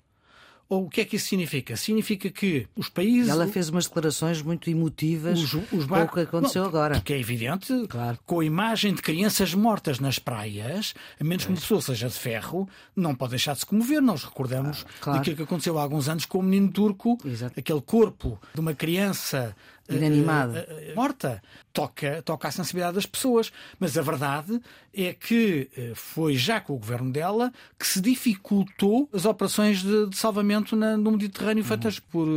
Ou 0.70 0.86
o 0.86 0.90
que 0.90 1.02
é 1.02 1.06
que 1.06 1.16
isso 1.16 1.30
significa? 1.30 1.78
Significa 1.78 2.30
que 2.30 2.68
os 2.76 2.90
países. 2.90 3.30
Ela 3.30 3.48
fez 3.48 3.70
umas 3.70 3.86
declarações 3.86 4.42
muito 4.42 4.70
emotivas 4.70 5.40
os, 5.40 5.54
os 5.72 5.86
bar... 5.86 6.06
com 6.08 6.12
o 6.12 6.16
que 6.16 6.20
aconteceu 6.22 6.64
Não, 6.64 6.70
agora. 6.70 6.96
Porque 6.96 7.14
é 7.14 7.20
evidente, 7.20 7.74
claro. 7.88 8.20
com 8.26 8.42
a 8.42 8.46
imagem 8.46 8.94
de 8.94 9.02
crianças 9.02 9.54
mortas 9.54 10.00
nas 10.00 10.20
praias, 10.20 10.94
a 11.20 11.24
menos 11.24 11.46
que 11.46 11.52
uma 11.52 11.60
pessoa 11.60 11.82
seja 11.82 12.10
de 12.10 12.16
ferro, 12.16 12.68
não 12.96 13.16
pode 13.16 13.32
deixar 13.32 13.54
de 13.54 13.60
se 13.60 13.66
comover. 13.66 14.02
Nós 14.02 14.24
recordamos 14.24 14.86
claro. 15.00 15.20
daquilo 15.20 15.38
que 15.38 15.44
aconteceu 15.44 15.80
há 15.80 15.84
alguns 15.84 16.10
anos 16.10 16.26
com 16.26 16.40
o 16.40 16.44
menino 16.44 16.70
turco, 16.70 17.18
Exato. 17.24 17.58
aquele 17.58 17.82
corpo 17.82 18.40
de 18.54 18.60
uma 18.60 18.74
criança 18.74 19.56
inanimada, 19.89 20.67
uh, 20.69 20.91
uh, 20.91 20.95
morta, 20.95 21.41
toca, 21.73 22.21
toca 22.23 22.47
a 22.47 22.52
sensibilidade 22.52 22.95
das 22.95 23.06
pessoas. 23.06 23.52
Mas 23.80 23.97
a 23.97 24.02
verdade 24.02 24.60
é 24.93 25.13
que 25.13 25.69
uh, 25.78 25.95
foi 25.95 26.36
já 26.36 26.60
com 26.60 26.73
o 26.73 26.78
governo 26.78 27.12
dela 27.12 27.52
que 27.78 27.88
se 27.88 28.02
dificultou 28.02 29.10
as 29.13 29.26
operações 29.26 29.82
de, 29.82 30.08
de 30.08 30.17
salvamento 30.17 30.76
na, 30.76 30.97
no 30.97 31.12
Mediterrâneo 31.12 31.63
uhum. 31.63 31.67
feitas 31.67 32.00
por 32.00 32.28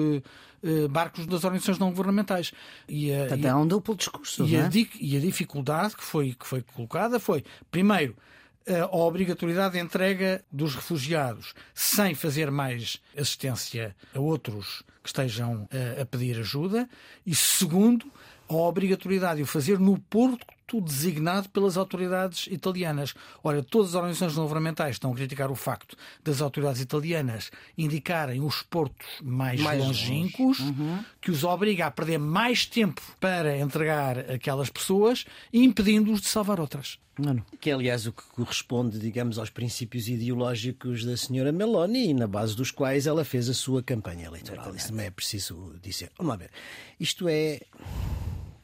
barcos 0.90 1.26
das 1.26 1.42
organizações 1.42 1.78
não 1.78 1.88
governamentais. 1.88 2.52
E 2.86 3.10
a, 3.14 3.32
Até 3.32 3.48
e, 3.48 3.54
um 3.54 3.66
duplo 3.66 3.96
discurso. 3.96 4.44
E, 4.44 4.56
é? 4.56 4.60
a, 4.60 4.70
e 5.00 5.16
a 5.16 5.20
dificuldade 5.20 5.96
que 5.96 6.04
foi, 6.04 6.34
que 6.38 6.46
foi 6.46 6.60
colocada 6.60 7.18
foi, 7.18 7.42
primeiro, 7.70 8.14
a 8.68 8.96
obrigatoriedade 8.96 9.74
de 9.74 9.80
entrega 9.80 10.44
dos 10.50 10.74
refugiados 10.74 11.54
sem 11.74 12.14
fazer 12.14 12.50
mais 12.50 13.00
assistência 13.16 13.96
a 14.14 14.20
outros 14.20 14.82
que 15.02 15.08
estejam 15.08 15.68
a, 15.98 16.02
a 16.02 16.06
pedir 16.06 16.38
ajuda. 16.38 16.88
E 17.26 17.34
segundo 17.34 18.10
a 18.48 18.54
obrigatoriedade 18.54 19.36
de 19.36 19.42
o 19.42 19.46
fazer 19.46 19.78
no 19.78 19.98
porto 19.98 20.44
designado 20.78 21.48
pelas 21.48 21.78
autoridades 21.78 22.46
italianas. 22.48 23.14
Ora, 23.42 23.62
todas 23.62 23.90
as 23.90 23.94
organizações 23.94 24.36
não 24.36 24.42
governamentais 24.42 24.96
estão 24.96 25.10
a 25.10 25.14
criticar 25.14 25.50
o 25.50 25.54
facto 25.54 25.96
das 26.22 26.42
autoridades 26.42 26.82
italianas 26.82 27.50
indicarem 27.78 28.42
os 28.42 28.62
portos 28.62 29.06
mais, 29.22 29.58
mais 29.62 29.82
longínquos, 29.82 30.58
uhum. 30.58 31.02
que 31.18 31.30
os 31.30 31.44
obriga 31.44 31.86
a 31.86 31.90
perder 31.90 32.18
mais 32.18 32.66
tempo 32.66 33.00
para 33.18 33.56
entregar 33.56 34.18
aquelas 34.30 34.68
pessoas, 34.68 35.24
impedindo-os 35.50 36.20
de 36.20 36.28
salvar 36.28 36.60
outras. 36.60 36.98
Não, 37.18 37.36
Que 37.60 37.70
é, 37.70 37.74
aliás, 37.74 38.06
o 38.06 38.12
que 38.12 38.22
corresponde, 38.34 38.98
digamos, 38.98 39.38
aos 39.38 39.50
princípios 39.50 40.08
ideológicos 40.08 41.04
da 41.04 41.16
senhora 41.16 41.52
Meloni 41.52 42.10
e 42.10 42.14
na 42.14 42.26
base 42.26 42.56
dos 42.56 42.70
quais 42.70 43.06
ela 43.06 43.24
fez 43.24 43.48
a 43.48 43.54
sua 43.54 43.82
campanha 43.82 44.26
eleitoral. 44.26 44.74
Isso 44.74 44.88
também 44.88 45.06
é 45.06 45.10
preciso 45.10 45.78
dizer. 45.82 46.10
Vamos 46.16 46.30
lá 46.30 46.36
ver. 46.36 46.50
Isto 46.98 47.28
é, 47.28 47.60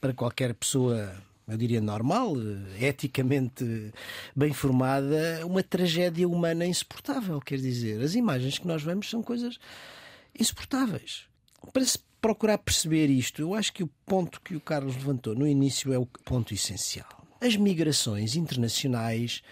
para 0.00 0.14
qualquer 0.14 0.54
pessoa 0.54 1.12
eu 1.48 1.56
diria 1.56 1.80
normal, 1.80 2.34
eticamente 2.80 3.92
bem 4.34 4.52
formada, 4.52 5.46
uma 5.46 5.62
tragédia 5.62 6.28
humana 6.28 6.66
insuportável. 6.66 7.40
Quer 7.40 7.58
dizer, 7.58 8.02
as 8.02 8.14
imagens 8.14 8.58
que 8.58 8.66
nós 8.66 8.82
vemos 8.82 9.08
são 9.08 9.22
coisas 9.22 9.58
insuportáveis. 10.38 11.24
Para 11.72 11.84
se 11.84 11.98
procurar 12.20 12.58
perceber 12.58 13.06
isto, 13.06 13.40
eu 13.40 13.54
acho 13.54 13.72
que 13.72 13.84
o 13.84 13.90
ponto 14.04 14.40
que 14.40 14.56
o 14.56 14.60
Carlos 14.60 14.96
levantou 14.96 15.34
no 15.34 15.46
início 15.46 15.92
é 15.92 15.98
o 15.98 16.06
ponto 16.06 16.52
essencial. 16.52 17.08
As 17.40 17.56
migrações 17.56 18.34
internacionais 18.34 19.42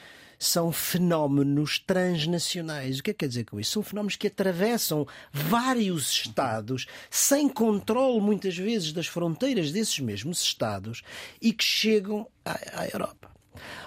são 0.44 0.70
fenómenos 0.70 1.78
transnacionais. 1.78 2.98
O 2.98 3.02
que 3.02 3.10
é 3.10 3.14
que 3.14 3.20
quer 3.20 3.28
dizer 3.28 3.44
com 3.44 3.58
isso? 3.58 3.72
São 3.72 3.82
fenómenos 3.82 4.16
que 4.16 4.26
atravessam 4.26 5.06
vários 5.32 6.10
Estados, 6.10 6.86
sem 7.10 7.48
controle, 7.48 8.20
muitas 8.20 8.56
vezes, 8.56 8.92
das 8.92 9.06
fronteiras 9.06 9.72
desses 9.72 9.98
mesmos 9.98 10.40
Estados 10.42 11.02
e 11.40 11.52
que 11.52 11.64
chegam 11.64 12.26
à, 12.44 12.82
à 12.82 12.88
Europa. 12.88 13.33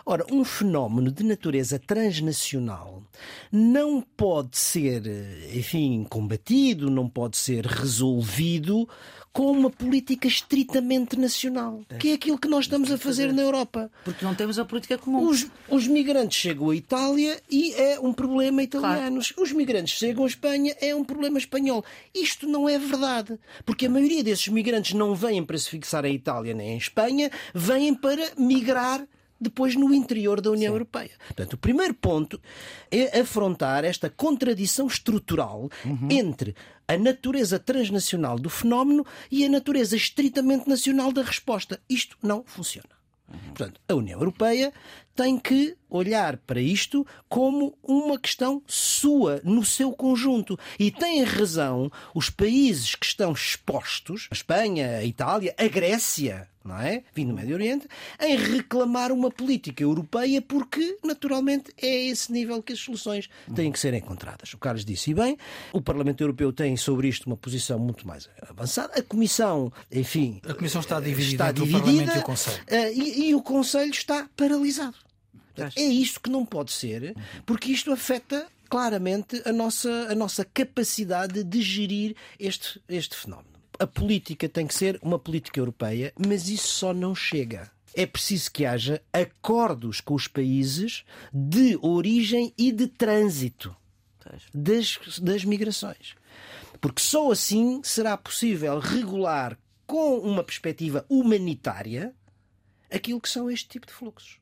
Ora, 0.06 0.26
um 0.32 0.44
fenómeno 0.44 1.12
de 1.12 1.24
natureza 1.24 1.80
transnacional 1.80 3.04
não 3.52 4.02
pode 4.02 4.58
ser, 4.58 5.04
enfim, 5.54 6.06
combatido, 6.10 6.90
não 6.90 7.08
pode 7.08 7.38
ser 7.38 7.66
resolvido 7.66 8.88
com 9.38 9.52
uma 9.52 9.70
política 9.70 10.28
estritamente 10.28 11.16
nacional, 11.16 11.82
que 12.00 12.10
é 12.10 12.14
aquilo 12.14 12.40
que 12.40 12.48
nós 12.48 12.66
estamos 12.66 12.92
a 12.92 12.98
fazer 12.98 13.32
na 13.32 13.44
Europa. 13.44 13.92
Porque 14.04 14.26
não 14.26 14.34
temos 14.34 14.58
a 14.58 14.66
política 14.66 14.98
comum. 14.98 15.30
Os, 15.30 15.46
os 15.70 15.86
migrantes 15.86 16.40
chegam 16.40 16.72
à 16.72 16.76
Itália 16.76 17.40
e 17.48 17.72
é 17.76 18.00
um 18.00 18.12
problema 18.12 18.64
italiano. 18.64 19.22
Claro. 19.22 19.44
Os 19.44 19.52
migrantes 19.52 20.00
chegam 20.00 20.24
à 20.24 20.28
Espanha 20.28 20.76
é 20.82 20.96
um 20.96 21.04
problema 21.04 21.38
espanhol. 21.38 21.86
Isto 22.16 22.48
não 22.48 22.68
é 22.68 22.80
verdade, 22.80 23.38
porque 23.64 23.86
a 23.86 23.90
maioria 23.92 24.24
desses 24.24 24.48
migrantes 24.48 24.94
não 24.94 25.14
vêm 25.14 25.46
para 25.46 25.58
se 25.60 25.70
fixar 25.70 26.04
em 26.06 26.16
Itália 26.16 26.56
nem 26.56 26.72
em 26.72 26.78
Espanha, 26.78 27.30
vêm 27.54 27.94
para 27.94 28.32
migrar 28.40 29.08
depois 29.40 29.76
no 29.76 29.94
interior 29.94 30.42
da 30.42 30.52
União 30.52 30.72
Sim. 30.72 30.76
Europeia. 30.76 31.12
Portanto, 31.28 31.54
o 31.54 31.58
primeiro 31.58 31.94
ponto 31.94 32.42
é 32.92 33.20
afrontar 33.20 33.86
esta 33.86 34.10
contradição 34.10 34.88
estrutural 34.88 35.70
uhum. 35.86 36.08
entre 36.10 36.56
a 36.88 36.98
natureza 36.98 37.60
transnacional 37.60 38.40
do 38.40 38.50
fenómeno 38.50 39.06
e 39.30 39.46
a 39.46 39.50
natureza 39.50 39.96
estritamente 39.96 40.70
nacional 40.70 41.12
da 41.12 41.22
resposta. 41.22 41.80
Isto 41.90 42.18
não 42.22 42.44
funciona. 42.46 42.98
Portanto, 43.48 43.82
a 43.88 43.94
União 43.94 44.20
Europeia 44.20 44.72
tem 45.18 45.40
que 45.40 45.76
olhar 45.90 46.38
para 46.38 46.62
isto 46.62 47.06
como 47.28 47.76
uma 47.82 48.20
questão 48.20 48.62
sua, 48.68 49.42
no 49.44 49.66
seu 49.66 49.92
conjunto. 49.92 50.60
E 50.78 50.92
tem 50.92 51.24
razão 51.24 51.92
os 52.14 52.30
países 52.30 52.94
que 52.94 53.06
estão 53.06 53.32
expostos, 53.32 54.28
a 54.30 54.36
Espanha, 54.36 54.98
a 54.98 55.04
Itália, 55.04 55.56
a 55.58 55.68
Grécia, 55.68 56.48
não 56.64 56.78
é? 56.78 57.02
Vindo 57.16 57.30
do 57.30 57.34
Médio 57.34 57.56
Oriente, 57.56 57.88
em 58.20 58.36
reclamar 58.36 59.12
uma 59.12 59.32
política 59.32 59.82
europeia, 59.82 60.40
porque, 60.40 61.00
naturalmente, 61.04 61.72
é 61.82 62.06
esse 62.06 62.32
nível 62.32 62.62
que 62.62 62.74
as 62.74 62.80
soluções 62.80 63.28
têm 63.56 63.72
que 63.72 63.80
ser 63.80 63.96
encontradas. 63.96 64.54
O 64.54 64.58
Carlos 64.60 64.86
disse, 64.86 65.12
e 65.12 65.14
bem, 65.16 65.36
o 65.74 65.82
Parlamento 65.82 66.22
Europeu 66.22 66.54
tem 66.54 66.78
sobre 66.78 67.08
isto 67.08 67.26
uma 67.26 67.38
posição 67.38 67.80
muito 67.80 68.06
mais 68.06 68.30
avançada. 68.48 68.94
A 69.00 69.02
Comissão, 69.02 69.72
enfim. 69.92 70.42
A 70.48 70.54
Comissão 70.54 70.82
está 70.82 71.00
dividida, 71.00 71.46
está 71.46 71.52
dividida 71.52 71.78
o 71.78 71.82
Parlamento 71.82 72.16
e 72.16 72.20
o 72.20 72.24
Conselho. 72.24 72.64
Eh, 72.68 72.94
e, 72.94 73.30
e 73.30 73.36
o 73.36 73.42
Conselho 73.42 73.92
está 73.92 74.30
paralisado. 74.36 75.07
É 75.76 75.84
isto 75.84 76.22
que 76.22 76.30
não 76.30 76.46
pode 76.46 76.72
ser, 76.72 77.16
porque 77.46 77.72
isto 77.72 77.92
afeta 77.92 78.48
claramente 78.70 79.42
a 79.46 79.54
nossa, 79.54 80.08
a 80.10 80.16
nossa 80.16 80.44
capacidade 80.44 81.44
de 81.44 81.62
gerir 81.62 82.16
este, 82.40 82.82
este 82.90 83.16
fenómeno 83.16 83.58
a 83.80 83.86
política 83.86 84.50
tem 84.50 84.66
que 84.66 84.74
ser 84.74 85.00
uma 85.02 85.20
política 85.20 85.60
europeia, 85.60 86.14
mas 86.18 86.50
isso 86.50 86.68
só 86.68 86.94
não 86.94 87.14
chega. 87.14 87.70
É 87.94 88.06
preciso 88.06 88.52
que 88.52 88.66
haja 88.66 89.02
acordos 89.12 90.02
com 90.02 90.14
os 90.14 90.28
países 90.28 91.04
de 91.34 91.78
origem 91.82 92.54
e 92.58 92.72
de 92.72 92.88
trânsito 92.88 93.76
das, 94.54 95.00
das 95.20 95.44
migrações. 95.44 96.16
Porque 96.80 97.02
só 97.02 97.32
assim 97.32 97.82
será 97.84 98.16
possível 98.16 98.80
regular 98.80 99.58
com 99.86 100.20
uma 100.20 100.44
perspectiva 100.44 101.06
humanitária 101.10 102.14
aquilo 102.92 103.22
que 103.22 103.30
são 103.30 103.50
este 103.50 103.68
tipo 103.68 103.88
de 103.88 103.94
fluxos. 103.94 104.38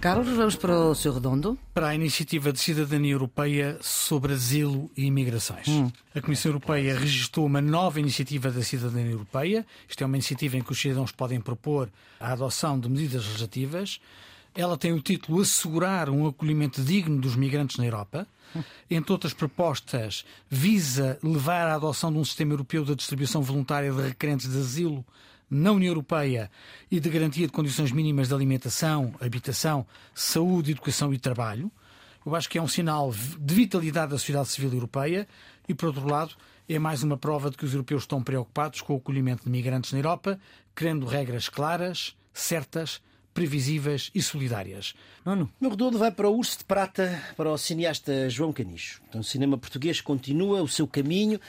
Carlos, 0.00 0.34
vamos 0.34 0.56
para 0.56 0.74
o 0.74 0.94
seu 0.94 1.12
redondo. 1.12 1.58
Para 1.74 1.88
a 1.88 1.94
iniciativa 1.94 2.50
de 2.50 2.58
cidadania 2.58 3.12
europeia 3.12 3.76
sobre 3.82 4.32
asilo 4.32 4.90
e 4.96 5.04
imigrações. 5.04 5.68
Hum. 5.68 5.92
A 6.14 6.22
Comissão 6.22 6.48
Europeia 6.48 6.98
registrou 6.98 7.44
uma 7.44 7.60
nova 7.60 8.00
iniciativa 8.00 8.50
da 8.50 8.62
cidadania 8.62 9.10
europeia. 9.10 9.66
Isto 9.86 10.02
é 10.02 10.06
uma 10.06 10.16
iniciativa 10.16 10.56
em 10.56 10.62
que 10.62 10.72
os 10.72 10.80
cidadãos 10.80 11.12
podem 11.12 11.38
propor 11.38 11.90
a 12.18 12.32
adoção 12.32 12.80
de 12.80 12.88
medidas 12.88 13.26
legislativas. 13.26 14.00
Ela 14.54 14.78
tem 14.78 14.90
o 14.90 15.02
título 15.02 15.42
Assegurar 15.42 16.08
um 16.08 16.26
acolhimento 16.26 16.82
digno 16.82 17.20
dos 17.20 17.36
migrantes 17.36 17.76
na 17.76 17.84
Europa. 17.84 18.26
Entre 18.90 19.12
outras 19.12 19.34
propostas, 19.34 20.24
visa 20.48 21.18
levar 21.22 21.68
à 21.68 21.74
adoção 21.74 22.10
de 22.10 22.16
um 22.16 22.24
sistema 22.24 22.54
europeu 22.54 22.86
de 22.86 22.94
distribuição 22.94 23.42
voluntária 23.42 23.92
de 23.92 24.00
requerentes 24.00 24.50
de 24.50 24.56
asilo 24.56 25.04
na 25.50 25.72
União 25.72 25.90
Europeia 25.90 26.50
e 26.90 27.00
de 27.00 27.10
garantia 27.10 27.46
de 27.46 27.52
condições 27.52 27.90
mínimas 27.90 28.28
de 28.28 28.34
alimentação, 28.34 29.14
habitação, 29.20 29.84
saúde, 30.14 30.70
educação 30.70 31.12
e 31.12 31.18
trabalho. 31.18 31.70
Eu 32.24 32.36
acho 32.36 32.48
que 32.48 32.58
é 32.58 32.62
um 32.62 32.68
sinal 32.68 33.12
de 33.12 33.54
vitalidade 33.54 34.12
da 34.12 34.18
sociedade 34.18 34.48
civil 34.48 34.72
europeia 34.72 35.26
e, 35.68 35.74
por 35.74 35.86
outro 35.86 36.06
lado, 36.06 36.34
é 36.68 36.78
mais 36.78 37.02
uma 37.02 37.16
prova 37.16 37.50
de 37.50 37.56
que 37.56 37.64
os 37.64 37.72
europeus 37.72 38.04
estão 38.04 38.22
preocupados 38.22 38.80
com 38.80 38.94
o 38.94 38.98
acolhimento 38.98 39.44
de 39.44 39.50
migrantes 39.50 39.92
na 39.92 39.98
Europa, 39.98 40.38
querendo 40.76 41.04
regras 41.04 41.48
claras, 41.48 42.14
certas, 42.32 43.00
previsíveis 43.34 44.10
e 44.14 44.22
solidárias. 44.22 44.94
Nono. 45.24 45.44
O 45.44 45.50
meu 45.60 45.70
redondo 45.70 45.98
vai 45.98 46.10
para 46.10 46.28
o 46.28 46.36
Urso 46.36 46.58
de 46.58 46.64
Prata, 46.64 47.22
para 47.36 47.50
o 47.50 47.58
cineasta 47.58 48.28
João 48.28 48.52
Canijo. 48.52 49.00
Então, 49.08 49.20
o 49.20 49.24
cinema 49.24 49.56
português 49.56 50.00
continua 50.00 50.62
o 50.62 50.68
seu 50.68 50.86
caminho 50.86 51.40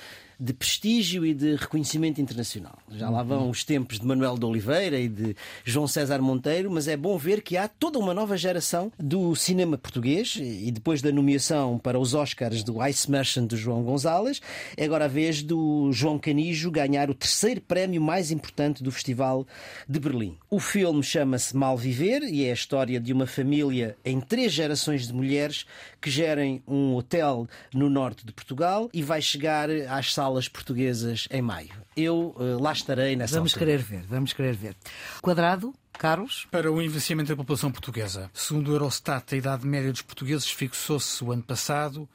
de 0.42 0.54
prestígio 0.54 1.24
e 1.24 1.36
de 1.36 1.56
reconhecimento 1.56 2.20
internacional. 2.20 2.76
Já 2.90 3.12
lá 3.12 3.22
vão 3.22 3.52
os 3.52 3.64
tempos 3.64 4.00
de 4.00 4.08
Manuel 4.08 4.40
de 4.40 4.46
Oliveira 4.46 5.00
e 5.00 5.08
de 5.08 5.36
João 5.64 5.88
César 5.88 6.20
Monteiro, 6.20 6.72
mas 6.72 6.88
é 6.88 6.98
bom 6.98 7.16
ver 7.16 7.44
que 7.44 7.58
há 7.58 7.68
toda 7.68 8.00
uma 8.00 8.12
nova 8.12 8.36
geração 8.36 8.92
do 8.98 9.36
cinema 9.36 9.78
português 9.78 10.40
e 10.42 10.72
depois 10.72 11.00
da 11.00 11.12
nomeação 11.12 11.78
para 11.78 12.00
os 12.00 12.16
Oscars 12.16 12.64
do 12.64 12.84
Ice 12.88 13.10
Merchant 13.10 13.48
de 13.48 13.56
João 13.56 13.84
Gonzalez, 13.84 14.42
é 14.76 14.84
agora 14.84 15.06
a 15.06 15.08
vez 15.08 15.44
do 15.44 15.92
João 15.92 16.18
Canijo 16.18 16.72
ganhar 16.72 17.12
o 17.12 17.14
terceiro 17.14 17.62
prémio 17.62 18.02
mais 18.02 18.32
importante 18.32 18.82
do 18.82 18.92
Festival 18.92 19.46
de 19.88 20.00
Berlim. 20.00 20.38
O 20.50 20.60
filme 20.60 21.04
chama-se 21.04 21.56
Mal 21.56 21.78
Viver 21.78 22.24
e 22.24 22.46
é 22.46 22.50
a 22.50 22.56
história 22.56 23.00
de 23.00 23.14
uma 23.14 23.28
família 23.28 23.96
em 24.04 24.20
três 24.20 24.52
gerações 24.52 25.06
de 25.06 25.14
mulheres 25.14 25.68
que 26.02 26.10
gerem 26.10 26.64
um 26.68 26.96
hotel 26.96 27.48
no 27.74 27.90
norte 27.90 28.26
de 28.26 28.34
Portugal 28.34 28.90
e 28.92 29.04
vai 29.04 29.22
chegar 29.22 29.70
às 29.70 30.14
salas 30.14 30.32
salas 30.32 30.48
portuguesas 30.48 31.28
em 31.30 31.42
maio. 31.42 31.72
Eu 31.96 32.36
uh, 32.38 32.62
lá 32.62 32.72
estarei 32.72 33.16
nessa 33.16 33.36
Vamos 33.36 33.54
altura. 33.54 33.72
querer 33.72 33.84
ver, 33.84 34.06
vamos 34.08 34.34
querer 34.34 34.56
ver. 34.56 34.76
Quadrado, 35.22 35.74
Carlos? 35.94 36.48
Para 36.50 36.72
o 36.72 36.82
envelhecimento 36.82 37.30
da 37.30 37.36
população 37.36 37.72
portuguesa. 37.72 38.30
Segundo 38.34 38.70
o 38.70 38.74
Eurostat, 38.74 39.34
a 39.34 39.38
idade 39.38 39.68
média 39.68 39.92
dos 39.92 40.02
portugueses 40.02 40.50
fixou-se 40.50 41.24
o 41.24 41.32
ano 41.32 41.44
passado 41.44 42.08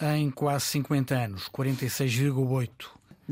em 0.00 0.30
quase 0.30 0.66
50 0.66 1.14
anos, 1.14 1.48
46,8. 1.48 2.68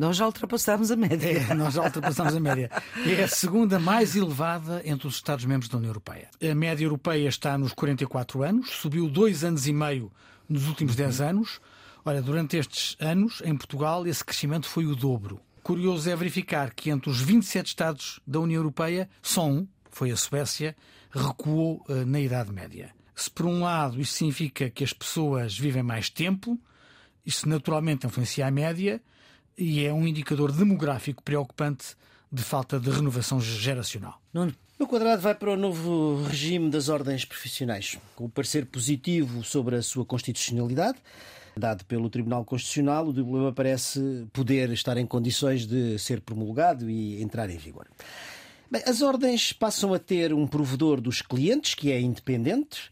Nós 0.01 0.17
já 0.17 0.25
ultrapassámos 0.25 0.91
a 0.91 0.97
média. 0.97 1.29
É, 1.29 1.55
nós 1.55 1.75
já 1.75 1.83
ultrapassamos 1.83 2.35
a 2.35 2.41
média. 2.41 2.71
É 3.05 3.23
a 3.23 3.29
segunda 3.29 3.79
mais 3.79 4.17
elevada 4.17 4.81
entre 4.83 5.07
os 5.07 5.17
Estados-membros 5.17 5.69
da 5.69 5.77
União 5.77 5.91
Europeia. 5.91 6.31
A 6.41 6.55
média 6.55 6.87
europeia 6.87 7.29
está 7.29 7.59
nos 7.59 7.75
44 7.75 8.43
anos, 8.43 8.71
subiu 8.71 9.11
dois 9.11 9.45
anos 9.45 9.67
e 9.67 9.75
meio 9.75 10.11
nos 10.49 10.67
últimos 10.67 10.97
10 10.97 11.21
anos. 11.21 11.61
Olha, 12.03 12.23
durante 12.23 12.57
estes 12.57 12.97
anos, 12.99 13.43
em 13.45 13.55
Portugal, 13.55 14.07
esse 14.07 14.25
crescimento 14.25 14.67
foi 14.67 14.87
o 14.87 14.97
dobro. 14.97 15.39
Curioso 15.63 16.09
é 16.09 16.17
verificar 16.17 16.73
que 16.73 16.89
entre 16.89 17.11
os 17.11 17.21
27 17.21 17.67
Estados 17.67 18.21
da 18.27 18.41
União 18.41 18.61
Europeia, 18.61 19.07
só 19.21 19.47
um, 19.47 19.69
foi 19.91 20.11
a 20.11 20.17
Suécia, 20.17 20.75
recuou 21.11 21.85
uh, 21.91 22.07
na 22.07 22.21
Idade 22.21 22.51
Média. 22.51 22.91
Se 23.15 23.31
por 23.31 23.45
um 23.45 23.61
lado 23.65 24.01
isso 24.01 24.15
significa 24.15 24.71
que 24.71 24.83
as 24.83 24.95
pessoas 24.95 25.59
vivem 25.59 25.83
mais 25.83 26.09
tempo, 26.09 26.59
isso 27.27 27.47
naturalmente 27.47 28.07
influencia 28.07 28.47
a 28.47 28.51
média 28.51 28.99
e 29.57 29.85
é 29.85 29.93
um 29.93 30.07
indicador 30.07 30.53
demográfico 30.53 31.23
preocupante 31.23 31.97
de 32.33 32.43
falta 32.43 32.79
de 32.79 32.91
renovação 32.91 33.41
geracional. 33.41 34.21
Nuno. 34.33 34.55
O 34.79 34.87
quadrado 34.87 35.21
vai 35.21 35.35
para 35.35 35.51
o 35.51 35.57
novo 35.57 36.23
regime 36.25 36.71
das 36.71 36.89
ordens 36.89 37.25
profissionais, 37.25 37.99
com 38.17 38.25
o 38.25 38.31
parecer 38.31 38.65
positivo 38.65 39.45
sobre 39.45 39.77
a 39.77 39.83
sua 39.83 40.07
constitucionalidade 40.07 40.99
dado 41.57 41.85
pelo 41.85 42.11
Tribunal 42.11 42.45
Constitucional, 42.45 43.09
o 43.09 43.13
diploma 43.13 43.53
parece 43.53 44.27
poder 44.33 44.71
estar 44.71 44.97
em 44.97 45.07
condições 45.07 45.67
de 45.67 45.99
ser 45.99 46.21
promulgado 46.21 46.89
e 46.91 47.23
entrar 47.23 47.49
em 47.51 47.57
vigor. 47.57 47.87
Bem, 48.71 48.83
as 48.87 49.03
ordens 49.03 49.53
passam 49.53 49.93
a 49.93 49.99
ter 49.99 50.33
um 50.33 50.47
provedor 50.47 51.01
dos 51.01 51.23
clientes, 51.23 51.75
que 51.75 51.91
é 51.91 52.01
independente, 52.01 52.91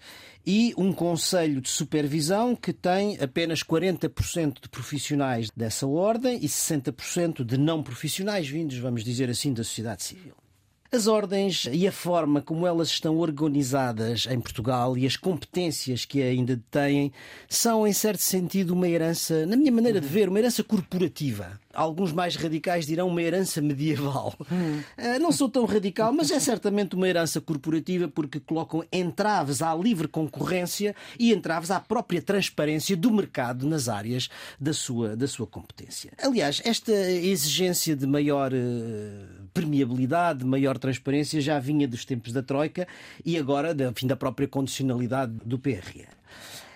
e 0.51 0.73
um 0.79 0.95
conselho 0.95 1.61
de 1.61 1.69
supervisão 1.69 2.57
que 2.57 2.73
tem 2.73 3.19
apenas 3.21 3.63
40% 3.63 4.63
de 4.63 4.69
profissionais 4.71 5.51
dessa 5.55 5.87
ordem 5.87 6.39
e 6.43 6.49
60% 6.49 7.45
de 7.45 7.59
não 7.59 7.83
profissionais 7.83 8.49
vindos, 8.49 8.79
vamos 8.79 9.05
dizer 9.05 9.29
assim, 9.29 9.53
da 9.53 9.63
sociedade 9.63 10.03
civil. 10.03 10.33
As 10.91 11.07
ordens 11.07 11.69
e 11.71 11.87
a 11.87 11.93
forma 11.93 12.41
como 12.41 12.67
elas 12.67 12.89
estão 12.89 13.19
organizadas 13.19 14.27
em 14.27 14.41
Portugal 14.41 14.97
e 14.97 15.05
as 15.05 15.17
competências 15.17 16.07
que 16.07 16.23
ainda 16.23 16.59
têm 16.71 17.13
são, 17.47 17.87
em 17.87 17.93
certo 17.93 18.23
sentido, 18.23 18.73
uma 18.73 18.89
herança, 18.89 19.45
na 19.45 19.55
minha 19.55 19.71
maneira 19.71 20.01
de 20.01 20.09
ver, 20.09 20.31
uma 20.31 20.39
herança 20.39 20.65
corporativa 20.65 21.61
alguns 21.79 22.13
mais 22.13 22.35
radicais 22.35 22.87
dirão 22.87 23.09
uma 23.09 23.23
herança 23.23 23.63
medieval. 23.63 24.35
Hum. 24.51 24.83
Não 25.21 25.31
sou 25.31 25.49
tão 25.49 25.65
radical, 25.65 26.13
mas 26.13 26.31
é 26.31 26.41
certamente 26.41 26.97
uma 26.97 27.09
herança 27.09 27.41
corporativa 27.41 28.09
porque 28.09 28.41
colocam 28.41 28.85
entraves 28.93 29.63
à 29.63 29.75
livre 29.75 30.09
concorrência 30.09 30.95
e 31.19 31.33
entraves 31.33 31.71
à 31.71 31.79
própria 31.79 32.21
transparência 32.21 32.97
do 32.97 33.11
mercado 33.11 33.67
nas 33.67 33.89
áreas 33.89 34.29
da 34.61 34.73
sua, 34.73 35.17
da 35.17 35.29
sua 35.29 35.47
competência. 35.47 36.13
Aliás, 36.21 36.61
esta 36.65 36.93
exigência 36.93 37.95
de 37.95 38.07
maior 38.07 38.53
uh, 38.53 39.49
permeabilidade, 39.55 40.41
de 40.41 40.45
maior 40.45 40.79
transparência 40.79 41.41
já 41.41 41.59
vinha 41.59 41.87
dos 41.87 42.05
tempos 42.05 42.33
da 42.33 42.43
Troika 42.43 42.89
e 43.25 43.39
agora 43.39 43.75
da, 43.75 43.93
fim, 43.93 44.07
da 44.07 44.17
própria 44.17 44.49
condicionalidade 44.49 45.33
do 45.45 45.59
PRR. 45.59 46.19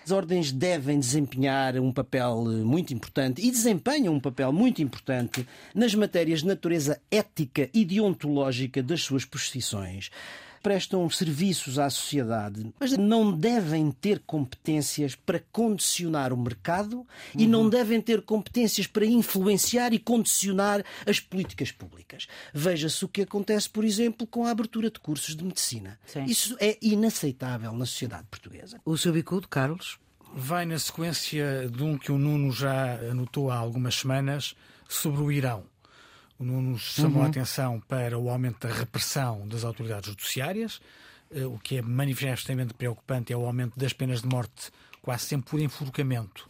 As 0.05 0.11
ordens 0.11 0.50
devem 0.50 0.98
desempenhar 0.98 1.78
um 1.78 1.92
papel 1.92 2.44
eh, 2.48 2.64
muito 2.64 2.92
importante 2.92 3.40
e 3.40 3.50
desempenham 3.50 4.14
um 4.14 4.20
papel 4.20 4.53
muito 4.53 4.82
importante 4.82 5.46
nas 5.72 5.94
matérias 5.94 6.40
de 6.40 6.48
natureza 6.48 7.00
ética 7.09 7.70
e 7.72 7.84
deontológica 7.84 8.82
das 8.82 9.03
suas 9.03 9.24
posições 9.24 10.11
prestam 10.62 11.08
serviços 11.10 11.78
à 11.78 11.90
sociedade, 11.90 12.72
mas 12.78 12.96
não 12.96 13.32
devem 13.32 13.90
ter 13.90 14.20
competências 14.20 15.14
para 15.14 15.42
condicionar 15.50 16.32
o 16.32 16.36
mercado 16.36 16.98
uhum. 16.98 17.06
e 17.36 17.46
não 17.46 17.62
uhum. 17.62 17.70
devem 17.70 18.00
ter 18.00 18.22
competências 18.22 18.86
para 18.86 19.04
influenciar 19.04 19.92
e 19.92 19.98
condicionar 19.98 20.84
as 21.06 21.18
políticas 21.18 21.72
públicas. 21.72 22.26
Veja-se 22.54 23.04
o 23.04 23.08
que 23.08 23.22
acontece, 23.22 23.68
por 23.68 23.84
exemplo, 23.84 24.26
com 24.26 24.44
a 24.44 24.50
abertura 24.50 24.90
de 24.90 25.00
cursos 25.00 25.34
de 25.34 25.44
medicina. 25.44 25.98
Sim. 26.06 26.24
Isso 26.24 26.56
é 26.60 26.78
inaceitável 26.80 27.72
na 27.72 27.84
sociedade 27.84 28.26
portuguesa. 28.30 28.80
O 28.84 28.96
seu 28.96 29.12
bicudo, 29.12 29.48
Carlos? 29.48 29.98
Vai 30.34 30.64
na 30.64 30.78
sequência 30.78 31.68
de 31.68 31.82
um 31.82 31.98
que 31.98 32.10
o 32.10 32.16
Nuno 32.16 32.52
já 32.52 32.94
anotou 33.10 33.50
há 33.50 33.56
algumas 33.56 33.96
semanas 33.96 34.54
sobre 34.88 35.20
o 35.20 35.30
Irão. 35.30 35.71
O 36.38 36.44
Nuno 36.44 36.78
chamou 36.78 37.20
uhum. 37.20 37.26
a 37.26 37.28
atenção 37.28 37.80
para 37.80 38.18
o 38.18 38.28
aumento 38.28 38.66
da 38.66 38.74
repressão 38.74 39.46
das 39.46 39.64
autoridades 39.64 40.10
judiciárias. 40.10 40.80
Eh, 41.30 41.46
o 41.46 41.58
que 41.58 41.76
é 41.76 41.82
manifestamente 41.82 42.74
preocupante 42.74 43.32
é 43.32 43.36
o 43.36 43.46
aumento 43.46 43.78
das 43.78 43.92
penas 43.92 44.22
de 44.22 44.28
morte, 44.28 44.70
quase 45.00 45.24
sempre 45.24 45.50
por 45.50 45.60
enforcamento, 45.60 46.48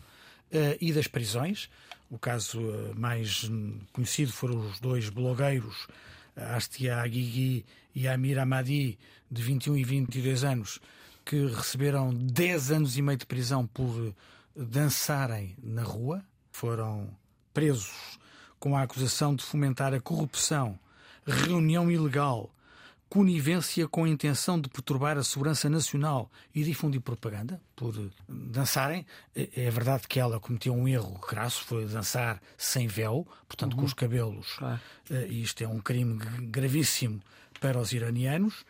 eh, 0.50 0.76
e 0.80 0.92
das 0.92 1.06
prisões. 1.06 1.70
O 2.10 2.18
caso 2.18 2.60
eh, 2.60 2.94
mais 2.94 3.50
conhecido 3.92 4.32
foram 4.32 4.58
os 4.58 4.80
dois 4.80 5.08
blogueiros, 5.08 5.86
Astia 6.34 6.96
Aguigui 6.96 7.64
e 7.94 8.08
Amir 8.08 8.38
Amadi, 8.38 8.98
de 9.30 9.42
21 9.42 9.76
e 9.76 9.84
22 9.84 10.44
anos, 10.44 10.80
que 11.24 11.46
receberam 11.46 12.12
10 12.14 12.72
anos 12.72 12.96
e 12.96 13.02
meio 13.02 13.18
de 13.18 13.26
prisão 13.26 13.66
por 13.66 14.14
dançarem 14.56 15.56
na 15.62 15.82
rua. 15.82 16.24
Foram 16.50 17.08
presos 17.52 18.18
com 18.62 18.76
a 18.76 18.82
acusação 18.82 19.34
de 19.34 19.42
fomentar 19.42 19.92
a 19.92 20.00
corrupção, 20.00 20.78
reunião 21.26 21.90
ilegal, 21.90 22.48
conivência 23.08 23.88
com 23.88 24.04
a 24.04 24.08
intenção 24.08 24.60
de 24.60 24.68
perturbar 24.68 25.18
a 25.18 25.24
segurança 25.24 25.68
nacional 25.68 26.30
e 26.54 26.62
difundir 26.62 27.00
propaganda 27.00 27.60
por 27.74 27.92
dançarem. 28.28 29.04
É 29.34 29.68
verdade 29.68 30.06
que 30.06 30.20
ela 30.20 30.38
cometeu 30.38 30.72
um 30.72 30.86
erro 30.86 31.18
crasso, 31.18 31.64
foi 31.64 31.86
dançar 31.86 32.40
sem 32.56 32.86
véu, 32.86 33.26
portanto 33.48 33.72
uhum. 33.72 33.80
com 33.80 33.84
os 33.84 33.94
cabelos. 33.94 34.52
Claro. 34.56 34.80
Eh, 35.10 35.26
e 35.28 35.42
isto 35.42 35.64
é 35.64 35.66
um 35.66 35.80
crime 35.80 36.20
gravíssimo 36.42 37.20
para 37.60 37.80
os 37.80 37.92
iranianos. 37.92 38.64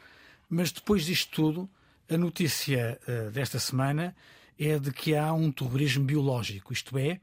Mas 0.48 0.72
depois 0.72 1.04
disto 1.04 1.34
tudo, 1.34 1.70
a 2.08 2.16
notícia 2.16 2.98
eh, 3.06 3.28
desta 3.28 3.58
semana 3.58 4.16
é 4.58 4.78
de 4.78 4.90
que 4.90 5.14
há 5.14 5.34
um 5.34 5.52
terrorismo 5.52 6.06
biológico, 6.06 6.72
isto 6.72 6.96
é, 6.96 7.20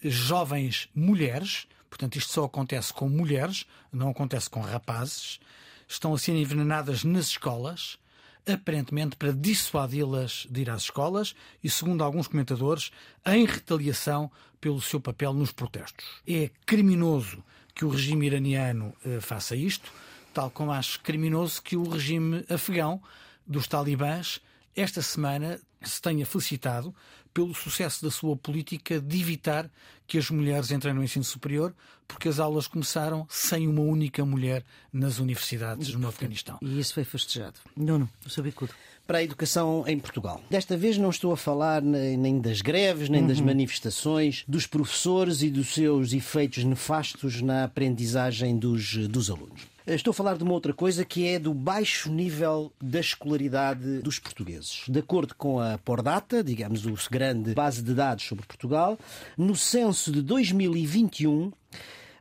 jovens 0.00 0.88
mulheres 0.94 1.66
Portanto, 1.94 2.16
isto 2.16 2.32
só 2.32 2.44
acontece 2.46 2.92
com 2.92 3.08
mulheres, 3.08 3.66
não 3.92 4.08
acontece 4.08 4.50
com 4.50 4.60
rapazes. 4.60 5.38
Estão 5.86 6.12
a 6.12 6.18
ser 6.18 6.32
envenenadas 6.32 7.04
nas 7.04 7.28
escolas, 7.28 8.00
aparentemente 8.44 9.14
para 9.14 9.32
dissuadi-las 9.32 10.44
de 10.50 10.62
ir 10.62 10.70
às 10.70 10.82
escolas 10.82 11.36
e, 11.62 11.70
segundo 11.70 12.02
alguns 12.02 12.26
comentadores, 12.26 12.90
em 13.24 13.46
retaliação 13.46 14.28
pelo 14.60 14.82
seu 14.82 15.00
papel 15.00 15.32
nos 15.32 15.52
protestos. 15.52 16.04
É 16.26 16.50
criminoso 16.66 17.44
que 17.72 17.84
o 17.84 17.90
regime 17.90 18.26
iraniano 18.26 18.92
eh, 19.06 19.20
faça 19.20 19.54
isto, 19.54 19.92
tal 20.32 20.50
como 20.50 20.72
acho 20.72 20.98
criminoso 21.00 21.62
que 21.62 21.76
o 21.76 21.88
regime 21.88 22.44
afegão 22.50 23.00
dos 23.46 23.68
talibãs 23.68 24.40
esta 24.74 25.00
semana 25.00 25.60
se 25.80 26.02
tenha 26.02 26.26
felicitado 26.26 26.92
pelo 27.34 27.52
sucesso 27.52 28.02
da 28.04 28.10
sua 28.10 28.36
política 28.36 29.00
de 29.00 29.20
evitar 29.20 29.68
que 30.06 30.16
as 30.16 30.30
mulheres 30.30 30.70
entrem 30.70 30.94
no 30.94 31.02
ensino 31.02 31.24
superior, 31.24 31.74
porque 32.06 32.28
as 32.28 32.38
aulas 32.38 32.68
começaram 32.68 33.26
sem 33.28 33.66
uma 33.66 33.80
única 33.80 34.24
mulher 34.24 34.64
nas 34.92 35.18
universidades 35.18 35.92
no 35.94 36.06
Afeganistão. 36.06 36.58
E 36.62 36.78
isso 36.78 36.94
foi 36.94 37.04
festejado. 37.04 37.58
Nuno, 37.76 38.08
o 38.24 38.30
seu 38.30 38.44
bicudo 38.44 38.72
para 39.06 39.18
a 39.18 39.22
educação 39.22 39.84
em 39.86 39.98
Portugal. 39.98 40.40
Desta 40.48 40.76
vez 40.76 40.96
não 40.96 41.10
estou 41.10 41.32
a 41.32 41.36
falar 41.36 41.82
nem 41.82 42.40
das 42.40 42.62
greves, 42.62 43.08
nem 43.08 43.20
uhum. 43.20 43.28
das 43.28 43.40
manifestações 43.40 44.44
dos 44.48 44.66
professores 44.66 45.42
e 45.42 45.50
dos 45.50 45.74
seus 45.74 46.12
efeitos 46.12 46.64
nefastos 46.64 47.42
na 47.42 47.64
aprendizagem 47.64 48.56
dos, 48.56 48.96
dos 49.08 49.30
alunos. 49.30 49.73
Estou 49.86 50.12
a 50.12 50.14
falar 50.14 50.38
de 50.38 50.42
uma 50.42 50.54
outra 50.54 50.72
coisa 50.72 51.04
que 51.04 51.28
é 51.28 51.38
do 51.38 51.52
baixo 51.52 52.10
nível 52.10 52.72
da 52.82 53.00
escolaridade 53.00 53.98
dos 53.98 54.18
portugueses. 54.18 54.84
De 54.88 55.00
acordo 55.00 55.34
com 55.34 55.60
a 55.60 55.76
Pordata, 55.76 56.42
digamos, 56.42 56.86
o 56.86 56.94
grande 57.10 57.52
base 57.52 57.82
de 57.82 57.92
dados 57.92 58.24
sobre 58.24 58.46
Portugal, 58.46 58.98
no 59.36 59.54
censo 59.54 60.10
de 60.10 60.22
2021, 60.22 61.52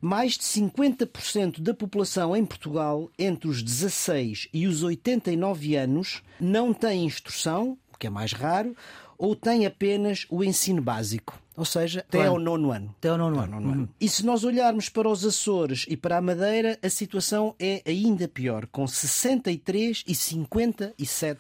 mais 0.01 0.33
de 0.33 0.43
50% 0.43 1.61
da 1.61 1.73
população 1.73 2.35
em 2.35 2.45
Portugal, 2.45 3.09
entre 3.17 3.47
os 3.47 3.63
16 3.63 4.49
e 4.53 4.67
os 4.67 4.83
89 4.83 5.77
anos, 5.77 6.21
não 6.41 6.73
tem 6.73 7.05
instrução, 7.05 7.77
o 7.93 7.97
que 7.97 8.07
é 8.07 8.09
mais 8.09 8.33
raro, 8.33 8.75
ou 9.17 9.37
tem 9.37 9.65
apenas 9.65 10.25
o 10.29 10.43
ensino 10.43 10.81
básico. 10.81 11.41
Ou 11.55 11.65
seja, 11.65 11.99
até 11.99 12.25
ao 12.25 12.39
nono 12.39 12.71
ano. 12.71 12.95
Até 12.97 13.09
ao 13.09 13.17
nono 13.17 13.39
ano. 13.39 13.51
nono 13.51 13.71
ano. 13.71 13.81
Uhum. 13.81 13.89
E 13.99 14.09
se 14.09 14.25
nós 14.25 14.43
olharmos 14.43 14.89
para 14.89 15.07
os 15.07 15.23
Açores 15.25 15.85
e 15.87 15.95
para 15.95 16.17
a 16.17 16.21
Madeira, 16.21 16.79
a 16.81 16.89
situação 16.89 17.55
é 17.59 17.81
ainda 17.85 18.27
pior, 18.27 18.65
com 18.67 18.87
63 18.87 20.03
e 20.07 20.15
57 20.15 21.39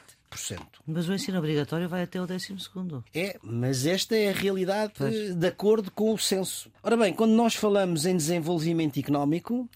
mas 0.85 1.07
o 1.07 1.13
ensino 1.13 1.37
obrigatório 1.37 1.87
vai 1.87 2.03
até 2.03 2.19
o 2.19 2.25
12 2.25 2.59
segundo. 2.59 3.03
É, 3.13 3.37
mas 3.43 3.85
esta 3.85 4.15
é 4.15 4.29
a 4.29 4.33
realidade 4.33 4.93
pois. 4.97 5.35
de 5.35 5.47
acordo 5.47 5.91
com 5.91 6.13
o 6.13 6.17
censo. 6.17 6.71
Ora 6.81 6.97
bem, 6.97 7.13
quando 7.13 7.33
nós 7.33 7.55
falamos 7.55 8.05
em 8.05 8.17
desenvolvimento 8.17 8.99
económico, 8.99 9.69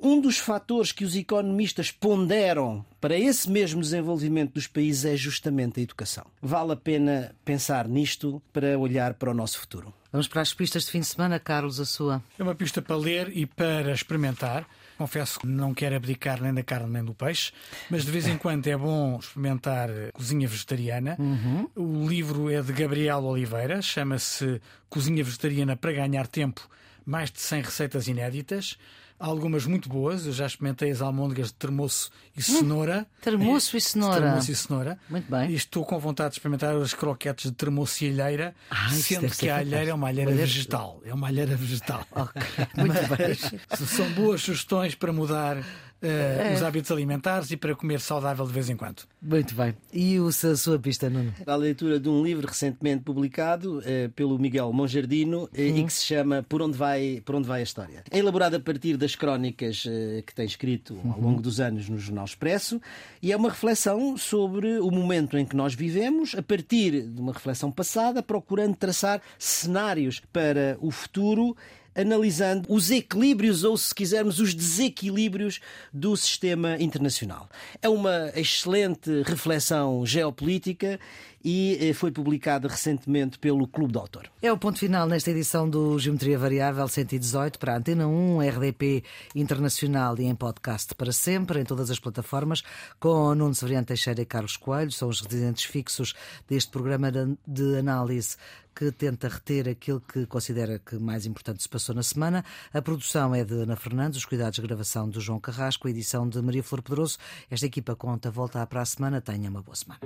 um 0.00 0.20
dos 0.20 0.38
fatores 0.38 0.92
que 0.92 1.04
os 1.04 1.16
economistas 1.16 1.90
ponderam 1.90 2.84
para 3.00 3.18
esse 3.18 3.50
mesmo 3.50 3.80
desenvolvimento 3.80 4.54
dos 4.54 4.66
países 4.66 5.04
é 5.04 5.16
justamente 5.16 5.80
a 5.80 5.82
educação. 5.82 6.26
Vale 6.40 6.72
a 6.72 6.76
pena 6.76 7.34
pensar 7.44 7.88
nisto 7.88 8.42
para 8.52 8.78
olhar 8.78 9.14
para 9.14 9.30
o 9.30 9.34
nosso 9.34 9.58
futuro. 9.58 9.92
Vamos 10.12 10.28
para 10.28 10.42
as 10.42 10.54
pistas 10.54 10.84
de 10.84 10.92
fim 10.92 11.00
de 11.00 11.06
semana, 11.06 11.40
Carlos, 11.40 11.80
a 11.80 11.84
sua. 11.84 12.22
É 12.38 12.42
uma 12.42 12.54
pista 12.54 12.80
para 12.80 12.96
ler 12.96 13.36
e 13.36 13.46
para 13.46 13.92
experimentar. 13.92 14.66
Confesso 14.96 15.40
que 15.40 15.46
não 15.46 15.74
quero 15.74 15.96
abdicar 15.96 16.40
nem 16.40 16.54
da 16.54 16.62
carne 16.62 16.88
nem 16.88 17.04
do 17.04 17.12
peixe, 17.12 17.52
mas 17.90 18.04
de 18.04 18.12
vez 18.12 18.28
em 18.28 18.38
quando 18.38 18.66
é 18.68 18.76
bom 18.76 19.18
experimentar 19.18 19.90
cozinha 20.12 20.46
vegetariana. 20.46 21.16
Uhum. 21.18 21.68
O 21.74 22.08
livro 22.08 22.48
é 22.48 22.62
de 22.62 22.72
Gabriel 22.72 23.24
Oliveira, 23.24 23.82
chama-se 23.82 24.60
Cozinha 24.88 25.24
Vegetariana 25.24 25.76
para 25.76 25.92
Ganhar 25.92 26.28
Tempo 26.28 26.68
mais 27.04 27.30
de 27.30 27.40
100 27.40 27.62
receitas 27.62 28.08
inéditas. 28.08 28.78
Há 29.24 29.26
algumas 29.26 29.64
muito 29.64 29.88
boas, 29.88 30.26
eu 30.26 30.34
já 30.34 30.44
experimentei 30.44 30.90
as 30.90 31.00
almôndegas 31.00 31.46
de 31.46 31.54
termoço 31.54 32.10
e 32.36 32.40
hum, 32.40 32.42
cenoura. 32.42 33.06
Hum, 33.08 33.22
termoço 33.22 33.74
e 33.74 33.80
cenoura. 33.80 34.20
Termoço 34.20 34.52
e 34.52 34.54
cenoura. 34.54 34.98
Muito 35.08 35.30
bem. 35.30 35.50
E 35.50 35.54
estou 35.54 35.82
com 35.82 35.98
vontade 35.98 36.32
de 36.32 36.34
experimentar 36.34 36.76
as 36.76 36.92
croquetes 36.92 37.50
de 37.50 37.56
termoço 37.56 38.04
e 38.04 38.20
alheira, 38.20 38.54
Ai, 38.68 38.90
sendo 38.90 39.34
que 39.34 39.48
a 39.48 39.56
alheira 39.56 39.92
é 39.92 39.94
uma 39.94 40.08
alheira 40.08 40.30
vegetal. 40.30 41.00
É 41.06 41.14
uma 41.14 41.28
alheira 41.28 41.56
vegetal. 41.56 42.04
Ok, 42.14 42.42
muito 42.76 42.94
Mas, 43.08 43.50
bem. 43.50 43.86
São 43.86 44.12
boas 44.12 44.42
sugestões 44.42 44.94
para 44.94 45.10
mudar 45.10 45.56
uh, 46.04 46.50
é. 46.50 46.54
os 46.54 46.62
hábitos 46.62 46.90
alimentares 46.90 47.50
e 47.50 47.56
para 47.56 47.74
comer 47.74 48.00
saudável 48.00 48.46
de 48.46 48.52
vez 48.52 48.68
em 48.68 48.76
quando. 48.76 49.02
Muito 49.20 49.54
bem. 49.54 49.74
E 49.92 50.20
o, 50.20 50.28
a 50.28 50.56
sua 50.56 50.78
pista, 50.78 51.08
Nuno? 51.08 51.32
A 51.46 51.56
leitura 51.56 51.98
de 51.98 52.08
um 52.08 52.22
livro 52.22 52.46
recentemente 52.46 53.02
publicado 53.02 53.78
uh, 53.78 54.10
pelo 54.14 54.38
Miguel 54.38 54.72
Monjardino 54.72 55.44
uh, 55.44 55.48
e 55.52 55.84
que 55.84 55.92
se 55.92 56.04
chama 56.04 56.44
Por 56.48 56.62
onde, 56.62 56.76
vai, 56.76 57.22
Por 57.24 57.34
onde 57.34 57.48
vai 57.48 57.60
a 57.60 57.64
História. 57.64 58.04
É 58.10 58.18
elaborado 58.18 58.56
a 58.56 58.60
partir 58.60 58.96
das 58.96 59.16
crónicas 59.16 59.84
que 60.26 60.34
tem 60.34 60.44
escrito 60.44 60.98
ao 61.04 61.20
longo 61.20 61.40
dos 61.40 61.60
anos 61.60 61.88
no 61.88 61.98
Jornal 61.98 62.24
Expresso 62.24 62.80
e 63.22 63.32
é 63.32 63.36
uma 63.36 63.48
reflexão 63.48 64.16
sobre 64.16 64.78
o 64.78 64.90
momento 64.90 65.38
em 65.38 65.46
que 65.46 65.56
nós 65.56 65.74
vivemos, 65.74 66.34
a 66.34 66.42
partir 66.42 67.02
de 67.02 67.20
uma 67.20 67.32
reflexão 67.32 67.70
passada, 67.70 68.22
procurando 68.22 68.76
traçar 68.76 69.20
cenários 69.38 70.20
para 70.32 70.76
o 70.80 70.90
futuro 70.90 71.56
analisando 71.94 72.66
os 72.68 72.90
equilíbrios 72.90 73.64
ou, 73.64 73.76
se 73.76 73.94
quisermos, 73.94 74.40
os 74.40 74.54
desequilíbrios 74.54 75.60
do 75.92 76.16
sistema 76.16 76.76
internacional. 76.80 77.48
É 77.80 77.88
uma 77.88 78.32
excelente 78.34 79.22
reflexão 79.22 80.04
geopolítica 80.04 80.98
e 81.44 81.76
eh, 81.80 81.92
foi 81.92 82.10
publicada 82.10 82.66
recentemente 82.66 83.38
pelo 83.38 83.68
Clube 83.68 83.92
do 83.92 83.98
Autor. 83.98 84.30
É 84.40 84.50
o 84.50 84.56
ponto 84.56 84.78
final 84.78 85.06
nesta 85.06 85.30
edição 85.30 85.68
do 85.68 85.98
Geometria 85.98 86.38
Variável 86.38 86.88
118 86.88 87.58
para 87.58 87.74
a 87.74 87.76
Antena 87.76 88.06
1, 88.06 88.38
RDP 88.48 89.04
Internacional 89.34 90.18
e 90.18 90.24
em 90.24 90.34
podcast 90.34 90.94
para 90.94 91.12
sempre, 91.12 91.60
em 91.60 91.64
todas 91.64 91.90
as 91.90 91.98
plataformas, 91.98 92.62
com 92.98 93.34
Nuno 93.34 93.54
Severiano 93.54 93.86
Teixeira 93.86 94.22
e 94.22 94.26
Carlos 94.26 94.56
Coelho, 94.56 94.90
são 94.90 95.08
os 95.08 95.20
residentes 95.20 95.64
fixos 95.64 96.14
deste 96.48 96.70
programa 96.70 97.12
de 97.46 97.78
análise 97.78 98.36
que 98.74 98.90
tenta 98.90 99.28
reter 99.28 99.68
aquilo 99.68 100.00
que 100.00 100.26
considera 100.26 100.78
que 100.78 100.96
mais 100.96 101.26
importante 101.26 101.62
se 101.62 101.68
passou 101.68 101.94
na 101.94 102.02
semana. 102.02 102.44
A 102.72 102.82
produção 102.82 103.34
é 103.34 103.44
de 103.44 103.54
Ana 103.54 103.76
Fernandes, 103.76 104.18
os 104.18 104.24
cuidados 104.24 104.56
de 104.56 104.62
gravação 104.62 105.08
do 105.08 105.20
João 105.20 105.38
Carrasco, 105.38 105.86
a 105.86 105.90
edição 105.90 106.28
de 106.28 106.42
Maria 106.42 106.62
Flor 106.62 106.82
Pedroso. 106.82 107.18
Esta 107.50 107.66
equipa 107.66 107.94
conta 107.94 108.30
volta 108.30 108.66
para 108.66 108.80
a 108.80 108.84
semana. 108.84 109.20
Tenha 109.20 109.48
uma 109.48 109.62
boa 109.62 109.76
semana. 109.76 110.00